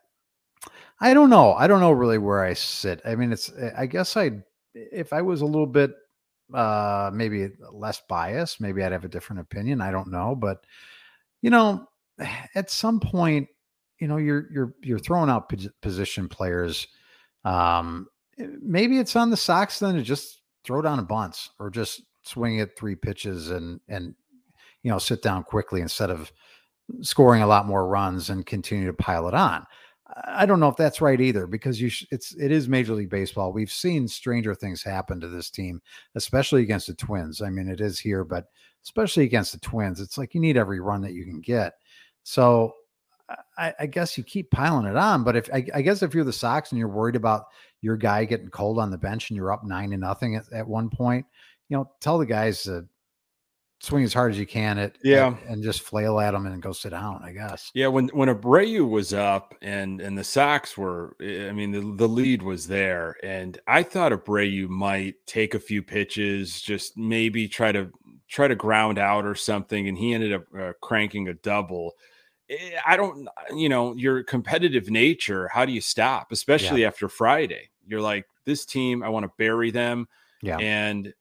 I 1.01 1.15
don't 1.15 1.31
know. 1.31 1.53
I 1.55 1.67
don't 1.67 1.81
know 1.81 1.93
really 1.93 2.19
where 2.19 2.45
I 2.45 2.55
sit. 2.55 3.01
I 3.05 3.15
mean, 3.15 3.33
it's 3.33 3.51
I 3.77 3.87
guess 3.87 4.17
I 4.17 4.43
if 4.75 5.13
I 5.13 5.21
was 5.23 5.41
a 5.41 5.47
little 5.47 5.67
bit 5.67 5.93
uh 6.55 7.11
maybe 7.13 7.51
less 7.73 8.03
biased, 8.09 8.61
maybe 8.61 8.83
I'd 8.83 8.93
have 8.93 9.05
a 9.05 9.09
different 9.09 9.41
opinion. 9.41 9.81
I 9.81 9.91
don't 9.91 10.11
know, 10.11 10.35
but 10.35 10.65
you 11.41 11.51
know, 11.51 11.89
at 12.55 12.71
some 12.71 13.01
point, 13.01 13.49
you 13.99 14.09
know, 14.09 14.17
you're 14.17 14.49
you're 14.53 14.75
you're 14.83 14.99
throwing 14.99 15.31
out 15.31 15.53
position 15.81 16.29
players. 16.29 16.89
Um, 17.45 18.09
maybe 18.37 18.99
it's 18.99 19.17
on 19.17 19.31
the 19.31 19.37
Sox 19.37 19.79
then 19.79 19.95
to 19.95 20.03
just 20.03 20.41
throw 20.65 20.83
down 20.83 20.99
a 20.99 21.03
bunts 21.03 21.51
or 21.59 21.71
just 21.71 22.03
swing 22.23 22.59
it 22.59 22.77
three 22.77 22.95
pitches 22.95 23.51
and 23.51 23.81
and 23.89 24.15
you 24.83 24.91
know 24.91 24.99
sit 24.99 25.23
down 25.23 25.43
quickly 25.43 25.81
instead 25.81 26.11
of 26.11 26.33
scoring 27.01 27.43
a 27.43 27.47
lot 27.47 27.67
more 27.67 27.87
runs 27.87 28.31
and 28.31 28.47
continue 28.47 28.87
to 28.87 28.93
pile 28.93 29.29
it 29.29 29.35
on. 29.35 29.67
I 30.25 30.47
don't 30.47 30.61
know 30.61 30.69
if 30.69 30.77
that's 30.77 31.01
right 31.01 31.21
either 31.21 31.47
because 31.47 31.81
you 31.81 31.89
sh- 31.89 32.07
it's 32.11 32.35
it 32.35 32.51
is 32.51 32.69
Major 32.69 32.95
League 32.95 33.11
Baseball. 33.11 33.53
We've 33.53 33.73
seen 33.73 34.07
stranger 34.09 34.55
things 34.55 34.83
happen 34.83 35.21
to 35.21 35.29
this 35.29 35.51
team, 35.51 35.81
especially 36.15 36.63
against 36.63 36.89
the 36.89 36.95
Twins. 36.95 37.41
I 37.41 37.51
mean, 37.51 37.69
it 37.69 37.81
is 37.81 37.99
here, 37.99 38.25
but 38.25 38.47
especially 38.85 39.25
against 39.25 39.53
the 39.53 39.61
Twins, 39.61 40.01
it's 40.01 40.19
like 40.19 40.35
you 40.35 40.41
need 40.41 40.57
every 40.57 40.81
run 40.81 41.03
that 41.03 41.13
you 41.15 41.25
can 41.25 41.41
get. 41.41 41.75
So 42.25 42.75
I, 43.57 43.75
I 43.81 43.87
guess 43.87 44.19
you 44.19 44.25
keep 44.25 44.51
piling 44.51 44.87
it 44.87 44.97
on. 44.97 45.25
But 45.25 45.37
if 45.37 45.49
I, 45.53 45.65
I, 45.75 45.83
guess 45.83 46.03
if 46.03 46.15
you're 46.15 46.25
the 46.25 46.33
Sox 46.33 46.71
and 46.71 46.79
you're 46.79 46.89
worried 46.89 47.17
about 47.17 47.47
your 47.81 47.97
guy 47.97 48.25
getting 48.25 48.49
cold 48.49 48.79
on 48.79 48.91
the 48.91 48.99
bench 48.99 49.31
and 49.31 49.37
you're 49.37 49.53
up 49.53 49.65
nine 49.65 49.91
to 49.91 49.97
nothing 49.97 50.37
at, 50.37 50.53
at 50.53 50.67
one 50.67 50.91
point, 50.91 51.27
you 51.69 51.77
know, 51.77 51.91
tell 52.01 52.19
the 52.19 52.27
guys 52.27 52.63
to 52.65 52.87
swing 53.83 54.05
as 54.05 54.15
hard 54.15 54.31
as 54.31 54.39
you 54.39 54.47
can 54.47 54.79
at 54.79 54.97
yeah 55.03 55.29
at, 55.29 55.49
and 55.49 55.63
just 55.63 55.81
flail 55.81 56.21
at 56.21 56.31
them 56.31 56.47
and 56.47 56.63
go 56.63 56.73
sit 56.73 56.91
down 56.91 57.21
i 57.25 57.33
guess 57.33 57.71
yeah 57.75 57.89
when 57.89 58.09
when 58.09 58.29
abreu 58.29 58.89
was 58.89 59.13
up 59.13 59.55
and 59.61 60.01
and 60.01 60.17
the 60.17 60.25
sox 60.25 60.77
were 60.77 61.17
i 61.21 61.53
mean 61.53 61.73
the, 61.73 61.81
the 61.97 62.09
lead 62.09 62.43
was 62.43 62.69
there 62.69 63.17
and 63.23 63.61
i 63.67 63.83
thought 63.83 64.13
abreu 64.13 64.69
might 64.69 65.15
take 65.27 65.55
a 65.55 65.61
few 65.61 65.83
pitches 65.83 66.61
just 66.61 66.97
maybe 66.97 67.49
try 67.49 67.73
to 67.73 67.91
try 68.29 68.49
to 68.49 68.55
ground 68.55 68.99
out 68.99 69.27
or 69.27 69.35
something 69.35 69.89
and 69.89 69.99
he 69.99 70.15
ended 70.15 70.33
up 70.33 70.45
uh, 70.59 70.73
cranking 70.81 71.29
a 71.29 71.35
double 71.35 71.93
Eh, 72.53 72.79
I 72.87 72.97
don't, 72.97 73.29
you 73.55 73.69
know, 73.69 73.95
your 73.95 74.23
competitive 74.23 74.91
nature. 74.91 75.49
How 75.49 75.65
do 75.65 75.73
you 75.73 75.81
stop, 75.81 76.33
especially 76.33 76.83
yeah. 76.83 76.89
after 76.89 77.09
Friday? 77.09 77.71
You're 77.87 78.01
like, 78.01 78.27
this 78.45 78.65
team, 78.65 79.03
I 79.03 79.09
want 79.09 79.25
to 79.25 79.33
bury 79.39 79.71
them. 79.71 80.09
Yeah. 80.43 80.59
And, 80.59 81.13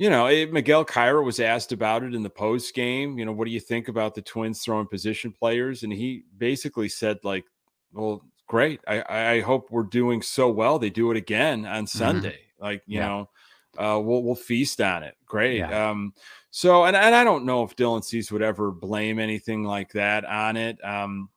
you 0.00 0.08
know, 0.08 0.28
it, 0.28 0.50
Miguel 0.50 0.82
Cairo 0.82 1.22
was 1.22 1.40
asked 1.40 1.72
about 1.72 2.02
it 2.02 2.14
in 2.14 2.22
the 2.22 2.30
post 2.30 2.74
game. 2.74 3.18
You 3.18 3.26
know, 3.26 3.32
what 3.32 3.44
do 3.44 3.50
you 3.50 3.60
think 3.60 3.88
about 3.88 4.14
the 4.14 4.22
Twins 4.22 4.62
throwing 4.62 4.86
position 4.86 5.30
players? 5.30 5.82
And 5.82 5.92
he 5.92 6.24
basically 6.38 6.88
said, 6.88 7.18
like, 7.22 7.44
well, 7.92 8.24
great. 8.46 8.80
I, 8.88 9.04
I 9.34 9.40
hope 9.40 9.70
we're 9.70 9.82
doing 9.82 10.22
so 10.22 10.48
well. 10.48 10.78
They 10.78 10.88
do 10.88 11.10
it 11.10 11.18
again 11.18 11.66
on 11.66 11.84
mm-hmm. 11.84 11.98
Sunday. 11.98 12.30
Mm-hmm. 12.30 12.64
Like, 12.64 12.82
you 12.86 12.98
yeah. 12.98 13.08
know, 13.08 13.28
uh, 13.76 14.00
we'll 14.00 14.22
we'll 14.22 14.34
feast 14.34 14.80
on 14.80 15.02
it. 15.02 15.16
Great. 15.26 15.58
Yeah. 15.58 15.90
Um, 15.90 16.14
so, 16.50 16.86
and, 16.86 16.96
and 16.96 17.14
I 17.14 17.22
don't 17.22 17.44
know 17.44 17.62
if 17.62 17.76
Dylan 17.76 18.02
Cease 18.02 18.32
would 18.32 18.40
ever 18.40 18.70
blame 18.70 19.18
anything 19.18 19.64
like 19.64 19.92
that 19.92 20.24
on 20.24 20.56
it. 20.56 20.82
Um, 20.82 21.28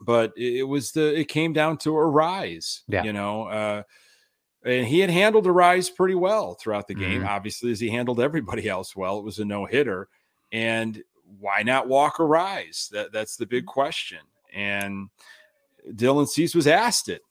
but 0.00 0.32
it, 0.36 0.66
was 0.66 0.90
the 0.90 1.16
it 1.16 1.28
came 1.28 1.52
down 1.52 1.78
to 1.78 1.90
Arraez. 1.90 2.80
Yeah. 2.88 3.04
You 3.04 3.12
know, 3.12 3.44
uh, 3.44 3.82
and 4.64 4.86
he 4.86 5.00
had 5.00 5.10
handled 5.10 5.46
Arraez 5.46 5.94
pretty 5.94 6.14
well 6.14 6.54
throughout 6.54 6.86
the 6.86 6.94
game. 6.94 7.20
Mm-hmm. 7.20 7.28
Obviously, 7.28 7.70
as 7.72 7.80
he 7.80 7.88
handled 7.88 8.20
everybody 8.20 8.68
else 8.68 8.94
well. 8.94 9.18
It 9.18 9.24
was 9.24 9.38
a 9.38 9.44
no 9.44 9.66
hitter, 9.66 10.08
and 10.52 11.02
why 11.40 11.62
not 11.62 11.88
walk 11.88 12.16
Arraez? 12.16 12.88
That 12.90 13.12
that's 13.12 13.36
the 13.36 13.46
big 13.46 13.66
question. 13.66 14.20
And 14.52 15.08
Dylan 15.90 16.28
Cease 16.28 16.54
was 16.54 16.66
asked 16.66 17.08
it, 17.08 17.22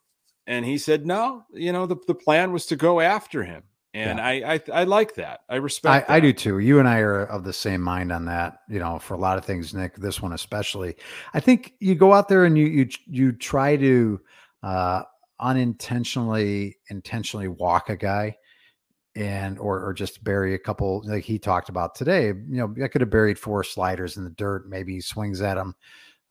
and 0.48 0.66
he 0.66 0.78
said, 0.78 1.06
"No, 1.06 1.46
you 1.54 1.72
know, 1.72 1.86
the, 1.86 1.98
the 2.08 2.16
plan 2.16 2.52
was 2.52 2.66
to 2.68 2.76
go 2.76 3.00
after 3.00 3.44
him." 3.44 3.64
And 3.94 4.20
yeah. 4.20 4.26
I, 4.26 4.54
I, 4.54 4.62
I 4.74 4.84
like 4.86 5.16
that. 5.16 5.42
I 5.50 5.58
respect. 5.58 6.10
I, 6.10 6.16
I, 6.16 6.20
do 6.22 6.32
too. 6.32 6.60
You 6.60 6.80
and 6.80 6.88
I 6.88 7.00
are 7.00 7.26
of 7.26 7.44
the 7.44 7.52
same 7.52 7.82
mind 7.82 8.12
on 8.14 8.24
that. 8.26 8.60
You 8.70 8.80
know, 8.80 9.00
for 9.00 9.16
a 9.16 9.18
lot 9.18 9.38
of 9.38 9.44
things, 9.44 9.74
Nick. 9.74 9.96
This 9.96 10.22
one 10.22 10.34
especially. 10.34 10.96
I 11.34 11.40
think 11.40 11.74
you 11.80 11.96
go 11.96 12.14
out 12.14 12.30
there 12.30 12.46
and 12.46 12.58
you 12.58 12.66
you 12.66 12.90
you 13.08 13.32
try 13.34 13.76
to 13.76 14.22
uh, 14.64 15.04
unintentionally 15.42 16.78
intentionally 16.90 17.48
walk 17.48 17.90
a 17.90 17.98
guy 17.98 18.36
and 19.16 19.60
or 19.60 19.84
or 19.84 19.94
just 19.94 20.24
bury 20.24 20.54
a 20.54 20.60
couple 20.60 21.04
like 21.06 21.24
he 21.24 21.38
talked 21.38 21.70
about 21.70 21.96
today. 21.96 22.28
You 22.28 22.44
know, 22.48 22.76
I 22.84 22.88
could 22.88 23.02
have 23.02 23.10
buried 23.10 23.38
four 23.38 23.64
sliders 23.64 24.18
in 24.18 24.24
the 24.24 24.30
dirt. 24.32 24.70
Maybe 24.70 24.94
he 24.94 25.02
swings 25.02 25.42
at 25.42 25.56
them. 25.56 25.76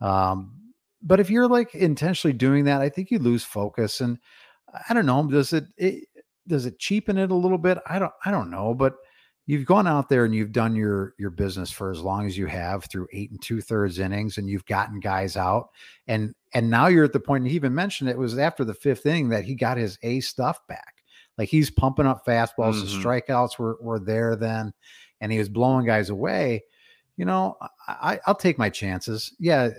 Um, 0.01 0.55
but 1.03 1.21
if 1.21 1.31
you're 1.31 1.49
like 1.49 1.75
intentionally 1.75 2.33
doing 2.33 2.65
that, 2.65 2.81
I 2.81 2.89
think 2.89 3.11
you 3.11 3.19
lose 3.19 3.45
focus. 3.45 4.01
And 4.01 4.19
I 4.89 4.95
don't 4.95 5.07
know, 5.07 5.27
does 5.27 5.53
it, 5.53 5.65
it 5.77 6.05
does 6.47 6.67
it 6.67 6.79
cheapen 6.79 7.19
it 7.19 7.31
a 7.31 7.35
little 7.35 7.59
bit? 7.59 7.79
I 7.87 7.99
don't 7.99 8.13
I 8.25 8.31
don't 8.31 8.51
know, 8.51 8.75
but 8.75 8.95
you've 9.47 9.67
gone 9.67 9.87
out 9.87 10.09
there 10.09 10.25
and 10.25 10.35
you've 10.35 10.53
done 10.53 10.77
your 10.77 11.15
your 11.19 11.31
business 11.31 11.71
for 11.71 11.91
as 11.91 12.01
long 12.01 12.27
as 12.27 12.39
you 12.39 12.47
have 12.47 12.85
through 12.85 13.09
eight 13.13 13.31
and 13.31 13.41
two 13.43 13.61
thirds 13.61 13.99
innings, 13.99 14.39
and 14.39 14.49
you've 14.49 14.67
gotten 14.67 15.01
guys 15.01 15.37
out, 15.37 15.71
and 16.07 16.35
and 16.55 16.71
now 16.71 16.87
you're 16.87 17.05
at 17.05 17.13
the 17.13 17.21
point. 17.21 17.43
And 17.43 17.51
he 17.51 17.57
even 17.57 17.75
mentioned 17.75 18.11
it 18.11 18.19
was 18.19 18.39
after 18.39 18.65
the 18.65 18.75
fifth 18.75 19.07
inning 19.07 19.29
that 19.31 19.45
he 19.45 19.55
got 19.55 19.77
his 19.77 19.99
A 20.03 20.21
stuff 20.21 20.67
back. 20.69 20.95
Like 21.39 21.49
he's 21.49 21.71
pumping 21.71 22.07
up 22.07 22.25
fastballs. 22.27 22.75
Mm-hmm. 22.75 23.03
The 23.03 23.09
strikeouts 23.09 23.59
were 23.59 23.79
were 23.81 23.99
there 23.99 24.37
then, 24.37 24.73
and 25.21 25.33
he 25.33 25.39
was 25.39 25.49
blowing 25.49 25.87
guys 25.87 26.11
away. 26.11 26.65
You 27.17 27.25
know, 27.27 27.57
I, 27.87 28.19
I'll 28.27 28.35
take 28.35 28.59
my 28.59 28.71
chances. 28.71 29.35
Yeah, 29.39 29.71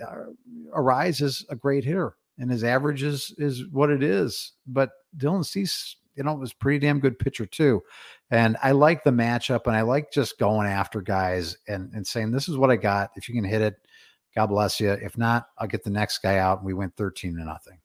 Arraez 0.76 1.20
is 1.22 1.44
a 1.48 1.56
great 1.56 1.84
hitter, 1.84 2.16
and 2.38 2.50
his 2.50 2.64
average 2.64 3.02
is 3.02 3.34
is 3.38 3.66
what 3.68 3.90
it 3.90 4.02
is. 4.02 4.52
But 4.66 4.90
Dylan 5.16 5.44
Cease, 5.44 5.96
you 6.14 6.22
know, 6.22 6.32
it 6.32 6.38
was 6.38 6.52
pretty 6.52 6.78
damn 6.78 7.00
good 7.00 7.18
pitcher 7.18 7.46
too. 7.46 7.82
And 8.30 8.56
I 8.62 8.72
like 8.72 9.04
the 9.04 9.10
matchup, 9.10 9.66
and 9.66 9.76
I 9.76 9.82
like 9.82 10.10
just 10.12 10.38
going 10.38 10.66
after 10.66 11.00
guys 11.00 11.56
and 11.68 11.92
and 11.94 12.06
saying, 12.06 12.30
"This 12.30 12.48
is 12.48 12.56
what 12.56 12.70
I 12.70 12.76
got. 12.76 13.10
If 13.16 13.28
you 13.28 13.34
can 13.34 13.44
hit 13.44 13.62
it, 13.62 13.74
God 14.34 14.46
bless 14.46 14.80
you. 14.80 14.90
If 14.90 15.18
not, 15.18 15.48
I'll 15.58 15.68
get 15.68 15.84
the 15.84 15.90
next 15.90 16.18
guy 16.18 16.38
out." 16.38 16.58
And 16.58 16.66
we 16.66 16.74
went 16.74 16.96
thirteen 16.96 17.36
to 17.36 17.44
nothing. 17.44 17.78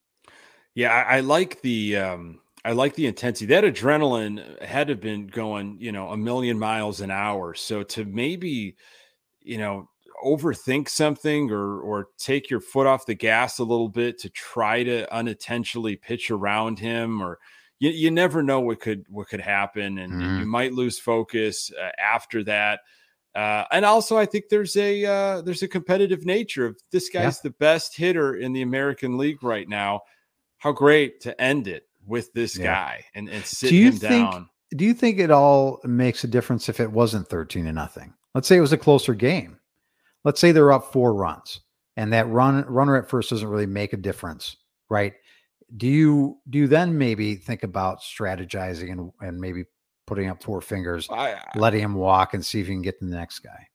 Yeah, 0.75 0.93
I, 0.93 1.17
I 1.17 1.19
like 1.21 1.61
the 1.61 1.97
um, 1.97 2.39
I 2.63 2.73
like 2.73 2.95
the 2.95 3.07
intensity. 3.07 3.45
That 3.47 3.63
adrenaline 3.63 4.61
had 4.61 4.87
to 4.87 4.93
have 4.93 5.01
been 5.01 5.27
going, 5.27 5.77
you 5.79 5.91
know, 5.91 6.09
a 6.09 6.17
million 6.17 6.59
miles 6.59 7.01
an 7.01 7.11
hour. 7.11 7.53
So 7.53 7.81
to 7.83 8.05
maybe, 8.05 8.75
you 9.41 9.57
know, 9.57 9.89
overthink 10.23 10.89
something 10.89 11.51
or 11.51 11.79
or 11.79 12.09
take 12.17 12.49
your 12.49 12.59
foot 12.59 12.87
off 12.87 13.05
the 13.05 13.13
gas 13.13 13.59
a 13.59 13.63
little 13.63 13.89
bit 13.89 14.17
to 14.19 14.29
try 14.29 14.83
to 14.83 15.13
unintentionally 15.13 15.95
pitch 15.95 16.29
around 16.29 16.79
him 16.79 17.21
or 17.21 17.39
you, 17.79 17.89
you 17.91 18.11
never 18.11 18.41
know 18.41 18.59
what 18.59 18.79
could 18.79 19.05
what 19.09 19.27
could 19.27 19.41
happen 19.41 19.97
and, 19.99 20.13
mm. 20.13 20.21
you 20.21 20.27
mm-hmm. 20.27 20.47
might 20.47 20.73
lose 20.73 20.99
focus 20.99 21.71
uh, 21.81 21.89
after 21.99 22.43
that 22.43 22.81
uh, 23.35 23.65
and 23.71 23.85
also 23.85 24.17
i 24.17 24.25
think 24.25 24.45
there's 24.49 24.75
a 24.77 25.05
uh, 25.05 25.41
there's 25.41 25.63
a 25.63 25.67
competitive 25.67 26.25
nature 26.25 26.65
of 26.65 26.77
this 26.91 27.09
guy's 27.09 27.37
yeah. 27.37 27.49
the 27.49 27.55
best 27.59 27.95
hitter 27.95 28.35
in 28.35 28.53
the 28.53 28.61
american 28.61 29.17
league 29.17 29.43
right 29.43 29.69
now 29.69 30.01
how 30.57 30.71
great 30.71 31.21
to 31.21 31.39
end 31.39 31.67
it 31.67 31.87
with 32.05 32.33
this 32.33 32.57
yeah. 32.57 32.65
guy 32.65 33.05
and, 33.13 33.29
and 33.29 33.45
sit 33.45 33.71
him 33.71 33.93
think, 33.93 34.31
down. 34.31 34.49
Do 34.75 34.85
you 34.85 34.93
think 34.93 35.19
it 35.19 35.31
all 35.31 35.79
makes 35.83 36.23
a 36.23 36.27
difference 36.27 36.69
if 36.69 36.79
it 36.79 36.91
wasn't 36.91 37.29
13 37.29 37.65
to 37.65 37.73
nothing? 37.73 38.13
Let's 38.33 38.47
say 38.47 38.57
it 38.57 38.61
was 38.61 38.73
a 38.73 38.77
closer 38.77 39.13
game. 39.13 39.59
Let's 40.23 40.41
say 40.41 40.51
they're 40.51 40.71
up 40.71 40.91
four 40.91 41.13
runs 41.13 41.61
and 41.95 42.11
that 42.13 42.27
run 42.29 42.65
runner 42.65 42.95
at 42.95 43.09
first 43.09 43.29
doesn't 43.29 43.47
really 43.47 43.65
make 43.65 43.93
a 43.93 43.97
difference, 43.97 44.57
right? 44.89 45.13
Do 45.75 45.87
you 45.87 46.37
do 46.49 46.59
you 46.59 46.67
then 46.67 46.97
maybe 46.97 47.35
think 47.35 47.63
about 47.63 48.01
strategizing 48.01 48.91
and, 48.91 49.11
and 49.19 49.39
maybe 49.39 49.65
putting 50.05 50.29
up 50.29 50.41
four 50.41 50.61
fingers, 50.61 51.07
I, 51.11 51.41
letting 51.55 51.81
him 51.81 51.95
walk 51.95 52.33
and 52.33 52.45
see 52.45 52.61
if 52.61 52.67
you 52.67 52.73
can 52.73 52.81
get 52.81 52.99
the 52.99 53.05
next 53.05 53.39
guy? 53.39 53.67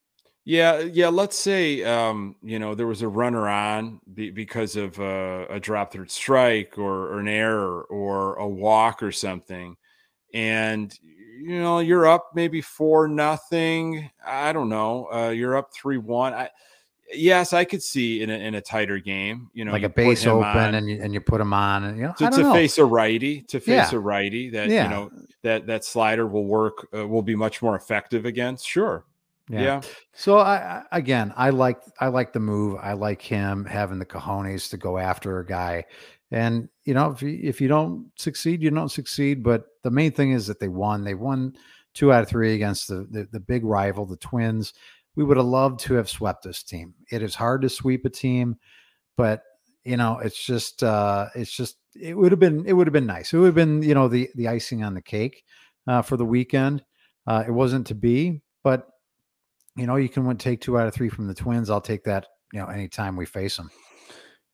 Yeah, 0.45 0.79
yeah. 0.79 1.07
Let's 1.07 1.37
say 1.37 1.83
um, 1.83 2.35
you 2.41 2.59
know 2.59 2.75
there 2.75 2.87
was 2.87 3.01
a 3.01 3.07
runner 3.07 3.47
on 3.47 4.01
be, 4.13 4.29
because 4.29 4.75
of 4.75 4.99
uh, 4.99 5.45
a 5.49 5.59
drop 5.59 5.93
third 5.93 6.11
strike 6.11 6.77
or, 6.77 7.13
or, 7.13 7.19
an 7.19 7.29
error 7.29 7.83
or 7.83 8.35
a 8.35 8.47
walk 8.47 9.01
or 9.01 9.11
something, 9.11 9.77
and 10.33 10.93
you 11.39 11.61
know 11.61 11.79
you're 11.79 12.07
up 12.07 12.31
maybe 12.35 12.59
four 12.59 13.07
nothing. 13.07 14.09
I 14.25 14.51
don't 14.51 14.67
know. 14.67 15.07
Uh, 15.13 15.29
you're 15.29 15.55
up 15.55 15.73
three 15.73 15.97
one. 15.97 16.33
I, 16.33 16.49
yes, 17.13 17.53
I 17.53 17.63
could 17.63 17.83
see 17.83 18.21
in 18.21 18.29
a, 18.29 18.33
in 18.33 18.55
a 18.55 18.61
tighter 18.61 18.99
game. 18.99 19.49
You 19.53 19.65
know, 19.65 19.71
like 19.71 19.83
a 19.83 19.89
base 19.89 20.25
open 20.25 20.43
on, 20.45 20.75
and 20.75 20.89
you, 20.89 20.99
and 21.01 21.13
you 21.13 21.21
put 21.21 21.41
him 21.41 21.53
on, 21.53 21.83
and 21.83 21.97
you 21.97 22.03
know, 22.03 22.13
to, 22.17 22.29
to 22.29 22.51
face 22.53 22.77
a 22.77 22.85
righty, 22.85 23.41
to 23.43 23.59
face 23.59 23.91
yeah. 23.91 23.95
a 23.95 23.99
righty 23.99 24.49
that 24.51 24.69
yeah. 24.69 24.83
you 24.83 24.89
know 24.89 25.11
that 25.43 25.67
that 25.67 25.85
slider 25.85 26.27
will 26.27 26.45
work 26.45 26.87
uh, 26.95 27.07
will 27.07 27.21
be 27.21 27.35
much 27.35 27.61
more 27.61 27.75
effective 27.75 28.25
against. 28.25 28.67
Sure. 28.67 29.05
Yeah. 29.49 29.61
yeah. 29.61 29.81
So 30.13 30.39
I 30.39 30.83
again, 30.91 31.33
I 31.35 31.49
like 31.49 31.79
I 31.99 32.07
like 32.07 32.33
the 32.33 32.39
move. 32.39 32.79
I 32.81 32.93
like 32.93 33.21
him 33.21 33.65
having 33.65 33.99
the 33.99 34.05
cojones 34.05 34.69
to 34.69 34.77
go 34.77 34.97
after 34.97 35.39
a 35.39 35.45
guy. 35.45 35.85
And 36.31 36.69
you 36.85 36.93
know, 36.93 37.11
if 37.11 37.21
you, 37.21 37.39
if 37.43 37.61
you 37.61 37.67
don't 37.67 38.09
succeed, 38.15 38.61
you 38.61 38.71
don't 38.71 38.89
succeed. 38.89 39.43
But 39.43 39.65
the 39.83 39.91
main 39.91 40.11
thing 40.11 40.31
is 40.31 40.47
that 40.47 40.59
they 40.59 40.69
won. 40.69 41.03
They 41.03 41.13
won 41.13 41.55
two 41.93 42.11
out 42.11 42.23
of 42.23 42.29
three 42.29 42.55
against 42.55 42.87
the 42.87 43.07
the, 43.09 43.27
the 43.31 43.39
big 43.39 43.63
rival, 43.65 44.05
the 44.05 44.17
Twins. 44.17 44.73
We 45.15 45.23
would 45.23 45.37
have 45.37 45.45
loved 45.45 45.79
to 45.81 45.95
have 45.95 46.09
swept 46.09 46.43
this 46.43 46.63
team. 46.63 46.95
It 47.11 47.21
is 47.21 47.35
hard 47.35 47.61
to 47.61 47.69
sweep 47.69 48.05
a 48.05 48.09
team, 48.09 48.57
but 49.15 49.43
you 49.83 49.97
know, 49.97 50.19
it's 50.19 50.43
just 50.43 50.83
uh 50.83 51.27
it's 51.35 51.51
just 51.51 51.77
it 51.95 52.17
would 52.17 52.31
have 52.31 52.39
been 52.39 52.65
it 52.65 52.73
would 52.73 52.87
have 52.87 52.93
been 52.93 53.05
nice. 53.05 53.33
It 53.33 53.37
would 53.37 53.47
have 53.47 53.55
been 53.55 53.83
you 53.83 53.93
know 53.93 54.07
the 54.07 54.29
the 54.35 54.47
icing 54.47 54.83
on 54.83 54.93
the 54.93 55.01
cake 55.01 55.43
uh, 55.87 56.01
for 56.01 56.17
the 56.17 56.25
weekend. 56.25 56.83
Uh, 57.27 57.43
it 57.47 57.51
wasn't 57.51 57.87
to 57.87 57.95
be, 57.95 58.41
but 58.63 58.87
you 59.75 59.87
know, 59.87 59.95
you 59.95 60.09
can 60.09 60.37
take 60.37 60.61
two 60.61 60.77
out 60.77 60.87
of 60.87 60.93
three 60.93 61.09
from 61.09 61.27
the 61.27 61.33
Twins. 61.33 61.69
I'll 61.69 61.81
take 61.81 62.03
that, 62.03 62.27
you 62.51 62.59
know, 62.59 62.67
anytime 62.67 63.15
we 63.15 63.25
face 63.25 63.57
them. 63.57 63.71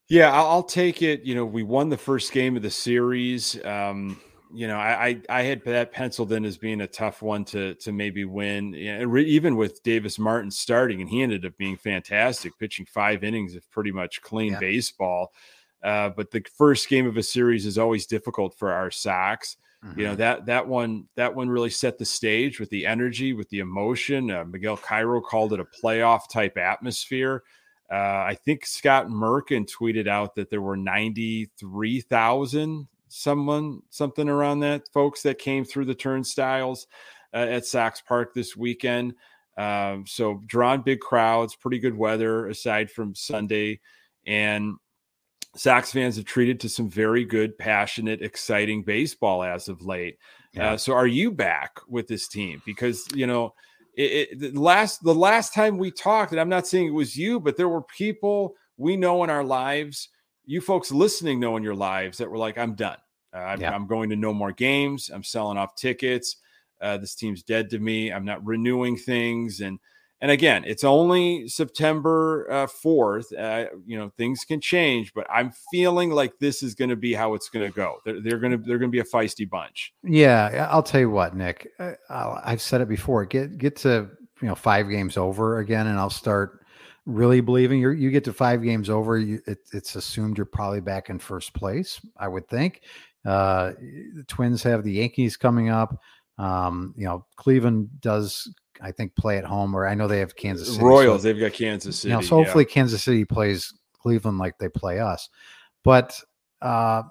Yeah, 0.07 0.31
I'll 0.31 0.63
take 0.63 1.01
it. 1.01 1.23
You 1.23 1.35
know, 1.35 1.45
we 1.45 1.61
won 1.61 1.89
the 1.89 1.97
first 1.97 2.31
game 2.31 2.55
of 2.55 2.63
the 2.63 2.71
series. 2.71 3.63
Um, 3.63 4.19
you 4.53 4.67
know, 4.67 4.77
I, 4.77 5.07
I, 5.07 5.21
I 5.29 5.41
had 5.43 5.63
that 5.65 5.91
penciled 5.91 6.31
in 6.31 6.45
as 6.45 6.57
being 6.57 6.81
a 6.81 6.87
tough 6.87 7.21
one 7.21 7.45
to 7.45 7.75
to 7.75 7.91
maybe 7.91 8.25
win. 8.25 8.73
even 8.75 9.55
with 9.55 9.83
Davis 9.83 10.17
Martin 10.17 10.51
starting, 10.51 11.01
and 11.01 11.09
he 11.09 11.21
ended 11.21 11.45
up 11.45 11.57
being 11.57 11.77
fantastic, 11.77 12.57
pitching 12.57 12.85
five 12.85 13.23
innings 13.23 13.55
of 13.55 13.69
pretty 13.71 13.91
much 13.91 14.21
clean 14.21 14.53
yeah. 14.53 14.59
baseball. 14.59 15.33
Uh, 15.83 16.09
but 16.09 16.31
the 16.31 16.43
first 16.57 16.89
game 16.89 17.07
of 17.07 17.17
a 17.17 17.23
series 17.23 17.65
is 17.65 17.77
always 17.77 18.05
difficult 18.05 18.57
for 18.57 18.71
our 18.71 18.91
Sox. 18.91 19.57
Mm-hmm. 19.85 19.99
You 19.99 20.05
know 20.07 20.11
mm-hmm. 20.11 20.19
that 20.19 20.45
that 20.47 20.67
one 20.67 21.07
that 21.15 21.33
one 21.33 21.49
really 21.49 21.69
set 21.69 21.97
the 21.97 22.05
stage 22.05 22.59
with 22.59 22.69
the 22.69 22.85
energy, 22.85 23.33
with 23.33 23.49
the 23.49 23.59
emotion. 23.59 24.29
Uh, 24.29 24.43
Miguel 24.45 24.77
Cairo 24.77 25.21
called 25.21 25.53
it 25.53 25.59
a 25.59 25.65
playoff 25.65 26.27
type 26.29 26.57
atmosphere. 26.57 27.43
Uh, 27.91 27.95
I 28.27 28.37
think 28.43 28.65
Scott 28.65 29.07
Merkin 29.07 29.67
tweeted 29.67 30.07
out 30.07 30.35
that 30.35 30.49
there 30.49 30.61
were 30.61 30.75
ninety 30.77 31.49
three 31.57 32.01
thousand 32.01 32.87
someone 33.09 33.81
something 33.89 34.29
around 34.29 34.61
that 34.61 34.87
folks 34.93 35.21
that 35.23 35.39
came 35.39 35.65
through 35.65 35.85
the 35.85 35.95
turnstiles 35.95 36.87
uh, 37.33 37.37
at 37.37 37.65
Sox 37.65 38.01
Park 38.01 38.33
this 38.33 38.55
weekend. 38.55 39.13
Um, 39.57 40.05
so 40.07 40.41
drawn 40.45 40.81
big 40.81 41.01
crowds, 41.01 41.55
pretty 41.55 41.79
good 41.79 41.97
weather 41.97 42.47
aside 42.47 42.89
from 42.89 43.13
Sunday, 43.13 43.81
and 44.25 44.75
Sox 45.55 45.91
fans 45.91 46.15
have 46.15 46.25
treated 46.25 46.59
to 46.61 46.69
some 46.69 46.89
very 46.89 47.25
good, 47.25 47.57
passionate, 47.57 48.21
exciting 48.21 48.83
baseball 48.83 49.43
as 49.43 49.67
of 49.67 49.81
late. 49.81 50.17
Yeah. 50.53 50.73
Uh, 50.73 50.77
so, 50.77 50.93
are 50.93 51.07
you 51.07 51.31
back 51.31 51.79
with 51.87 52.07
this 52.07 52.27
team? 52.27 52.61
Because 52.65 53.05
you 53.13 53.27
know, 53.27 53.53
it, 53.95 54.29
it, 54.31 54.39
the 54.39 54.59
last 54.59 55.03
the 55.03 55.13
last 55.13 55.53
time 55.53 55.77
we 55.77 55.91
talked, 55.91 56.31
and 56.31 56.39
I'm 56.39 56.49
not 56.49 56.67
saying 56.67 56.87
it 56.87 56.91
was 56.91 57.17
you, 57.17 57.39
but 57.39 57.57
there 57.57 57.69
were 57.69 57.81
people 57.81 58.55
we 58.77 58.95
know 58.95 59.23
in 59.23 59.29
our 59.29 59.43
lives, 59.43 60.09
you 60.49 60.61
folks 60.61 60.91
listening 60.91 61.39
know 61.39 61.57
in 61.57 61.63
your 61.63 61.75
lives 61.75 62.17
that 62.17 62.29
were 62.29 62.37
like, 62.37 62.57
"I'm 62.57 62.73
done. 62.73 62.97
Uh, 63.31 63.37
I'm, 63.37 63.61
yeah. 63.61 63.71
I'm, 63.71 63.85
going 63.85 64.09
to 64.09 64.15
no 64.15 64.33
more 64.33 64.51
games. 64.51 65.11
I'm 65.13 65.23
selling 65.23 65.59
off 65.59 65.75
tickets. 65.75 66.37
Uh, 66.81 66.97
this 66.97 67.13
team's 67.13 67.43
dead 67.43 67.69
to 67.69 67.79
me. 67.79 68.11
I'm 68.11 68.25
not 68.25 68.43
renewing 68.43 68.97
things." 68.97 69.61
And 69.61 69.79
and 70.21 70.31
again, 70.31 70.63
it's 70.65 70.83
only 70.83 71.47
September 71.47 72.51
uh, 72.51 72.67
fourth. 72.67 73.31
Uh, 73.31 73.67
you 73.85 73.95
know, 73.95 74.11
things 74.17 74.43
can 74.43 74.59
change, 74.59 75.13
but 75.13 75.27
I'm 75.31 75.51
feeling 75.71 76.09
like 76.09 76.39
this 76.39 76.63
is 76.63 76.73
going 76.73 76.89
to 76.89 76.95
be 76.95 77.13
how 77.13 77.35
it's 77.35 77.47
going 77.47 77.67
to 77.67 77.73
go. 77.73 77.97
They're, 78.03 78.19
they're 78.19 78.39
going 78.39 78.51
to 78.51 78.57
they're 78.57 78.79
going 78.79 78.91
to 78.91 78.95
be 78.95 79.01
a 79.01 79.03
feisty 79.03 79.47
bunch. 79.47 79.93
Yeah, 80.03 80.67
I'll 80.71 80.83
tell 80.83 80.99
you 80.99 81.11
what, 81.11 81.35
Nick. 81.35 81.69
I 81.79 82.41
have 82.43 82.61
said 82.61 82.81
it 82.81 82.89
before. 82.89 83.23
Get 83.25 83.59
get 83.59 83.75
to 83.77 84.09
you 84.41 84.47
know 84.47 84.55
five 84.55 84.89
games 84.89 85.15
over 85.15 85.59
again, 85.59 85.85
and 85.85 85.99
I'll 85.99 86.09
start 86.09 86.58
really 87.09 87.41
believing 87.41 87.79
you 87.79 87.91
you 87.91 88.11
get 88.11 88.23
to 88.25 88.33
five 88.33 88.63
games 88.63 88.89
over. 88.89 89.17
You, 89.17 89.41
it, 89.47 89.59
it's 89.73 89.95
assumed 89.95 90.37
you're 90.37 90.45
probably 90.45 90.81
back 90.81 91.09
in 91.09 91.19
first 91.19 91.53
place. 91.53 91.99
I 92.17 92.27
would 92.27 92.47
think. 92.47 92.81
Uh, 93.25 93.73
the 94.15 94.23
Twins 94.27 94.63
have 94.63 94.83
the 94.83 94.93
Yankees 94.93 95.35
coming 95.35 95.69
up. 95.69 95.99
Um, 96.37 96.93
you 96.97 97.05
know, 97.05 97.25
Cleveland 97.35 97.89
does 97.99 98.49
I 98.81 98.91
think 98.91 99.15
play 99.15 99.37
at 99.37 99.43
home, 99.43 99.75
or 99.75 99.87
I 99.87 99.93
know 99.93 100.07
they 100.07 100.19
have 100.19 100.35
Kansas 100.35 100.69
City. 100.69 100.83
Royals, 100.83 101.21
so, 101.21 101.27
they've 101.27 101.39
got 101.39 101.53
Kansas 101.53 101.99
City. 101.99 102.11
You 102.11 102.15
know, 102.15 102.21
so 102.21 102.37
hopefully 102.37 102.65
yeah. 102.67 102.73
Kansas 102.73 103.03
City 103.03 103.25
plays 103.25 103.73
Cleveland 103.99 104.37
like 104.37 104.57
they 104.57 104.69
play 104.69 104.99
us. 104.99 105.29
But 105.83 106.19
uh, 106.61 107.03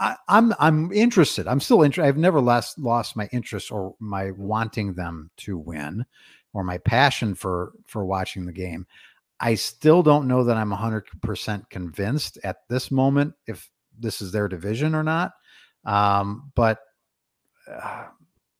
I, 0.00 0.10
am 0.10 0.16
I'm, 0.28 0.54
I'm 0.58 0.92
interested. 0.92 1.46
I'm 1.46 1.60
still 1.60 1.82
interested. 1.82 2.08
I've 2.08 2.16
never 2.16 2.40
lost 2.40 2.78
lost 2.78 3.16
my 3.16 3.28
interest 3.32 3.70
or 3.70 3.94
my 4.00 4.30
wanting 4.32 4.94
them 4.94 5.30
to 5.38 5.58
win, 5.58 6.04
or 6.52 6.64
my 6.64 6.78
passion 6.78 7.34
for 7.34 7.72
for 7.86 8.04
watching 8.04 8.46
the 8.46 8.52
game. 8.52 8.86
I 9.42 9.56
still 9.56 10.04
don't 10.04 10.28
know 10.28 10.44
that 10.44 10.56
I'm 10.56 10.70
100% 10.70 11.68
convinced 11.68 12.38
at 12.44 12.58
this 12.68 12.92
moment 12.92 13.34
if 13.48 13.68
this 13.98 14.22
is 14.22 14.30
their 14.30 14.46
division 14.46 14.94
or 14.94 15.02
not. 15.02 15.32
Um, 15.84 16.52
but 16.54 16.78
uh, 17.68 18.04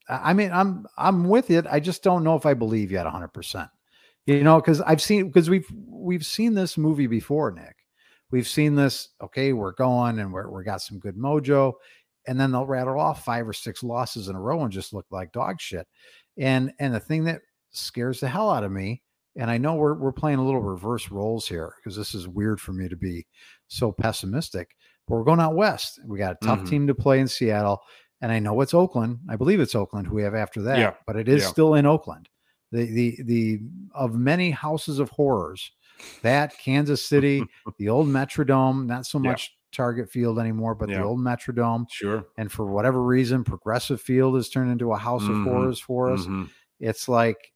I 0.08 0.32
mean, 0.32 0.50
I'm 0.52 0.86
I'm 0.98 1.28
with 1.28 1.50
it. 1.50 1.66
I 1.70 1.78
just 1.78 2.02
don't 2.02 2.24
know 2.24 2.34
if 2.34 2.46
I 2.46 2.54
believe 2.54 2.90
yet 2.90 3.06
100%. 3.06 3.70
You 4.26 4.42
know, 4.42 4.60
because 4.60 4.80
I've 4.80 5.00
seen 5.00 5.28
because 5.28 5.48
we've 5.48 5.66
we've 5.86 6.26
seen 6.26 6.54
this 6.54 6.76
movie 6.76 7.06
before, 7.06 7.52
Nick. 7.52 7.76
We've 8.32 8.48
seen 8.48 8.74
this. 8.74 9.10
Okay, 9.22 9.52
we're 9.52 9.72
going 9.72 10.18
and 10.18 10.32
we're 10.32 10.50
we 10.50 10.64
got 10.64 10.82
some 10.82 10.98
good 10.98 11.16
mojo, 11.16 11.74
and 12.26 12.40
then 12.40 12.50
they'll 12.50 12.66
rattle 12.66 12.98
off 12.98 13.24
five 13.24 13.48
or 13.48 13.52
six 13.52 13.84
losses 13.84 14.28
in 14.28 14.34
a 14.34 14.40
row 14.40 14.62
and 14.62 14.72
just 14.72 14.92
look 14.92 15.06
like 15.10 15.32
dog 15.32 15.60
shit. 15.60 15.86
And 16.38 16.72
and 16.80 16.92
the 16.92 17.00
thing 17.00 17.24
that 17.24 17.42
scares 17.70 18.20
the 18.20 18.28
hell 18.28 18.50
out 18.50 18.64
of 18.64 18.72
me, 18.72 19.02
and 19.36 19.50
I 19.50 19.58
know 19.58 19.74
we're 19.74 19.94
we're 19.94 20.12
playing 20.12 20.38
a 20.38 20.44
little 20.44 20.60
reverse 20.60 21.10
roles 21.10 21.48
here 21.48 21.74
because 21.76 21.96
this 21.96 22.14
is 22.14 22.28
weird 22.28 22.60
for 22.60 22.72
me 22.72 22.88
to 22.88 22.96
be 22.96 23.26
so 23.68 23.92
pessimistic. 23.92 24.76
But 25.06 25.16
we're 25.16 25.24
going 25.24 25.40
out 25.40 25.56
west. 25.56 26.00
We 26.06 26.18
got 26.18 26.36
a 26.40 26.44
tough 26.44 26.60
mm-hmm. 26.60 26.68
team 26.68 26.86
to 26.86 26.94
play 26.94 27.20
in 27.20 27.28
Seattle, 27.28 27.80
and 28.20 28.30
I 28.30 28.38
know 28.38 28.60
it's 28.60 28.74
Oakland. 28.74 29.18
I 29.28 29.36
believe 29.36 29.60
it's 29.60 29.74
Oakland 29.74 30.06
who 30.06 30.14
we 30.14 30.22
have 30.22 30.34
after 30.34 30.62
that, 30.62 30.78
yeah. 30.78 30.94
but 31.06 31.16
it 31.16 31.28
is 31.28 31.42
yeah. 31.42 31.48
still 31.48 31.74
in 31.74 31.86
Oakland 31.86 32.28
the 32.72 32.86
the 32.86 33.22
the 33.24 33.60
of 33.94 34.14
many 34.14 34.50
houses 34.50 34.98
of 34.98 35.10
horrors 35.10 35.70
that 36.22 36.58
Kansas 36.58 37.06
City, 37.06 37.44
the 37.78 37.88
old 37.88 38.08
Metrodome, 38.08 38.86
not 38.86 39.06
so 39.06 39.18
much 39.18 39.54
yeah. 39.54 39.76
Target 39.76 40.10
Field 40.10 40.38
anymore, 40.38 40.74
but 40.74 40.88
the 40.88 41.00
old 41.00 41.20
Metrodome. 41.20 41.86
Sure. 41.90 42.24
And 42.38 42.50
for 42.50 42.66
whatever 42.66 43.02
reason, 43.02 43.44
Progressive 43.44 44.00
Field 44.00 44.34
has 44.34 44.48
turned 44.48 44.72
into 44.72 44.92
a 44.92 44.96
house 44.96 45.22
mm-hmm. 45.22 45.46
of 45.46 45.52
horrors 45.52 45.78
for 45.78 46.10
us. 46.10 46.22
Mm-hmm. 46.22 46.44
It's 46.80 47.08
like, 47.08 47.51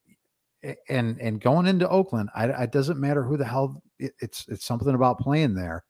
and 0.89 1.19
and 1.19 1.41
going 1.41 1.67
into 1.67 1.87
Oakland, 1.89 2.29
I, 2.35 2.47
it 2.63 2.71
doesn't 2.71 2.99
matter 2.99 3.23
who 3.23 3.37
the 3.37 3.45
hell 3.45 3.81
it, 3.99 4.13
it's. 4.19 4.45
It's 4.47 4.65
something 4.65 4.93
about 4.93 5.19
playing 5.19 5.55
there. 5.55 5.83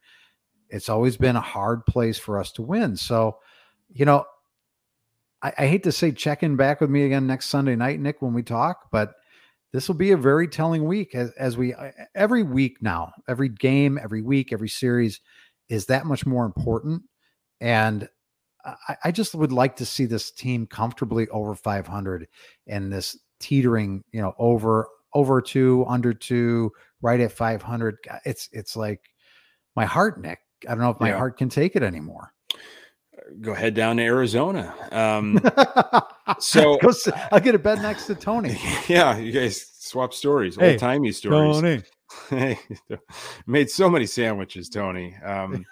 It's 0.70 0.90
always 0.90 1.18
been 1.18 1.36
a 1.36 1.42
hard 1.42 1.86
place 1.86 2.18
for 2.18 2.40
us 2.40 2.52
to 2.54 2.62
win. 2.62 2.98
So, 2.98 3.38
you 3.90 4.06
know, 4.06 4.26
I, 5.42 5.54
I 5.58 5.68
hate 5.68 5.84
to 5.84 5.92
say 5.92 6.12
check 6.12 6.44
in 6.44 6.56
back 6.56 6.82
with 6.82 6.90
me 6.90 7.06
again 7.06 7.28
next 7.28 7.48
Sunday 7.48 7.76
night, 7.76 8.00
Nick, 8.00 8.22
when 8.22 8.34
we 8.34 8.44
talk, 8.44 8.90
but 8.92 9.14
this 9.74 9.88
will 9.88 9.96
be 9.96 10.12
a 10.12 10.18
very 10.18 10.48
telling 10.48 10.86
week 10.86 11.14
as, 11.16 11.32
as 11.32 11.58
we 11.58 11.74
uh, 11.74 11.92
every 12.16 12.44
week 12.44 12.82
now, 12.82 13.12
every 13.28 13.50
game, 13.50 14.00
every 14.02 14.22
week, 14.22 14.52
every 14.52 14.70
series 14.70 15.22
is 15.70 15.86
that 15.88 16.06
much 16.06 16.26
more 16.26 16.46
important. 16.46 17.04
And 17.60 18.08
I, 18.66 18.96
I 19.06 19.12
just 19.12 19.36
would 19.36 19.52
like 19.52 19.76
to 19.78 19.86
see 19.86 20.06
this 20.06 20.32
team 20.32 20.68
comfortably 20.68 21.28
over 21.30 21.56
500 21.56 22.28
and 22.68 22.92
this 22.92 23.18
teetering, 23.40 24.04
you 24.12 24.22
know, 24.22 24.34
over 24.38 24.88
over 25.14 25.42
two, 25.42 25.86
under 25.88 26.14
two, 26.14 26.72
right 27.02 27.20
at 27.20 27.32
500. 27.32 27.98
It's 28.26 28.50
it's 28.52 28.76
like 28.76 29.02
my 29.76 29.86
heart, 29.86 30.22
Nick. 30.22 30.40
I 30.66 30.72
don't 30.72 30.80
know 30.80 30.90
if 30.90 31.00
my 31.00 31.10
yeah. 31.10 31.18
heart 31.18 31.38
can 31.38 31.50
take 31.50 31.76
it 31.76 31.84
anymore 31.84 32.34
go 33.42 33.54
head 33.54 33.74
down 33.74 33.98
to 33.98 34.04
Arizona. 34.04 34.74
Um, 34.92 35.40
so 36.40 36.80
I'll 37.32 37.40
get 37.40 37.56
a 37.56 37.60
bed 37.60 37.82
next 37.82 38.06
to 38.08 38.16
Tony. 38.16 38.58
Yeah, 38.88 39.18
you 39.18 39.32
guys 39.32 39.66
swap 39.80 40.14
stories, 40.14 40.56
hey, 40.56 40.72
old 40.72 40.80
timey 40.80 41.12
stories. 41.12 41.84
Tony. 42.30 42.58
Made 43.48 43.70
so 43.70 43.90
many 43.90 44.06
sandwiches, 44.06 44.70
Tony. 44.70 45.16
Um, 45.24 45.66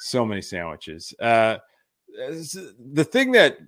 so 0.00 0.24
many 0.24 0.42
sandwiches. 0.42 1.14
Uh, 1.20 1.58
the 2.08 3.04
thing 3.04 3.32
that 3.32 3.58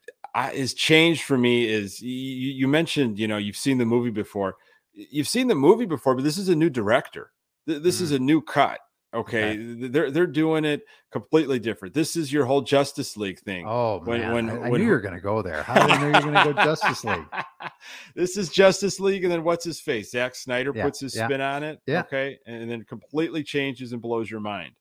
is 0.53 0.74
changed 0.74 1.22
for 1.22 1.39
me 1.39 1.68
is 1.68 2.01
you, 2.01 2.11
you 2.11 2.68
mentioned, 2.68 3.18
you 3.18 3.28
know, 3.28 3.37
you've 3.37 3.57
seen 3.57 3.78
the 3.78 3.87
movie 3.87 4.11
before. 4.11 4.57
You've 4.93 5.28
seen 5.28 5.49
the 5.49 5.55
movie 5.55 5.87
before, 5.87 6.14
but 6.14 6.24
this 6.24 6.39
is 6.39 6.49
a 6.49 6.57
new 6.57 6.70
director. 6.70 7.33
This 7.66 7.97
mm-hmm. 7.97 8.05
is 8.05 8.12
a 8.12 8.18
new 8.18 8.41
cut. 8.41 8.81
Okay. 9.12 9.51
okay. 9.51 9.89
they're 9.89 10.11
they're 10.11 10.26
doing 10.26 10.64
it 10.64 10.83
completely 11.11 11.59
different. 11.59 11.95
This 11.95 12.14
is 12.14 12.33
your 12.33 12.45
whole 12.45 12.61
Justice 12.61 13.16
League 13.16 13.41
thing. 13.41 13.66
Oh 13.66 14.01
when, 14.05 14.20
man, 14.20 14.33
when, 14.33 14.51
I, 14.51 14.55
I 14.55 14.68
when, 14.68 14.81
knew 14.81 14.87
you 14.87 14.93
were 14.93 15.01
going 15.01 15.14
to 15.14 15.20
go 15.20 15.43
there. 15.43 15.64
How 15.64 15.74
did 15.74 15.91
I 15.91 16.01
know 16.01 16.07
you 16.07 16.26
were 16.26 16.33
going 16.33 16.47
to 16.47 16.55
go 16.55 16.64
Justice 16.64 17.05
League? 17.05 17.26
this 18.14 18.37
is 18.37 18.51
Justice 18.51 19.01
League, 19.01 19.24
and 19.24 19.33
then 19.33 19.43
what's 19.43 19.64
his 19.64 19.81
face? 19.81 20.12
Zack 20.12 20.37
Snyder 20.37 20.72
yeah, 20.74 20.85
puts 20.85 21.01
his 21.01 21.16
yeah. 21.16 21.26
spin 21.26 21.41
on 21.41 21.64
it. 21.64 21.81
Yeah. 21.87 22.01
Okay, 22.01 22.39
and 22.47 22.70
then 22.70 22.85
completely 22.85 23.43
changes 23.43 23.93
and 23.93 24.01
blows 24.01 24.31
your 24.31 24.41
mind. 24.41 24.72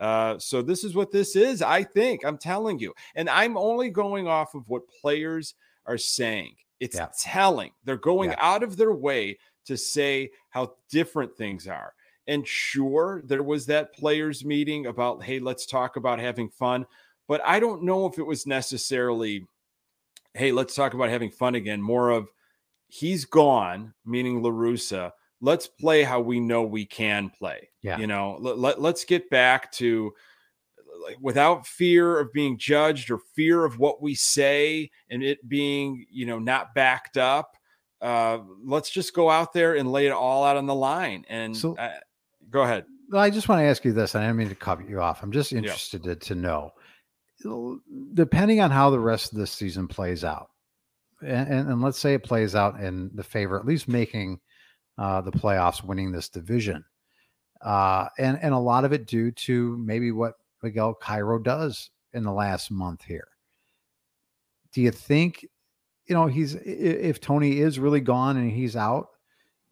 Uh, 0.00 0.38
so 0.38 0.62
this 0.62 0.84
is 0.84 0.94
what 0.94 1.10
this 1.10 1.34
is. 1.36 1.60
I 1.62 1.82
think 1.82 2.24
I'm 2.24 2.38
telling 2.38 2.78
you, 2.78 2.94
and 3.14 3.28
I'm 3.28 3.56
only 3.56 3.90
going 3.90 4.28
off 4.28 4.54
of 4.54 4.68
what 4.68 4.88
players 4.88 5.54
are 5.86 5.98
saying. 5.98 6.54
It's 6.80 6.96
yeah. 6.96 7.08
telling. 7.18 7.72
They're 7.84 7.96
going 7.96 8.34
out 8.38 8.62
of 8.62 8.76
their 8.76 8.92
way 8.92 9.38
to 9.66 9.76
say 9.76 10.30
how 10.50 10.74
different 10.90 11.36
things 11.36 11.66
are. 11.66 11.92
And 12.28 12.46
sure, 12.46 13.22
there 13.24 13.42
was 13.42 13.66
that 13.66 13.94
players' 13.94 14.44
meeting 14.44 14.86
about, 14.86 15.22
hey, 15.22 15.40
let's 15.40 15.66
talk 15.66 15.96
about 15.96 16.20
having 16.20 16.48
fun. 16.48 16.86
But 17.26 17.40
I 17.44 17.58
don't 17.58 17.82
know 17.82 18.06
if 18.06 18.18
it 18.18 18.26
was 18.26 18.46
necessarily, 18.46 19.46
hey, 20.34 20.52
let's 20.52 20.74
talk 20.74 20.94
about 20.94 21.08
having 21.08 21.30
fun 21.30 21.54
again. 21.54 21.82
More 21.82 22.10
of, 22.10 22.28
he's 22.86 23.24
gone, 23.24 23.94
meaning 24.04 24.42
La 24.42 24.50
Russa. 24.50 25.12
Let's 25.40 25.66
play 25.66 26.02
how 26.02 26.20
we 26.20 26.40
know 26.40 26.62
we 26.62 26.84
can 26.84 27.30
play. 27.30 27.68
Yeah. 27.82 27.98
You 27.98 28.06
know, 28.06 28.38
let, 28.40 28.58
let, 28.58 28.80
let's 28.80 29.04
get 29.04 29.30
back 29.30 29.70
to 29.72 30.12
like 31.04 31.18
without 31.20 31.66
fear 31.66 32.18
of 32.18 32.32
being 32.32 32.58
judged 32.58 33.10
or 33.10 33.18
fear 33.34 33.64
of 33.64 33.78
what 33.78 34.02
we 34.02 34.14
say 34.14 34.90
and 35.10 35.22
it 35.22 35.48
being, 35.48 36.06
you 36.10 36.26
know, 36.26 36.38
not 36.38 36.74
backed 36.74 37.16
up. 37.16 37.56
Uh, 38.00 38.38
let's 38.64 38.90
just 38.90 39.14
go 39.14 39.30
out 39.30 39.52
there 39.52 39.74
and 39.76 39.90
lay 39.90 40.06
it 40.06 40.12
all 40.12 40.44
out 40.44 40.56
on 40.56 40.66
the 40.66 40.74
line. 40.74 41.24
And 41.28 41.56
so, 41.56 41.76
uh, 41.76 41.90
Go 42.50 42.62
ahead. 42.62 42.84
Well, 43.10 43.22
I 43.22 43.30
just 43.30 43.48
want 43.48 43.60
to 43.60 43.64
ask 43.64 43.84
you 43.84 43.92
this. 43.92 44.14
I 44.14 44.20
didn't 44.20 44.36
mean 44.36 44.48
to 44.48 44.54
cut 44.54 44.86
you 44.88 45.00
off. 45.00 45.22
I'm 45.22 45.32
just 45.32 45.52
interested 45.52 46.04
yeah. 46.04 46.14
to 46.14 46.34
know, 46.34 46.72
depending 48.14 48.60
on 48.60 48.70
how 48.70 48.90
the 48.90 49.00
rest 49.00 49.32
of 49.32 49.38
the 49.38 49.46
season 49.46 49.88
plays 49.88 50.24
out, 50.24 50.50
and, 51.22 51.48
and, 51.48 51.68
and, 51.70 51.82
let's 51.82 51.98
say 51.98 52.14
it 52.14 52.22
plays 52.22 52.54
out 52.54 52.80
in 52.80 53.10
the 53.14 53.22
favor, 53.22 53.58
at 53.58 53.66
least 53.66 53.88
making 53.88 54.40
uh, 54.98 55.20
the 55.20 55.32
playoffs, 55.32 55.82
winning 55.82 56.12
this 56.12 56.28
division, 56.28 56.84
uh, 57.62 58.08
and 58.18 58.38
and 58.42 58.54
a 58.54 58.58
lot 58.58 58.84
of 58.84 58.92
it 58.92 59.06
due 59.06 59.30
to 59.32 59.76
maybe 59.78 60.10
what 60.10 60.34
Miguel 60.62 60.94
Cairo 60.94 61.38
does 61.38 61.90
in 62.12 62.24
the 62.24 62.32
last 62.32 62.70
month 62.70 63.04
here. 63.04 63.28
Do 64.72 64.82
you 64.82 64.90
think, 64.90 65.46
you 66.06 66.14
know, 66.14 66.26
he's 66.26 66.54
if 66.54 67.20
Tony 67.20 67.60
is 67.60 67.78
really 67.78 68.00
gone 68.00 68.36
and 68.36 68.50
he's 68.50 68.76
out, 68.76 69.08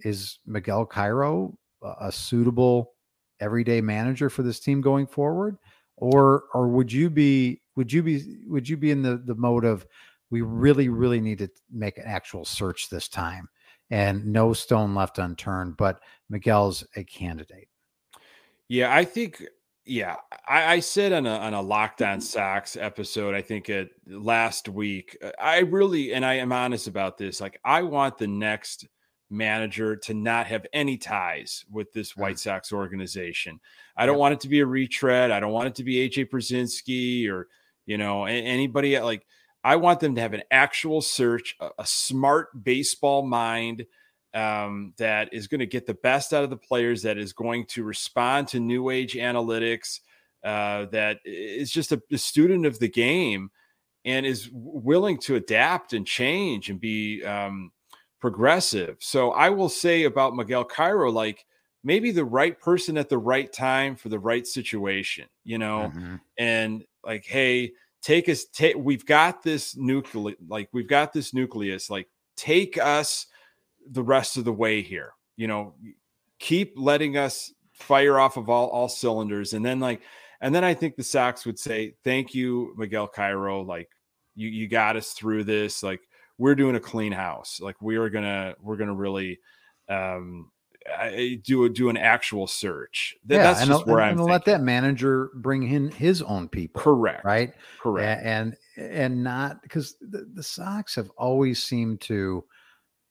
is 0.01 0.39
Miguel 0.47 0.87
Cairo 0.87 1.57
a 2.01 2.11
suitable 2.11 2.93
everyday 3.41 3.81
manager 3.81 4.31
for 4.31 4.43
this 4.43 4.61
team 4.61 4.81
going 4.81 5.07
forward 5.07 5.59
or 5.97 6.45
or 6.55 6.69
would 6.69 6.91
you 6.91 7.11
be 7.11 7.61
would 7.77 7.93
you 7.93 8.03
be 8.03 8.39
would 8.47 8.69
you 8.69 8.77
be 8.77 8.91
in 8.91 9.03
the 9.03 9.23
the 9.27 9.35
mode 9.35 9.65
of 9.65 9.87
we 10.31 10.41
really 10.41 10.89
really 10.89 11.21
need 11.21 11.39
to 11.39 11.49
make 11.71 11.99
an 11.99 12.05
actual 12.07 12.45
search 12.45 12.89
this 12.89 13.09
time 13.09 13.49
and 13.91 14.27
no 14.27 14.53
stone 14.53 14.95
left 14.95 15.19
unturned 15.19 15.77
but 15.77 16.01
miguel's 16.29 16.85
a 16.97 17.05
candidate 17.05 17.69
yeah 18.69 18.95
i 18.95 19.05
think 19.05 19.45
yeah 19.85 20.17
i, 20.49 20.75
I 20.75 20.81
said 20.81 21.13
on 21.13 21.27
a 21.27 21.37
on 21.37 21.55
a 21.55 21.63
lockdown 21.63 22.21
Sox 22.21 22.77
episode 22.77 23.35
i 23.35 23.43
think 23.43 23.69
it 23.69 23.91
last 24.07 24.69
week 24.69 25.17
uh, 25.23 25.31
i 25.41 25.61
really 25.61 26.13
and 26.13 26.25
i 26.25 26.35
am 26.35 26.53
honest 26.53 26.89
about 26.89 27.19
this 27.19 27.41
like 27.41 27.61
i 27.65 27.83
want 27.83 28.19
the 28.19 28.27
next 28.27 28.87
manager 29.31 29.97
to 29.97 30.15
not 30.15 30.47
have 30.47 30.67
any 30.73 30.97
ties 30.97 31.65
with 31.71 31.93
this 31.93 32.13
mm. 32.13 32.19
White 32.19 32.39
Sox 32.39 32.73
organization. 32.73 33.61
I 33.97 34.07
don't 34.07 34.19
want 34.19 34.35
it 34.35 34.41
to 34.41 34.49
be 34.49 34.61
a 34.61 34.67
retread. 34.67 35.31
I 35.31 35.41
don't 35.41 35.53
want 35.53 35.69
it 35.69 35.75
to 35.77 35.85
be 35.85 36.09
AJ 36.09 36.31
Pierzynski 36.31 37.29
or 37.31 37.49
you 37.87 37.99
know 37.99 38.25
anybody 38.25 38.99
like. 39.01 39.27
I 39.67 39.75
want 39.75 39.99
them 39.99 40.15
to 40.15 40.21
have 40.21 40.33
an 40.33 40.45
actual 40.53 41.03
search, 41.03 41.57
a, 41.59 41.71
a 41.81 41.87
smart 41.87 42.63
baseball 42.63 43.27
mind 43.27 43.85
um, 44.33 44.95
that 44.97 45.35
is 45.35 45.49
going 45.49 45.59
to 45.59 45.67
get 45.67 45.87
the 45.87 45.95
best 45.95 46.33
out 46.33 46.45
of 46.45 46.51
the 46.51 46.57
players, 46.57 47.03
that 47.03 47.19
is 47.19 47.33
going 47.33 47.67
to 47.71 47.83
respond 47.83 48.47
to 48.49 48.61
new 48.61 48.91
age 48.91 49.15
analytics, 49.15 49.99
uh, 50.45 50.87
that 50.93 51.19
is 51.25 51.73
just 51.73 51.91
a, 51.91 52.01
a 52.13 52.17
student 52.17 52.65
of 52.65 52.79
the 52.79 52.89
game 52.89 53.51
and 54.05 54.25
is 54.25 54.49
willing 54.53 55.19
to 55.19 55.35
adapt 55.35 55.95
and 55.95 56.07
change 56.07 56.71
and 56.71 56.81
be 56.81 57.25
um, 57.25 57.73
progressive. 58.21 58.99
So 59.01 59.33
I 59.33 59.51
will 59.51 59.69
say 59.69 60.05
about 60.05 60.37
Miguel 60.37 60.65
Cairo, 60.65 61.11
like 61.11 61.45
maybe 61.83 62.13
the 62.13 62.25
right 62.25 62.57
person 62.61 62.97
at 62.97 63.09
the 63.09 63.19
right 63.19 63.53
time 63.53 63.97
for 63.97 64.11
the 64.11 64.21
right 64.21 64.47
situation, 64.47 65.27
you 65.43 65.59
know, 65.59 65.91
mm-hmm. 65.93 66.17
and 66.39 66.85
like, 67.03 67.25
hey, 67.25 67.73
take 68.07 68.29
us, 68.29 68.45
take, 68.45 68.77
we've 68.77 69.05
got 69.05 69.43
this 69.43 69.77
nucleus, 69.77 70.37
like 70.49 70.69
we've 70.73 70.87
got 70.87 71.13
this 71.13 71.35
nucleus, 71.35 71.91
like 71.91 72.07
take 72.37 72.79
us 72.79 73.27
the 73.91 74.03
rest 74.03 74.37
of 74.37 74.45
the 74.45 74.53
way 74.53 74.81
here, 74.81 75.13
you 75.37 75.49
know, 75.49 75.75
keep 76.39 76.75
letting 76.77 77.17
us 77.17 77.53
fire 77.73 78.21
off 78.21 78.37
of 78.37 78.49
all, 78.49 78.69
all 78.69 78.89
cylinders. 78.89 79.55
And 79.55 79.65
then 79.65 79.81
like 79.81 80.03
And 80.41 80.55
then 80.55 80.65
I 80.65 80.75
think 80.75 80.97
the 80.97 81.03
Sox 81.03 81.47
would 81.47 81.59
say, 81.59 81.95
"Thank 82.05 82.35
you, 82.35 82.75
Miguel 82.77 83.09
Cairo. 83.09 83.63
Like 83.63 83.89
you 84.35 84.49
you 84.49 84.69
got 84.69 84.97
us 84.97 85.13
through 85.13 85.45
this. 85.45 85.83
Like 85.83 86.03
we're 86.39 86.55
doing 86.55 86.77
a 86.77 86.81
clean 86.81 87.13
house. 87.13 87.59
Like 87.61 87.81
we 87.81 87.97
are 87.97 88.11
gonna 88.11 88.55
we're 88.61 88.77
gonna 88.77 88.95
really." 88.95 89.41
Um, 89.89 90.51
do 91.45 91.65
a, 91.65 91.69
do 91.69 91.89
an 91.89 91.97
actual 91.97 92.47
search. 92.47 93.15
That, 93.27 93.35
yeah, 93.35 93.43
that's 93.43 93.61
and 93.61 93.71
just 93.71 93.87
where 93.87 94.01
and, 94.01 94.13
I'm. 94.13 94.19
And 94.19 94.27
let 94.27 94.45
that 94.47 94.61
manager 94.61 95.31
bring 95.35 95.63
in 95.65 95.91
his 95.91 96.23
own 96.23 96.49
people. 96.49 96.81
Correct. 96.81 97.25
Right. 97.25 97.53
Correct. 97.81 98.23
And 98.25 98.57
and, 98.77 98.93
and 98.93 99.25
not 99.25 99.63
because 99.63 99.97
the, 100.01 100.29
the 100.35 100.43
Sox 100.43 100.95
have 100.95 101.11
always 101.17 101.63
seemed 101.63 102.01
to, 102.03 102.45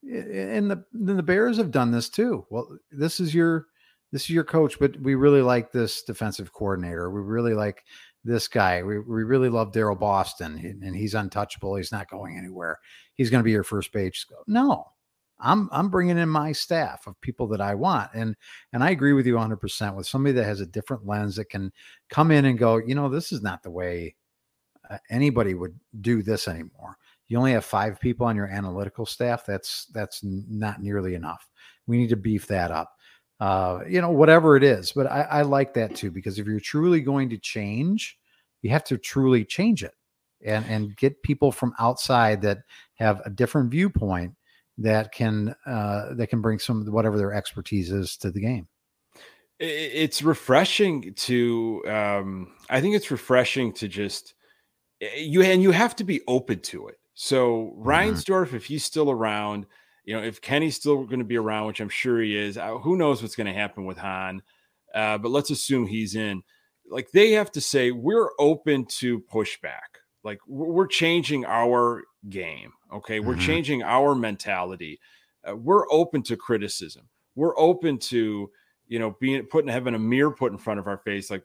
and 0.04 0.70
the 0.70 0.84
the 0.94 1.24
Bears 1.24 1.58
have 1.58 1.72
done 1.72 1.92
this 1.92 2.10
too. 2.10 2.46
Well, 2.50 2.78
this 2.92 3.20
is 3.20 3.34
your 3.34 3.68
this 4.12 4.24
is 4.24 4.30
your 4.30 4.44
coach, 4.44 4.80
but 4.80 5.00
we 5.02 5.16
really 5.16 5.42
like 5.42 5.72
this 5.72 6.04
defensive 6.04 6.54
coordinator. 6.54 7.10
We 7.10 7.22
really 7.22 7.54
like 7.54 7.84
this 8.24 8.48
guy. 8.48 8.82
We, 8.82 9.00
we 9.00 9.24
really 9.24 9.50
love 9.50 9.72
Daryl 9.72 10.00
Boston, 10.00 10.80
and 10.84 10.96
he's 10.96 11.14
untouchable. 11.14 11.76
He's 11.76 11.92
not 11.92 12.10
going 12.10 12.38
anywhere. 12.38 12.80
He's 13.14 13.30
going 13.30 13.40
to 13.40 13.46
be 13.46 13.52
your 13.52 13.64
first 13.64 13.92
base. 13.92 14.26
No, 14.48 14.88
I'm 15.40 15.70
I'm 15.72 15.90
bringing 15.90 16.18
in 16.18 16.30
my 16.30 16.52
staff 16.52 17.08
of 17.08 17.20
people 17.22 17.48
that 17.50 17.62
I 17.62 17.76
want, 17.76 18.12
and 18.14 18.36
and 18.74 18.84
I 18.84 18.92
agree 18.92 19.14
with 19.14 19.26
you 19.26 19.36
100 19.36 19.58
percent 19.58 19.96
with 19.96 20.08
somebody 20.08 20.34
that 20.34 20.46
has 20.46 20.62
a 20.62 20.66
different 20.66 21.06
lens 21.06 21.36
that 21.36 21.50
can 21.50 21.72
come 22.10 22.32
in 22.32 22.46
and 22.46 22.58
go, 22.58 22.78
you 22.78 22.96
know, 22.96 23.10
this 23.10 23.32
is 23.32 23.42
not 23.42 23.64
the 23.64 23.72
way 23.72 24.16
uh, 24.90 24.98
anybody 25.10 25.54
would 25.54 25.78
do 26.02 26.22
this 26.22 26.48
anymore. 26.48 26.98
You 27.28 27.38
only 27.38 27.54
have 27.54 27.66
five 27.66 28.00
people 28.00 28.28
on 28.28 28.36
your 28.36 28.48
analytical 28.48 29.06
staff. 29.06 29.46
That's 29.46 29.86
that's 29.94 30.22
not 30.24 30.82
nearly 30.82 31.16
enough. 31.16 31.50
We 31.88 31.98
need 31.98 32.10
to 32.10 32.16
beef 32.16 32.48
that 32.48 32.72
up. 32.72 32.92
Uh, 33.40 33.82
you 33.88 34.00
know, 34.00 34.12
whatever 34.12 34.56
it 34.56 34.64
is. 34.64 34.94
But 34.94 35.08
I, 35.08 35.22
I 35.24 35.42
like 35.42 35.74
that 35.74 35.96
too 35.96 36.12
because 36.12 36.40
if 36.40 36.48
you're 36.48 36.60
truly 36.60 37.02
going 37.02 37.30
to 37.32 37.38
change, 37.38 38.18
you 38.62 38.70
have 38.70 38.84
to 38.86 38.98
truly 38.98 39.44
change 39.44 39.84
it 39.84 39.94
and 40.46 40.66
and 40.66 40.96
get 40.96 41.22
people 41.24 41.52
from 41.52 41.74
outside 41.80 42.42
that 42.44 42.60
have 42.96 43.22
a 43.26 43.30
different 43.30 43.72
viewpoint 43.72 44.34
that 44.78 45.12
can 45.12 45.56
uh, 45.66 46.14
that 46.16 46.28
can 46.28 46.42
bring 46.42 46.60
some 46.60 46.86
whatever 46.92 47.18
their 47.18 47.34
expertise 47.34 47.92
is 47.92 48.18
to 48.18 48.32
the 48.32 48.42
game. 48.42 48.68
It's 49.60 50.22
refreshing 50.22 51.14
to. 51.14 51.84
Um, 51.88 52.54
I 52.70 52.82
think 52.82 52.96
it's 52.96 53.12
refreshing 53.12 53.72
to 53.74 53.88
just 53.88 54.34
eh, 55.02 55.16
you 55.18 55.42
and 55.42 55.62
you 55.62 55.72
have 55.72 55.96
to 55.98 56.04
be 56.04 56.22
open 56.28 56.60
to 56.62 56.88
it. 56.88 57.00
So 57.14 57.74
mm-hmm. 57.78 57.88
Reinsdorf, 57.88 58.54
if 58.54 58.66
he's 58.66 58.84
still 58.84 59.10
around, 59.10 59.66
you 60.04 60.16
know, 60.16 60.22
if 60.22 60.42
Kenny's 60.42 60.76
still 60.76 61.06
going 61.06 61.20
to 61.20 61.26
be 61.26 61.38
around, 61.38 61.68
which 61.68 61.80
I'm 61.80 61.90
sure 61.90 62.22
he 62.22 62.38
is, 62.38 62.58
uh, 62.58 62.78
who 62.78 62.98
knows 62.98 63.22
what's 63.22 63.36
going 63.36 63.48
to 63.48 63.54
happen 63.54 63.86
with 63.86 63.98
Hahn? 63.98 64.42
Uh, 64.94 65.18
but 65.18 65.32
let's 65.32 65.50
assume 65.50 65.88
he's 65.88 66.16
in. 66.16 66.44
Like 66.90 67.12
they 67.12 67.32
have 67.32 67.52
to 67.54 67.62
say, 67.62 67.92
we're 67.92 68.30
open 68.38 68.86
to 69.00 69.22
pushback. 69.22 70.02
Like 70.24 70.40
we're 70.48 70.88
changing 70.88 71.46
our 71.46 72.04
game. 72.30 72.74
Okay. 72.96 73.20
We're 73.20 73.34
mm-hmm. 73.34 73.42
changing 73.42 73.84
our 73.84 74.16
mentality. 74.16 75.00
Uh, 75.48 75.56
we're 75.56 75.86
open 75.92 76.24
to 76.24 76.38
criticism. 76.38 77.10
We're 77.36 77.58
open 77.60 77.98
to, 78.00 78.50
you 78.88 79.00
know, 79.00 79.16
being 79.20 79.44
putting 79.44 79.70
having 79.70 79.96
a 79.96 80.00
mirror 80.00 80.32
put 80.32 80.52
in 80.52 80.58
front 80.58 80.80
of 80.80 80.88
our 80.88 80.98
face, 80.98 81.30
like, 81.30 81.44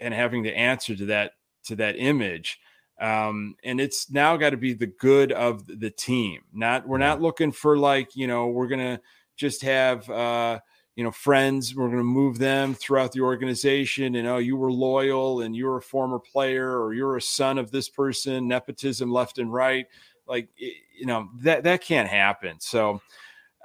and 0.00 0.12
having 0.12 0.42
the 0.42 0.56
answer 0.56 0.96
to 0.96 1.06
that, 1.06 1.32
to 1.64 1.76
that 1.76 1.96
image. 1.98 2.58
Um, 3.00 3.54
and 3.62 3.80
it's 3.80 4.10
now 4.10 4.36
got 4.36 4.50
to 4.50 4.56
be 4.56 4.74
the 4.74 4.88
good 4.88 5.30
of 5.30 5.66
the 5.66 5.90
team. 5.90 6.40
Not, 6.52 6.88
we're 6.88 6.98
not 6.98 7.22
looking 7.22 7.52
for 7.52 7.78
like, 7.78 8.16
you 8.16 8.26
know, 8.26 8.48
we're 8.48 8.66
going 8.66 8.96
to 8.96 9.00
just 9.36 9.62
have, 9.62 10.10
uh, 10.10 10.58
you 10.98 11.04
know 11.04 11.12
friends 11.12 11.76
we're 11.76 11.86
going 11.86 11.98
to 11.98 12.02
move 12.02 12.38
them 12.38 12.74
throughout 12.74 13.12
the 13.12 13.20
organization 13.20 14.16
and 14.16 14.26
oh 14.26 14.38
you 14.38 14.56
were 14.56 14.72
loyal 14.72 15.42
and 15.42 15.54
you're 15.54 15.76
a 15.76 15.82
former 15.82 16.18
player 16.18 16.82
or 16.82 16.92
you're 16.92 17.16
a 17.16 17.22
son 17.22 17.56
of 17.56 17.70
this 17.70 17.88
person 17.88 18.48
nepotism 18.48 19.12
left 19.12 19.38
and 19.38 19.52
right 19.52 19.86
like 20.28 20.48
you 20.56 21.06
know 21.06 21.28
that 21.40 21.64
that 21.64 21.82
can't 21.82 22.08
happen 22.08 22.56
so 22.60 23.00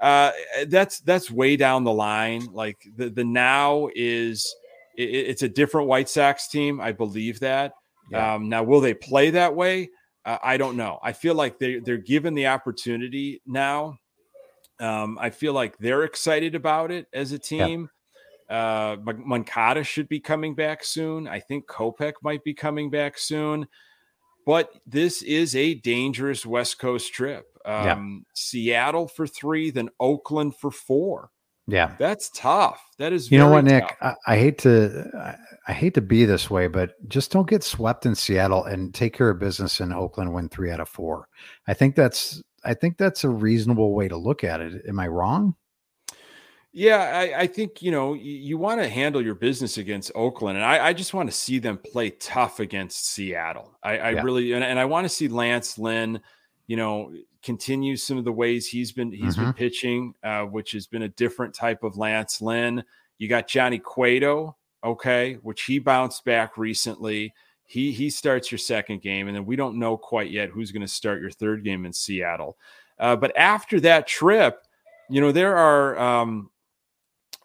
uh 0.01 0.31
that's 0.67 0.99
that's 1.01 1.29
way 1.29 1.55
down 1.55 1.83
the 1.83 1.93
line 1.93 2.47
like 2.51 2.77
the 2.95 3.09
the 3.09 3.23
now 3.23 3.89
is 3.95 4.55
it, 4.97 5.03
it's 5.03 5.43
a 5.43 5.49
different 5.49 5.87
white 5.87 6.09
sox 6.09 6.47
team 6.47 6.81
i 6.81 6.91
believe 6.91 7.39
that 7.39 7.73
yeah. 8.11 8.35
um 8.35 8.49
now 8.49 8.63
will 8.63 8.81
they 8.81 8.93
play 8.93 9.29
that 9.29 9.55
way 9.55 9.89
uh, 10.25 10.37
i 10.43 10.57
don't 10.57 10.77
know 10.77 10.99
i 11.03 11.11
feel 11.11 11.35
like 11.35 11.59
they 11.59 11.79
they're 11.79 11.97
given 11.97 12.33
the 12.33 12.47
opportunity 12.47 13.41
now 13.45 13.97
um, 14.79 15.17
I 15.19 15.29
feel 15.29 15.53
like 15.53 15.77
they're 15.77 16.03
excited 16.03 16.55
about 16.55 16.91
it 16.91 17.07
as 17.13 17.31
a 17.31 17.39
team. 17.39 17.89
Uh, 18.49 18.97
Moncada 19.01 19.83
should 19.83 20.09
be 20.09 20.19
coming 20.19 20.55
back 20.55 20.83
soon. 20.83 21.27
I 21.27 21.39
think 21.39 21.67
Kopech 21.67 22.13
might 22.21 22.43
be 22.43 22.53
coming 22.53 22.89
back 22.89 23.17
soon. 23.17 23.67
But 24.45 24.71
this 24.85 25.21
is 25.21 25.55
a 25.55 25.75
dangerous 25.75 26.45
West 26.45 26.79
Coast 26.79 27.13
trip. 27.13 27.45
Um, 27.65 28.25
Seattle 28.33 29.07
for 29.07 29.25
three, 29.25 29.71
then 29.71 29.89
Oakland 29.99 30.55
for 30.55 30.69
four. 30.69 31.29
Yeah, 31.65 31.95
that's 31.97 32.29
tough. 32.35 32.81
That 32.97 33.13
is. 33.13 33.31
You 33.31 33.37
know 33.37 33.49
what, 33.49 33.63
Nick? 33.63 33.95
I, 34.01 34.15
I, 34.27 34.37
hate 34.37 34.57
to, 34.59 35.09
I, 35.17 35.71
I, 35.71 35.73
hate 35.73 35.93
to 35.93 36.01
be 36.01 36.25
this 36.25 36.49
way, 36.49 36.67
but 36.67 36.91
just 37.07 37.31
don't 37.31 37.49
get 37.49 37.63
swept 37.63 38.05
in 38.05 38.15
Seattle 38.15 38.65
and 38.65 38.93
take 38.93 39.13
care 39.13 39.29
of 39.29 39.39
business 39.39 39.79
in 39.79 39.93
Oakland. 39.93 40.33
Win 40.33 40.49
three 40.49 40.71
out 40.71 40.81
of 40.81 40.89
four. 40.89 41.29
I 41.65 41.73
think 41.73 41.95
that's 41.95 42.43
I 42.65 42.73
think 42.73 42.97
that's 42.97 43.23
a 43.23 43.29
reasonable 43.29 43.93
way 43.93 44.09
to 44.09 44.17
look 44.17 44.43
at 44.43 44.59
it. 44.59 44.83
Am 44.87 44.99
I 44.99 45.07
wrong? 45.07 45.55
Yeah, 46.75 46.97
I, 46.97 47.41
I 47.41 47.47
think 47.47 47.83
you 47.83 47.91
know 47.91 48.15
you, 48.15 48.31
you 48.33 48.57
want 48.57 48.81
to 48.81 48.89
handle 48.89 49.21
your 49.21 49.35
business 49.35 49.77
against 49.77 50.11
Oakland, 50.15 50.57
and 50.57 50.65
I, 50.65 50.87
I, 50.87 50.93
just 50.93 51.13
want 51.13 51.29
to 51.29 51.35
see 51.35 51.59
them 51.59 51.77
play 51.77 52.09
tough 52.09 52.59
against 52.59 53.09
Seattle. 53.09 53.77
I, 53.83 53.97
I 53.97 54.09
yeah. 54.11 54.21
really 54.23 54.53
and, 54.53 54.63
and, 54.63 54.79
I 54.79 54.85
want 54.85 55.05
to 55.05 55.09
see 55.09 55.27
Lance 55.27 55.77
Lynn, 55.77 56.19
you 56.65 56.75
know, 56.75 57.13
continue 57.43 57.95
some 57.95 58.17
of 58.17 58.23
the 58.25 58.31
ways 58.31 58.67
he's 58.67 58.91
been 58.91 59.11
he's 59.11 59.35
mm-hmm. 59.35 59.45
been 59.45 59.53
pitching, 59.53 60.15
uh, 60.23 60.45
which 60.45 60.71
has 60.71 60.87
been 60.87 61.03
a 61.03 61.09
different 61.09 61.53
type 61.53 61.83
of 61.83 61.95
Lance 61.95 62.41
Lynn. 62.41 62.83
You 63.19 63.27
got 63.27 63.47
Johnny 63.47 63.77
Cueto, 63.77 64.55
okay, 64.83 65.35
which 65.43 65.63
he 65.63 65.77
bounced 65.77 66.25
back 66.25 66.57
recently 66.57 67.33
he 67.65 67.91
he 67.91 68.09
starts 68.09 68.51
your 68.51 68.59
second 68.59 69.01
game, 69.01 69.27
and 69.27 69.35
then 69.35 69.45
we 69.45 69.55
don't 69.55 69.79
know 69.79 69.97
quite 69.97 70.31
yet 70.31 70.49
who's 70.49 70.71
going 70.71 70.81
to 70.81 70.87
start 70.87 71.21
your 71.21 71.31
third 71.31 71.63
game 71.63 71.85
in 71.85 71.93
Seattle. 71.93 72.57
Uh, 72.99 73.15
but 73.15 73.35
after 73.37 73.79
that 73.79 74.07
trip, 74.07 74.65
you 75.09 75.21
know 75.21 75.31
there 75.31 75.55
are 75.55 75.97
um, 75.97 76.49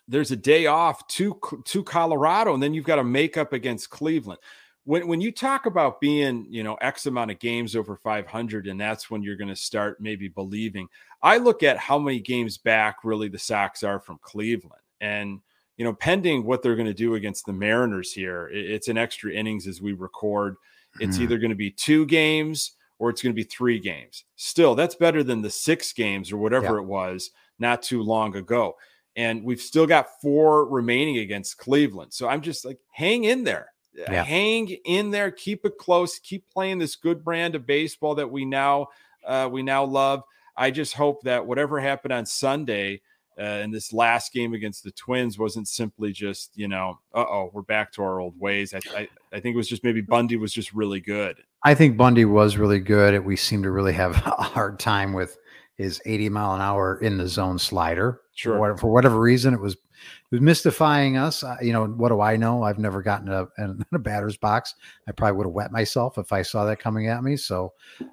there's 0.09 0.31
a 0.31 0.37
day 0.37 0.67
off 0.67 1.07
to 1.09 1.39
to 1.65 1.85
Colorado, 1.85 2.55
and 2.55 2.63
then 2.63 2.75
you've 2.75 2.85
got 2.85 2.97
to 2.97 3.05
make 3.05 3.37
up 3.37 3.53
against 3.53 3.91
Cleveland. 3.91 4.41
When 4.85 5.07
when 5.07 5.21
you 5.21 5.31
talk 5.31 5.67
about 5.67 6.01
being 6.01 6.47
you 6.49 6.65
know 6.65 6.75
X 6.77 7.07
amount 7.07 7.31
of 7.31 7.39
games 7.39 7.77
over 7.77 7.97
500, 7.97 8.67
and 8.67 8.81
that's 8.81 9.11
when 9.11 9.23
you're 9.23 9.37
going 9.37 9.49
to 9.49 9.57
start 9.57 10.01
maybe 10.01 10.29
believing. 10.29 10.89
I 11.23 11.37
look 11.39 11.63
at 11.63 11.79
how 11.79 11.99
many 11.99 12.21
games 12.21 12.59
back 12.59 12.99
really 13.05 13.29
the 13.29 13.39
Sox 13.39 13.83
are 13.83 14.01
from 14.01 14.19
Cleveland, 14.23 14.83
and 15.01 15.41
you 15.79 15.85
know, 15.85 15.95
pending 15.95 16.45
what 16.45 16.63
they're 16.63 16.77
going 16.77 16.89
to 16.89 16.95
do 16.95 17.15
against 17.15 17.47
the 17.47 17.53
Mariners 17.53 18.13
here, 18.13 18.51
it's 18.53 18.89
an 18.89 18.99
extra 18.99 19.33
innings 19.33 19.67
as 19.69 19.81
we 19.81 19.93
record. 19.93 20.57
It's 20.99 21.19
mm. 21.19 21.23
either 21.23 21.39
going 21.39 21.51
to 21.51 21.57
be 21.57 21.71
two 21.71 22.05
games 22.07 22.73
or 22.99 23.11
it's 23.11 23.23
going 23.23 23.33
to 23.33 23.37
be 23.37 23.45
three 23.45 23.79
games. 23.79 24.25
Still, 24.35 24.75
that's 24.75 24.97
better 24.97 25.23
than 25.23 25.41
the 25.41 25.51
six 25.51 25.93
games 25.93 26.33
or 26.33 26.37
whatever 26.37 26.75
yeah. 26.75 26.83
it 26.83 26.85
was 26.85 27.31
not 27.61 27.81
too 27.81 28.03
long 28.03 28.35
ago. 28.37 28.75
And 29.19 29.43
we've 29.43 29.61
still 29.61 29.85
got 29.85 30.21
four 30.23 30.65
remaining 30.69 31.19
against 31.19 31.59
Cleveland. 31.59 32.13
So 32.15 32.29
I'm 32.29 32.41
just 32.41 32.65
like, 32.65 32.79
hang 32.93 33.25
in 33.25 33.43
there. 33.43 33.73
Yeah. 33.93 34.23
Hang 34.23 34.69
in 34.85 35.11
there, 35.11 35.33
keep 35.33 35.65
it 35.65 35.77
close, 35.77 36.21
keep 36.21 36.49
playing 36.51 36.79
this 36.79 36.95
good 36.95 37.25
brand 37.25 37.57
of 37.57 37.67
baseball 37.67 38.15
that 38.15 38.31
we 38.31 38.45
now 38.45 38.87
uh, 39.27 39.49
we 39.51 39.65
now 39.65 39.85
love. 39.85 40.23
I 40.57 40.71
just 40.71 40.95
hope 40.95 41.23
that 41.25 41.45
whatever 41.45 41.81
happened 41.81 42.13
on 42.13 42.27
Sunday, 42.27 43.01
uh, 43.37 43.43
and 43.43 43.75
this 43.75 43.93
last 43.93 44.33
game 44.33 44.55
against 44.55 44.85
the 44.85 44.93
Twins 44.93 45.37
wasn't 45.37 45.67
simply 45.67 46.13
just 46.13 46.57
you 46.57 46.69
know, 46.69 47.01
uh 47.13 47.25
oh, 47.29 47.51
we're 47.53 47.63
back 47.63 47.91
to 47.95 48.03
our 48.03 48.21
old 48.21 48.39
ways. 48.39 48.73
I, 48.73 48.81
I, 48.97 49.09
I 49.33 49.41
think 49.41 49.55
it 49.55 49.57
was 49.57 49.69
just 49.69 49.83
maybe 49.83 50.01
Bundy 50.01 50.37
was 50.37 50.53
just 50.53 50.73
really 50.73 51.01
good. 51.01 51.37
I 51.65 51.75
think 51.75 51.97
Bundy 51.97 52.25
was 52.25 52.57
really 52.57 52.79
good. 52.79 53.25
We 53.25 53.35
seem 53.35 53.65
to 53.65 53.71
really 53.73 53.95
have 53.95 54.13
a 54.27 54.43
hard 54.43 54.79
time 54.79 55.13
with 55.13 55.39
his 55.79 56.03
80 56.05 56.29
mile 56.29 56.55
an 56.55 56.61
hour 56.61 56.99
in 57.01 57.17
the 57.17 57.29
zone 57.29 57.59
slider. 57.59 58.21
Sure. 58.35 58.77
For, 58.77 58.93
whatever 58.93 59.19
reason, 59.19 59.55
it 59.55 59.61
was 59.61 59.75
it 59.75 60.35
was 60.35 60.41
mystifying 60.41 61.17
us. 61.17 61.43
Uh, 61.43 61.57
you 61.63 61.73
know, 61.73 61.87
what 61.87 62.11
do 62.11 62.21
I 62.21 62.37
know? 62.37 62.63
I've 62.63 62.79
never 62.79 63.01
gotten 63.01 63.29
a, 63.29 63.47
in 63.59 63.85
a 63.93 63.99
batter's 63.99 64.37
box. 64.37 64.75
I 65.07 65.13
probably 65.13 65.37
would 65.39 65.47
have 65.47 65.55
wet 65.55 65.73
myself 65.73 66.19
if 66.19 66.33
I 66.33 66.43
saw 66.43 66.65
that 66.67 66.81
coming 66.81 67.07
at 67.07 67.23
me. 67.23 67.37
So, 67.37 67.73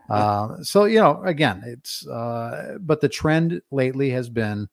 uh, 0.09 0.61
so 0.61 0.85
you 0.85 0.99
know, 0.99 1.21
again, 1.23 1.63
it's 1.65 2.07
uh, 2.07 2.77
but 2.81 3.01
the 3.01 3.09
trend 3.09 3.61
lately 3.71 4.11
has 4.11 4.29
been 4.29 4.69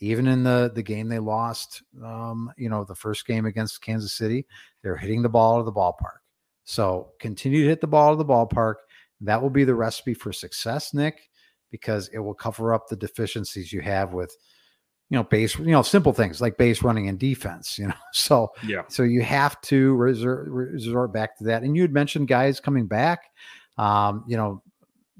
even 0.00 0.28
in 0.28 0.44
the 0.44 0.70
the 0.74 0.82
game 0.82 1.08
they 1.08 1.18
lost, 1.18 1.82
um, 2.04 2.52
you 2.56 2.68
know, 2.68 2.84
the 2.84 2.94
first 2.94 3.26
game 3.26 3.46
against 3.46 3.82
Kansas 3.82 4.12
City, 4.12 4.46
they're 4.82 4.96
hitting 4.96 5.22
the 5.22 5.28
ball 5.28 5.56
out 5.56 5.60
of 5.60 5.66
the 5.66 5.72
ballpark. 5.72 6.20
So 6.64 7.12
continue 7.18 7.62
to 7.62 7.68
hit 7.68 7.80
the 7.80 7.86
ball 7.86 8.12
of 8.12 8.18
the 8.18 8.24
ballpark. 8.24 8.74
That 9.20 9.42
will 9.42 9.50
be 9.50 9.64
the 9.64 9.74
recipe 9.74 10.14
for 10.14 10.32
success, 10.32 10.94
Nick, 10.94 11.28
because 11.70 12.08
it 12.08 12.18
will 12.18 12.34
cover 12.34 12.74
up 12.74 12.88
the 12.88 12.96
deficiencies 12.96 13.72
you 13.72 13.80
have 13.80 14.12
with 14.12 14.36
you 15.10 15.16
know, 15.16 15.24
base, 15.24 15.58
you 15.58 15.66
know, 15.66 15.82
simple 15.82 16.12
things 16.12 16.40
like 16.40 16.58
base 16.58 16.82
running 16.82 17.08
and 17.08 17.18
defense, 17.18 17.78
you 17.78 17.88
know. 17.88 17.94
So 18.12 18.50
yeah, 18.66 18.82
so 18.88 19.02
you 19.04 19.22
have 19.22 19.60
to 19.62 19.94
resort, 19.94 20.48
resort 20.48 21.12
back 21.12 21.38
to 21.38 21.44
that. 21.44 21.62
And 21.62 21.74
you 21.74 21.82
had 21.82 21.92
mentioned 21.92 22.28
guys 22.28 22.60
coming 22.60 22.86
back. 22.86 23.20
Um, 23.78 24.24
you 24.26 24.36
know, 24.36 24.62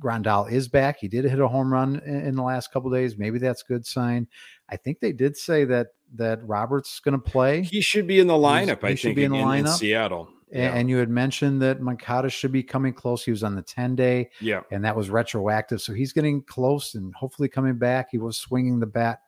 Grandal 0.01 0.51
is 0.51 0.69
back. 0.69 0.99
He 1.01 1.09
did 1.09 1.25
hit 1.25 1.41
a 1.41 1.49
home 1.49 1.73
run 1.73 2.01
in, 2.01 2.35
the 2.35 2.43
last 2.43 2.73
couple 2.73 2.91
days. 2.91 3.17
Maybe 3.17 3.39
that's 3.39 3.63
a 3.63 3.67
good 3.67 3.87
sign. 3.87 4.27
I 4.69 4.77
think 4.77 5.01
they 5.01 5.13
did 5.13 5.37
say 5.37 5.65
that 5.67 5.89
that 6.15 6.47
Roberts 6.47 6.95
is 6.95 7.01
going 7.01 7.21
to 7.21 7.31
play. 7.31 7.63
He 7.63 7.81
should 7.81 8.07
be 8.07 8.19
in 8.19 8.27
the 8.27 8.35
lineup. 8.35 8.87
He's, 8.87 9.01
I 9.01 9.03
think 9.03 9.17
be 9.17 9.25
in 9.25 9.33
the 9.33 9.39
lineup. 9.39 9.61
In 9.61 9.67
Seattle. 9.69 10.29
Yeah. 10.53 10.75
And 10.75 10.89
you 10.89 10.97
had 10.97 11.11
mentioned 11.11 11.61
that 11.63 11.81
Moncada 11.81 12.31
should 12.31 12.53
be 12.53 12.63
coming 12.63 12.93
close. 12.93 13.25
He 13.25 13.31
was 13.31 13.43
on 13.43 13.55
the 13.55 13.63
10 13.63 13.97
day. 13.97 14.31
Yeah. 14.41 14.63
And 14.71 14.85
that 14.85 14.97
was 14.97 15.11
retroactive. 15.11 15.81
So 15.81 15.93
he's 15.93 16.13
getting 16.13 16.43
close 16.43 16.95
and 16.95 17.15
hopefully 17.15 17.49
coming 17.49 17.79
back. 17.79 18.09
He 18.11 18.19
was 18.19 18.37
swinging 18.37 18.81
the 18.81 18.87
bat 18.87 19.21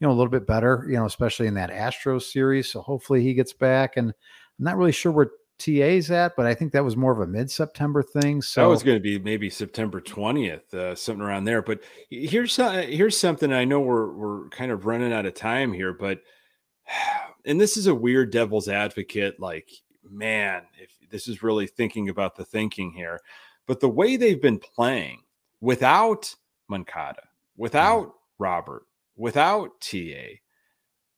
you 0.00 0.06
know, 0.06 0.12
a 0.12 0.16
little 0.16 0.30
bit 0.30 0.46
better, 0.46 0.86
you 0.88 0.96
know, 0.96 1.06
especially 1.06 1.46
in 1.46 1.54
that 1.54 1.70
Astros 1.70 2.22
series. 2.22 2.70
So 2.70 2.82
hopefully 2.82 3.22
he 3.22 3.32
gets 3.34 3.52
back. 3.52 3.96
And 3.96 4.08
I'm 4.10 4.64
not 4.64 4.76
really 4.76 4.92
sure 4.92 5.12
where 5.12 5.30
TA's 5.58 6.10
at, 6.10 6.34
but 6.36 6.46
I 6.46 6.54
think 6.54 6.72
that 6.72 6.84
was 6.84 6.96
more 6.96 7.12
of 7.12 7.20
a 7.20 7.26
mid 7.26 7.50
September 7.50 8.02
thing. 8.02 8.42
So 8.42 8.62
that 8.62 8.68
was 8.68 8.82
going 8.82 8.96
to 8.96 9.02
be 9.02 9.18
maybe 9.18 9.48
September 9.48 10.00
20th, 10.00 10.74
uh, 10.74 10.94
something 10.94 11.24
around 11.24 11.44
there. 11.44 11.62
But 11.62 11.80
here's 12.10 12.58
uh, 12.58 12.84
here's 12.88 13.16
something 13.16 13.52
I 13.52 13.64
know 13.64 13.80
we're 13.80 14.12
we're 14.12 14.48
kind 14.48 14.72
of 14.72 14.84
running 14.84 15.12
out 15.12 15.26
of 15.26 15.34
time 15.34 15.72
here, 15.72 15.92
but 15.92 16.20
and 17.46 17.60
this 17.60 17.76
is 17.76 17.86
a 17.86 17.94
weird 17.94 18.32
devil's 18.32 18.68
advocate. 18.68 19.38
Like, 19.38 19.70
man, 20.08 20.62
if 20.80 20.90
this 21.10 21.28
is 21.28 21.42
really 21.42 21.66
thinking 21.66 22.08
about 22.08 22.36
the 22.36 22.44
thinking 22.44 22.92
here, 22.92 23.20
but 23.66 23.80
the 23.80 23.88
way 23.88 24.16
they've 24.16 24.40
been 24.40 24.58
playing 24.58 25.22
without 25.60 26.34
Moncada, 26.68 27.22
without 27.56 28.06
mm. 28.06 28.12
Robert, 28.38 28.84
without 29.16 29.80
TA, 29.80 30.38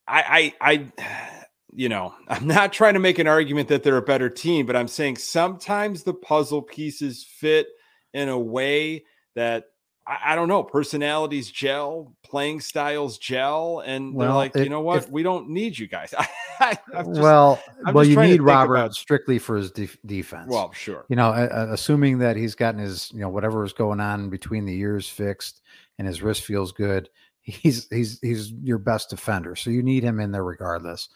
I, 0.06 0.52
I, 0.60 0.88
I, 0.98 1.46
you 1.72 1.88
know, 1.88 2.14
I'm 2.28 2.46
not 2.46 2.72
trying 2.72 2.94
to 2.94 3.00
make 3.00 3.18
an 3.18 3.26
argument 3.26 3.68
that 3.68 3.82
they're 3.82 3.96
a 3.96 4.02
better 4.02 4.30
team, 4.30 4.66
but 4.66 4.76
I'm 4.76 4.88
saying 4.88 5.16
sometimes 5.16 6.02
the 6.02 6.14
puzzle 6.14 6.62
pieces 6.62 7.24
fit 7.24 7.68
in 8.12 8.28
a 8.28 8.38
way 8.38 9.04
that 9.34 9.64
I, 10.06 10.32
I 10.32 10.34
don't 10.34 10.48
know, 10.48 10.62
personalities 10.62 11.50
gel, 11.50 12.14
playing 12.22 12.60
styles 12.60 13.18
gel, 13.18 13.82
and 13.84 14.14
well, 14.14 14.28
they're 14.28 14.36
like, 14.36 14.56
if, 14.56 14.64
you 14.64 14.70
know 14.70 14.80
what, 14.80 15.04
if, 15.04 15.10
we 15.10 15.22
don't 15.22 15.50
need 15.50 15.78
you 15.78 15.88
guys. 15.88 16.14
just, 16.60 16.80
well, 16.94 17.60
I'm 17.84 17.94
well, 17.94 18.04
you 18.04 18.20
need 18.20 18.42
Robert 18.42 18.76
about, 18.76 18.94
strictly 18.94 19.38
for 19.38 19.56
his 19.56 19.70
de- 19.70 19.88
defense. 20.04 20.48
Well, 20.50 20.72
sure. 20.72 21.04
You 21.08 21.16
know, 21.16 21.30
uh, 21.30 21.68
assuming 21.70 22.18
that 22.18 22.36
he's 22.36 22.54
gotten 22.54 22.80
his, 22.80 23.10
you 23.12 23.20
know, 23.20 23.28
whatever 23.28 23.64
is 23.64 23.72
going 23.72 24.00
on 24.00 24.30
between 24.30 24.64
the 24.64 24.78
ears 24.78 25.08
fixed 25.08 25.62
and 25.98 26.06
his 26.06 26.22
wrist 26.22 26.42
feels 26.42 26.72
good 26.72 27.08
he's 27.46 27.86
he's 27.90 28.18
he's 28.20 28.52
your 28.52 28.78
best 28.78 29.10
defender. 29.10 29.56
So 29.56 29.70
you 29.70 29.82
need 29.82 30.02
him 30.02 30.20
in 30.20 30.32
there 30.32 30.44
regardless. 30.44 31.08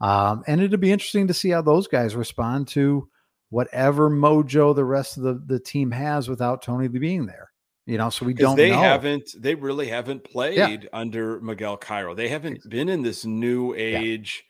Um, 0.00 0.44
and 0.46 0.60
it'll 0.60 0.78
be 0.78 0.92
interesting 0.92 1.26
to 1.26 1.34
see 1.34 1.50
how 1.50 1.62
those 1.62 1.88
guys 1.88 2.14
respond 2.14 2.68
to 2.68 3.08
whatever 3.50 4.10
mojo 4.10 4.74
the 4.74 4.84
rest 4.84 5.16
of 5.16 5.24
the, 5.24 5.42
the 5.46 5.58
team 5.58 5.90
has 5.90 6.28
without 6.28 6.62
Tony 6.62 6.86
being 6.86 7.26
there. 7.26 7.50
You 7.88 7.96
know, 7.96 8.10
so 8.10 8.26
we 8.26 8.34
don't. 8.34 8.54
They 8.54 8.68
know. 8.68 8.80
haven't. 8.80 9.30
They 9.34 9.54
really 9.54 9.88
haven't 9.88 10.22
played 10.22 10.58
yeah. 10.58 10.76
under 10.92 11.40
Miguel 11.40 11.78
Cairo. 11.78 12.14
They 12.14 12.28
haven't 12.28 12.68
been 12.68 12.90
in 12.90 13.00
this 13.00 13.24
new 13.24 13.72
age 13.74 14.44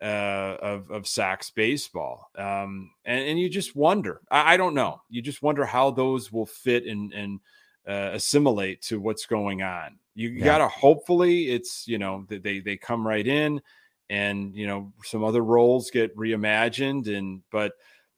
yeah. 0.00 0.56
uh, 0.60 0.64
of 0.64 0.92
of 0.92 1.08
Sox 1.08 1.50
baseball. 1.50 2.30
Um, 2.38 2.92
and 3.04 3.30
and 3.30 3.40
you 3.40 3.48
just 3.48 3.74
wonder. 3.74 4.20
I, 4.30 4.54
I, 4.54 4.56
don't 4.56 4.74
know. 4.74 5.02
You 5.10 5.22
just 5.22 5.42
wonder 5.42 5.64
how 5.64 5.90
those 5.90 6.30
will 6.30 6.46
fit 6.46 6.86
and 6.86 7.12
and 7.12 7.40
uh, 7.84 8.10
assimilate 8.12 8.80
to 8.82 9.00
what's 9.00 9.26
going 9.26 9.60
on. 9.60 9.98
You 10.14 10.28
yeah. 10.28 10.44
gotta 10.44 10.68
hopefully 10.68 11.50
it's 11.50 11.88
you 11.88 11.98
know 11.98 12.24
they 12.28 12.60
they 12.60 12.76
come 12.76 13.04
right 13.04 13.26
in, 13.26 13.60
and 14.08 14.54
you 14.54 14.68
know 14.68 14.92
some 15.02 15.24
other 15.24 15.42
roles 15.42 15.90
get 15.90 16.16
reimagined 16.16 17.08
and 17.08 17.42
but 17.50 17.72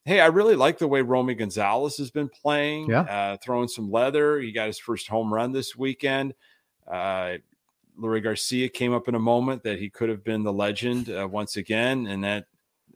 hey, 0.07 0.21
I 0.21 0.27
really 0.27 0.55
like 0.55 0.79
the 0.79 0.89
way 0.89 1.03
Romy 1.03 1.35
Gonzalez 1.35 1.99
has 1.99 2.11
been 2.11 2.29
playing. 2.29 2.89
Yeah, 2.91 3.01
uh, 3.01 3.37
throwing 3.45 3.69
some 3.69 3.91
leather. 3.91 4.41
He 4.41 4.53
got 4.53 4.69
his 4.69 4.79
first 4.79 5.09
home 5.09 5.35
run 5.35 5.53
this 5.53 5.77
weekend. 5.77 6.35
Uh, 6.91 7.35
Leury 8.01 8.23
Garcia 8.23 8.69
came 8.69 8.93
up 8.93 9.09
in 9.09 9.15
a 9.15 9.21
moment 9.21 9.63
that 9.65 9.79
he 9.79 9.91
could 9.91 10.09
have 10.09 10.23
been 10.23 10.43
the 10.43 10.53
legend 10.53 11.11
uh, 11.11 11.29
once 11.31 11.57
again, 11.57 12.07
and 12.07 12.25
that 12.25 12.45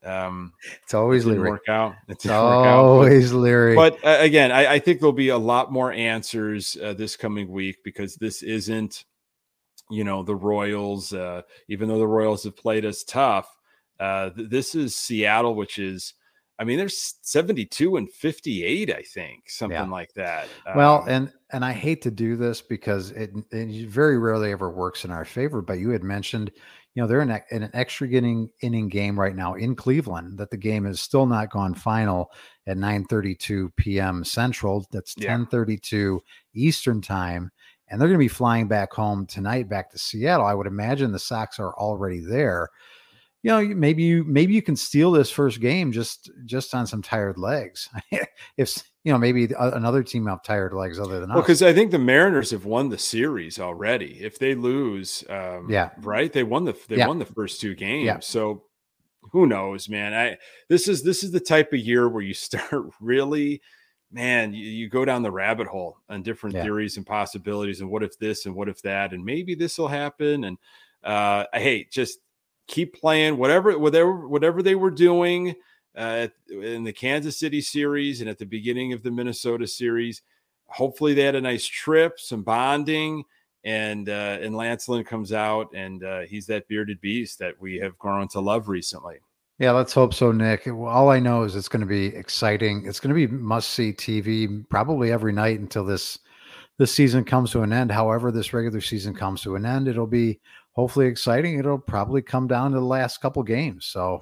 um, 0.04 0.52
it's 0.82 0.94
always 0.94 1.24
didn't 1.24 1.40
work 1.40 1.68
out. 1.68 1.94
It's 2.08 2.26
always 2.26 3.32
Leury. 3.32 3.74
But 3.74 4.02
uh, 4.04 4.18
again, 4.20 4.50
I, 4.50 4.74
I, 4.74 4.78
think 4.78 5.00
there'll 5.00 5.12
be 5.12 5.28
a 5.28 5.38
lot 5.38 5.70
more 5.70 5.92
answers 5.92 6.76
uh, 6.82 6.94
this 6.94 7.16
coming 7.16 7.50
week 7.50 7.78
because 7.84 8.16
this 8.16 8.42
isn't, 8.42 9.04
you 9.90 10.04
know, 10.04 10.22
the 10.22 10.34
Royals. 10.34 11.12
Uh, 11.12 11.42
even 11.68 11.88
though 11.88 11.98
the 11.98 12.06
Royals 12.06 12.44
have 12.44 12.56
played 12.56 12.86
us 12.86 13.04
tough, 13.04 13.54
uh, 13.98 14.30
th- 14.30 14.48
this 14.48 14.74
is 14.74 14.96
Seattle, 14.96 15.54
which 15.54 15.78
is, 15.78 16.14
I 16.60 16.64
mean, 16.64 16.76
there's 16.76 17.14
72 17.22 17.96
and 17.96 18.12
58, 18.12 18.94
I 18.94 19.00
think, 19.00 19.48
something 19.48 19.78
yeah. 19.78 19.88
like 19.88 20.12
that. 20.12 20.46
Well, 20.76 21.00
um, 21.02 21.08
and 21.08 21.32
and 21.52 21.64
I 21.64 21.72
hate 21.72 22.02
to 22.02 22.10
do 22.10 22.36
this 22.36 22.60
because 22.60 23.12
it, 23.12 23.30
it 23.50 23.88
very 23.88 24.18
rarely 24.18 24.52
ever 24.52 24.70
works 24.70 25.06
in 25.06 25.10
our 25.10 25.24
favor. 25.24 25.62
But 25.62 25.78
you 25.78 25.88
had 25.88 26.04
mentioned 26.04 26.52
you 26.94 27.02
know 27.02 27.06
they're 27.06 27.22
in, 27.22 27.30
a, 27.30 27.40
in, 27.50 27.62
an 27.62 27.70
extra 27.72 28.08
inning 28.08 28.50
inning 28.60 28.88
game 28.88 29.18
right 29.18 29.34
now 29.34 29.54
in 29.54 29.74
Cleveland 29.74 30.36
that 30.38 30.50
the 30.50 30.58
game 30.58 30.84
has 30.84 31.00
still 31.00 31.24
not 31.24 31.50
gone 31.50 31.72
final 31.72 32.30
at 32.66 32.76
9:32 32.76 33.74
p.m. 33.76 34.22
Central. 34.22 34.86
That's 34.92 35.14
10:32 35.14 36.20
Eastern 36.52 37.00
time, 37.00 37.50
and 37.88 37.98
they're 37.98 38.08
going 38.08 38.18
to 38.18 38.24
be 38.24 38.28
flying 38.28 38.68
back 38.68 38.92
home 38.92 39.24
tonight, 39.24 39.70
back 39.70 39.90
to 39.92 39.98
Seattle. 39.98 40.44
I 40.44 40.52
would 40.52 40.66
imagine 40.66 41.10
the 41.10 41.18
Sox 41.18 41.58
are 41.58 41.72
already 41.74 42.20
there. 42.20 42.68
You 43.42 43.50
know, 43.50 43.74
maybe 43.74 44.02
you 44.02 44.24
maybe 44.24 44.52
you 44.52 44.60
can 44.60 44.76
steal 44.76 45.12
this 45.12 45.30
first 45.30 45.60
game 45.60 45.92
just 45.92 46.30
just 46.44 46.74
on 46.74 46.86
some 46.86 47.00
tired 47.00 47.38
legs. 47.38 47.88
if 48.58 48.82
you 49.02 49.12
know, 49.12 49.18
maybe 49.18 49.48
another 49.58 50.02
team 50.02 50.26
have 50.26 50.42
tired 50.42 50.74
legs 50.74 50.98
other 50.98 51.20
than 51.20 51.30
well, 51.30 51.40
because 51.40 51.62
I 51.62 51.72
think 51.72 51.90
the 51.90 51.98
Mariners 51.98 52.50
have 52.50 52.66
won 52.66 52.90
the 52.90 52.98
series 52.98 53.58
already. 53.58 54.18
If 54.20 54.38
they 54.38 54.54
lose, 54.54 55.24
um, 55.30 55.68
yeah, 55.70 55.90
right, 56.02 56.30
they 56.30 56.42
won 56.42 56.64
the 56.64 56.76
they 56.88 56.98
yeah. 56.98 57.06
won 57.06 57.18
the 57.18 57.24
first 57.24 57.62
two 57.62 57.74
games. 57.74 58.04
Yeah. 58.04 58.18
So 58.20 58.64
who 59.32 59.46
knows, 59.46 59.88
man? 59.88 60.12
I 60.12 60.36
this 60.68 60.86
is 60.86 61.02
this 61.02 61.22
is 61.22 61.30
the 61.30 61.40
type 61.40 61.72
of 61.72 61.78
year 61.78 62.08
where 62.08 62.22
you 62.22 62.34
start 62.34 62.84
really, 63.00 63.62
man. 64.12 64.52
You, 64.52 64.66
you 64.66 64.88
go 64.90 65.06
down 65.06 65.22
the 65.22 65.30
rabbit 65.30 65.66
hole 65.66 65.96
on 66.10 66.22
different 66.22 66.56
yeah. 66.56 66.62
theories 66.62 66.98
and 66.98 67.06
possibilities, 67.06 67.80
and 67.80 67.90
what 67.90 68.02
if 68.02 68.18
this 68.18 68.44
and 68.44 68.54
what 68.54 68.68
if 68.68 68.82
that, 68.82 69.12
and 69.12 69.24
maybe 69.24 69.54
this 69.54 69.78
will 69.78 69.88
happen. 69.88 70.44
And 70.44 70.58
uh, 71.02 71.44
hey, 71.54 71.86
just 71.90 72.18
keep 72.70 72.98
playing 72.98 73.36
whatever 73.36 73.76
whatever 73.78 74.28
whatever 74.28 74.62
they 74.62 74.76
were 74.76 74.90
doing 74.90 75.54
uh, 75.96 76.28
in 76.48 76.84
the 76.84 76.92
Kansas 76.92 77.38
City 77.38 77.60
series 77.60 78.20
and 78.20 78.30
at 78.30 78.38
the 78.38 78.46
beginning 78.46 78.92
of 78.92 79.02
the 79.02 79.10
Minnesota 79.10 79.66
series. 79.66 80.22
Hopefully, 80.68 81.12
they 81.12 81.24
had 81.24 81.34
a 81.34 81.40
nice 81.40 81.66
trip, 81.66 82.20
some 82.20 82.42
bonding, 82.44 83.24
and 83.64 84.08
uh, 84.08 84.38
and 84.40 84.56
Lance 84.56 84.88
Lynn 84.88 85.04
comes 85.04 85.32
out 85.32 85.68
and 85.74 86.04
uh, 86.04 86.20
he's 86.20 86.46
that 86.46 86.68
bearded 86.68 87.00
beast 87.00 87.40
that 87.40 87.60
we 87.60 87.76
have 87.78 87.98
grown 87.98 88.28
to 88.28 88.40
love 88.40 88.68
recently. 88.68 89.16
Yeah, 89.58 89.72
let's 89.72 89.92
hope 89.92 90.14
so, 90.14 90.32
Nick. 90.32 90.66
All 90.68 91.10
I 91.10 91.18
know 91.18 91.42
is 91.42 91.54
it's 91.54 91.68
going 91.68 91.80
to 91.80 91.86
be 91.86 92.06
exciting. 92.06 92.86
It's 92.86 93.00
going 93.00 93.14
to 93.14 93.26
be 93.26 93.26
must 93.26 93.70
see 93.70 93.92
TV 93.92 94.66
probably 94.70 95.12
every 95.12 95.32
night 95.32 95.60
until 95.60 95.84
this 95.84 96.18
this 96.78 96.94
season 96.94 97.24
comes 97.24 97.50
to 97.50 97.60
an 97.60 97.74
end. 97.74 97.92
However, 97.92 98.32
this 98.32 98.54
regular 98.54 98.80
season 98.80 99.12
comes 99.12 99.42
to 99.42 99.56
an 99.56 99.66
end, 99.66 99.86
it'll 99.86 100.06
be 100.06 100.40
hopefully 100.72 101.06
exciting. 101.06 101.58
It'll 101.58 101.78
probably 101.78 102.22
come 102.22 102.46
down 102.46 102.72
to 102.72 102.78
the 102.78 102.84
last 102.84 103.20
couple 103.20 103.42
games. 103.42 103.86
So 103.86 104.20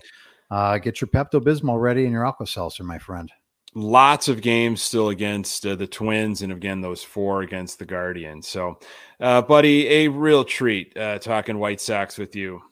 uh, 0.51 0.79
get 0.79 1.01
your 1.01 1.09
Pepto 1.09 1.41
Bismol 1.41 1.81
ready 1.81 2.05
and 2.05 2.13
your 2.13 2.25
Alka 2.25 2.47
Seltzer, 2.47 2.85
my 2.85 2.99
friend. 2.99 3.31
Lots 3.75 4.29
of 4.29 4.41
games 4.41 4.81
still 4.81 5.11
against 5.11 5.67
uh, 5.67 5.75
the 5.77 5.87
Twins, 5.87 6.41
and 6.41 6.51
again 6.53 6.81
those 6.81 7.05
four 7.05 7.43
against 7.43 7.79
the 7.79 7.85
Guardians. 7.85 8.49
So, 8.49 8.79
uh, 9.21 9.43
buddy, 9.43 9.87
a 9.89 10.09
real 10.09 10.43
treat 10.43 10.97
uh, 10.97 11.19
talking 11.19 11.59
White 11.59 11.81
Sox 11.81 12.17
with 12.17 12.35
you. 12.35 12.63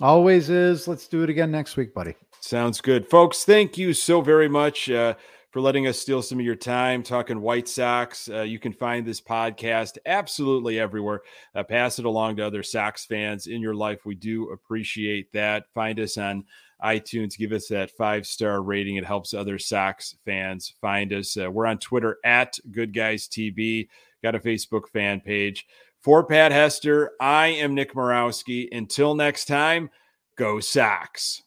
Always 0.00 0.50
is. 0.50 0.88
Let's 0.88 1.06
do 1.06 1.22
it 1.22 1.30
again 1.30 1.52
next 1.52 1.76
week, 1.76 1.94
buddy. 1.94 2.16
Sounds 2.40 2.80
good, 2.80 3.06
folks. 3.06 3.44
Thank 3.44 3.78
you 3.78 3.92
so 3.92 4.22
very 4.22 4.48
much 4.48 4.90
uh, 4.90 5.14
for 5.50 5.60
letting 5.60 5.86
us 5.86 5.98
steal 5.98 6.22
some 6.22 6.38
of 6.38 6.44
your 6.44 6.54
time 6.54 7.02
talking 7.02 7.40
White 7.40 7.68
Sox. 7.68 8.28
Uh, 8.28 8.42
you 8.42 8.58
can 8.58 8.72
find 8.72 9.04
this 9.04 9.20
podcast 9.20 9.98
absolutely 10.06 10.78
everywhere. 10.78 11.22
Uh, 11.54 11.64
pass 11.64 11.98
it 11.98 12.04
along 12.04 12.36
to 12.36 12.46
other 12.46 12.62
Sox 12.62 13.04
fans 13.04 13.48
in 13.48 13.60
your 13.60 13.74
life. 13.74 14.04
We 14.04 14.14
do 14.14 14.50
appreciate 14.50 15.32
that. 15.32 15.64
Find 15.74 15.98
us 15.98 16.16
on 16.16 16.44
iTunes. 16.82 17.36
Give 17.36 17.52
us 17.52 17.66
that 17.68 17.90
five 17.90 18.26
star 18.26 18.62
rating. 18.62 18.96
It 18.96 19.04
helps 19.04 19.34
other 19.34 19.58
Sox 19.58 20.16
fans 20.24 20.74
find 20.80 21.12
us. 21.12 21.36
Uh, 21.36 21.50
we're 21.50 21.66
on 21.66 21.78
Twitter 21.78 22.18
at 22.24 22.58
Good 22.70 22.94
Guys 22.94 23.26
TV. 23.26 23.88
Got 24.22 24.36
a 24.36 24.40
Facebook 24.40 24.88
fan 24.88 25.20
page. 25.20 25.66
For 26.00 26.24
Pat 26.24 26.52
Hester, 26.52 27.12
I 27.20 27.48
am 27.48 27.74
Nick 27.74 27.92
Morawski. 27.94 28.68
Until 28.72 29.14
next 29.14 29.44
time, 29.46 29.90
go 30.36 30.60
Sox. 30.60 31.42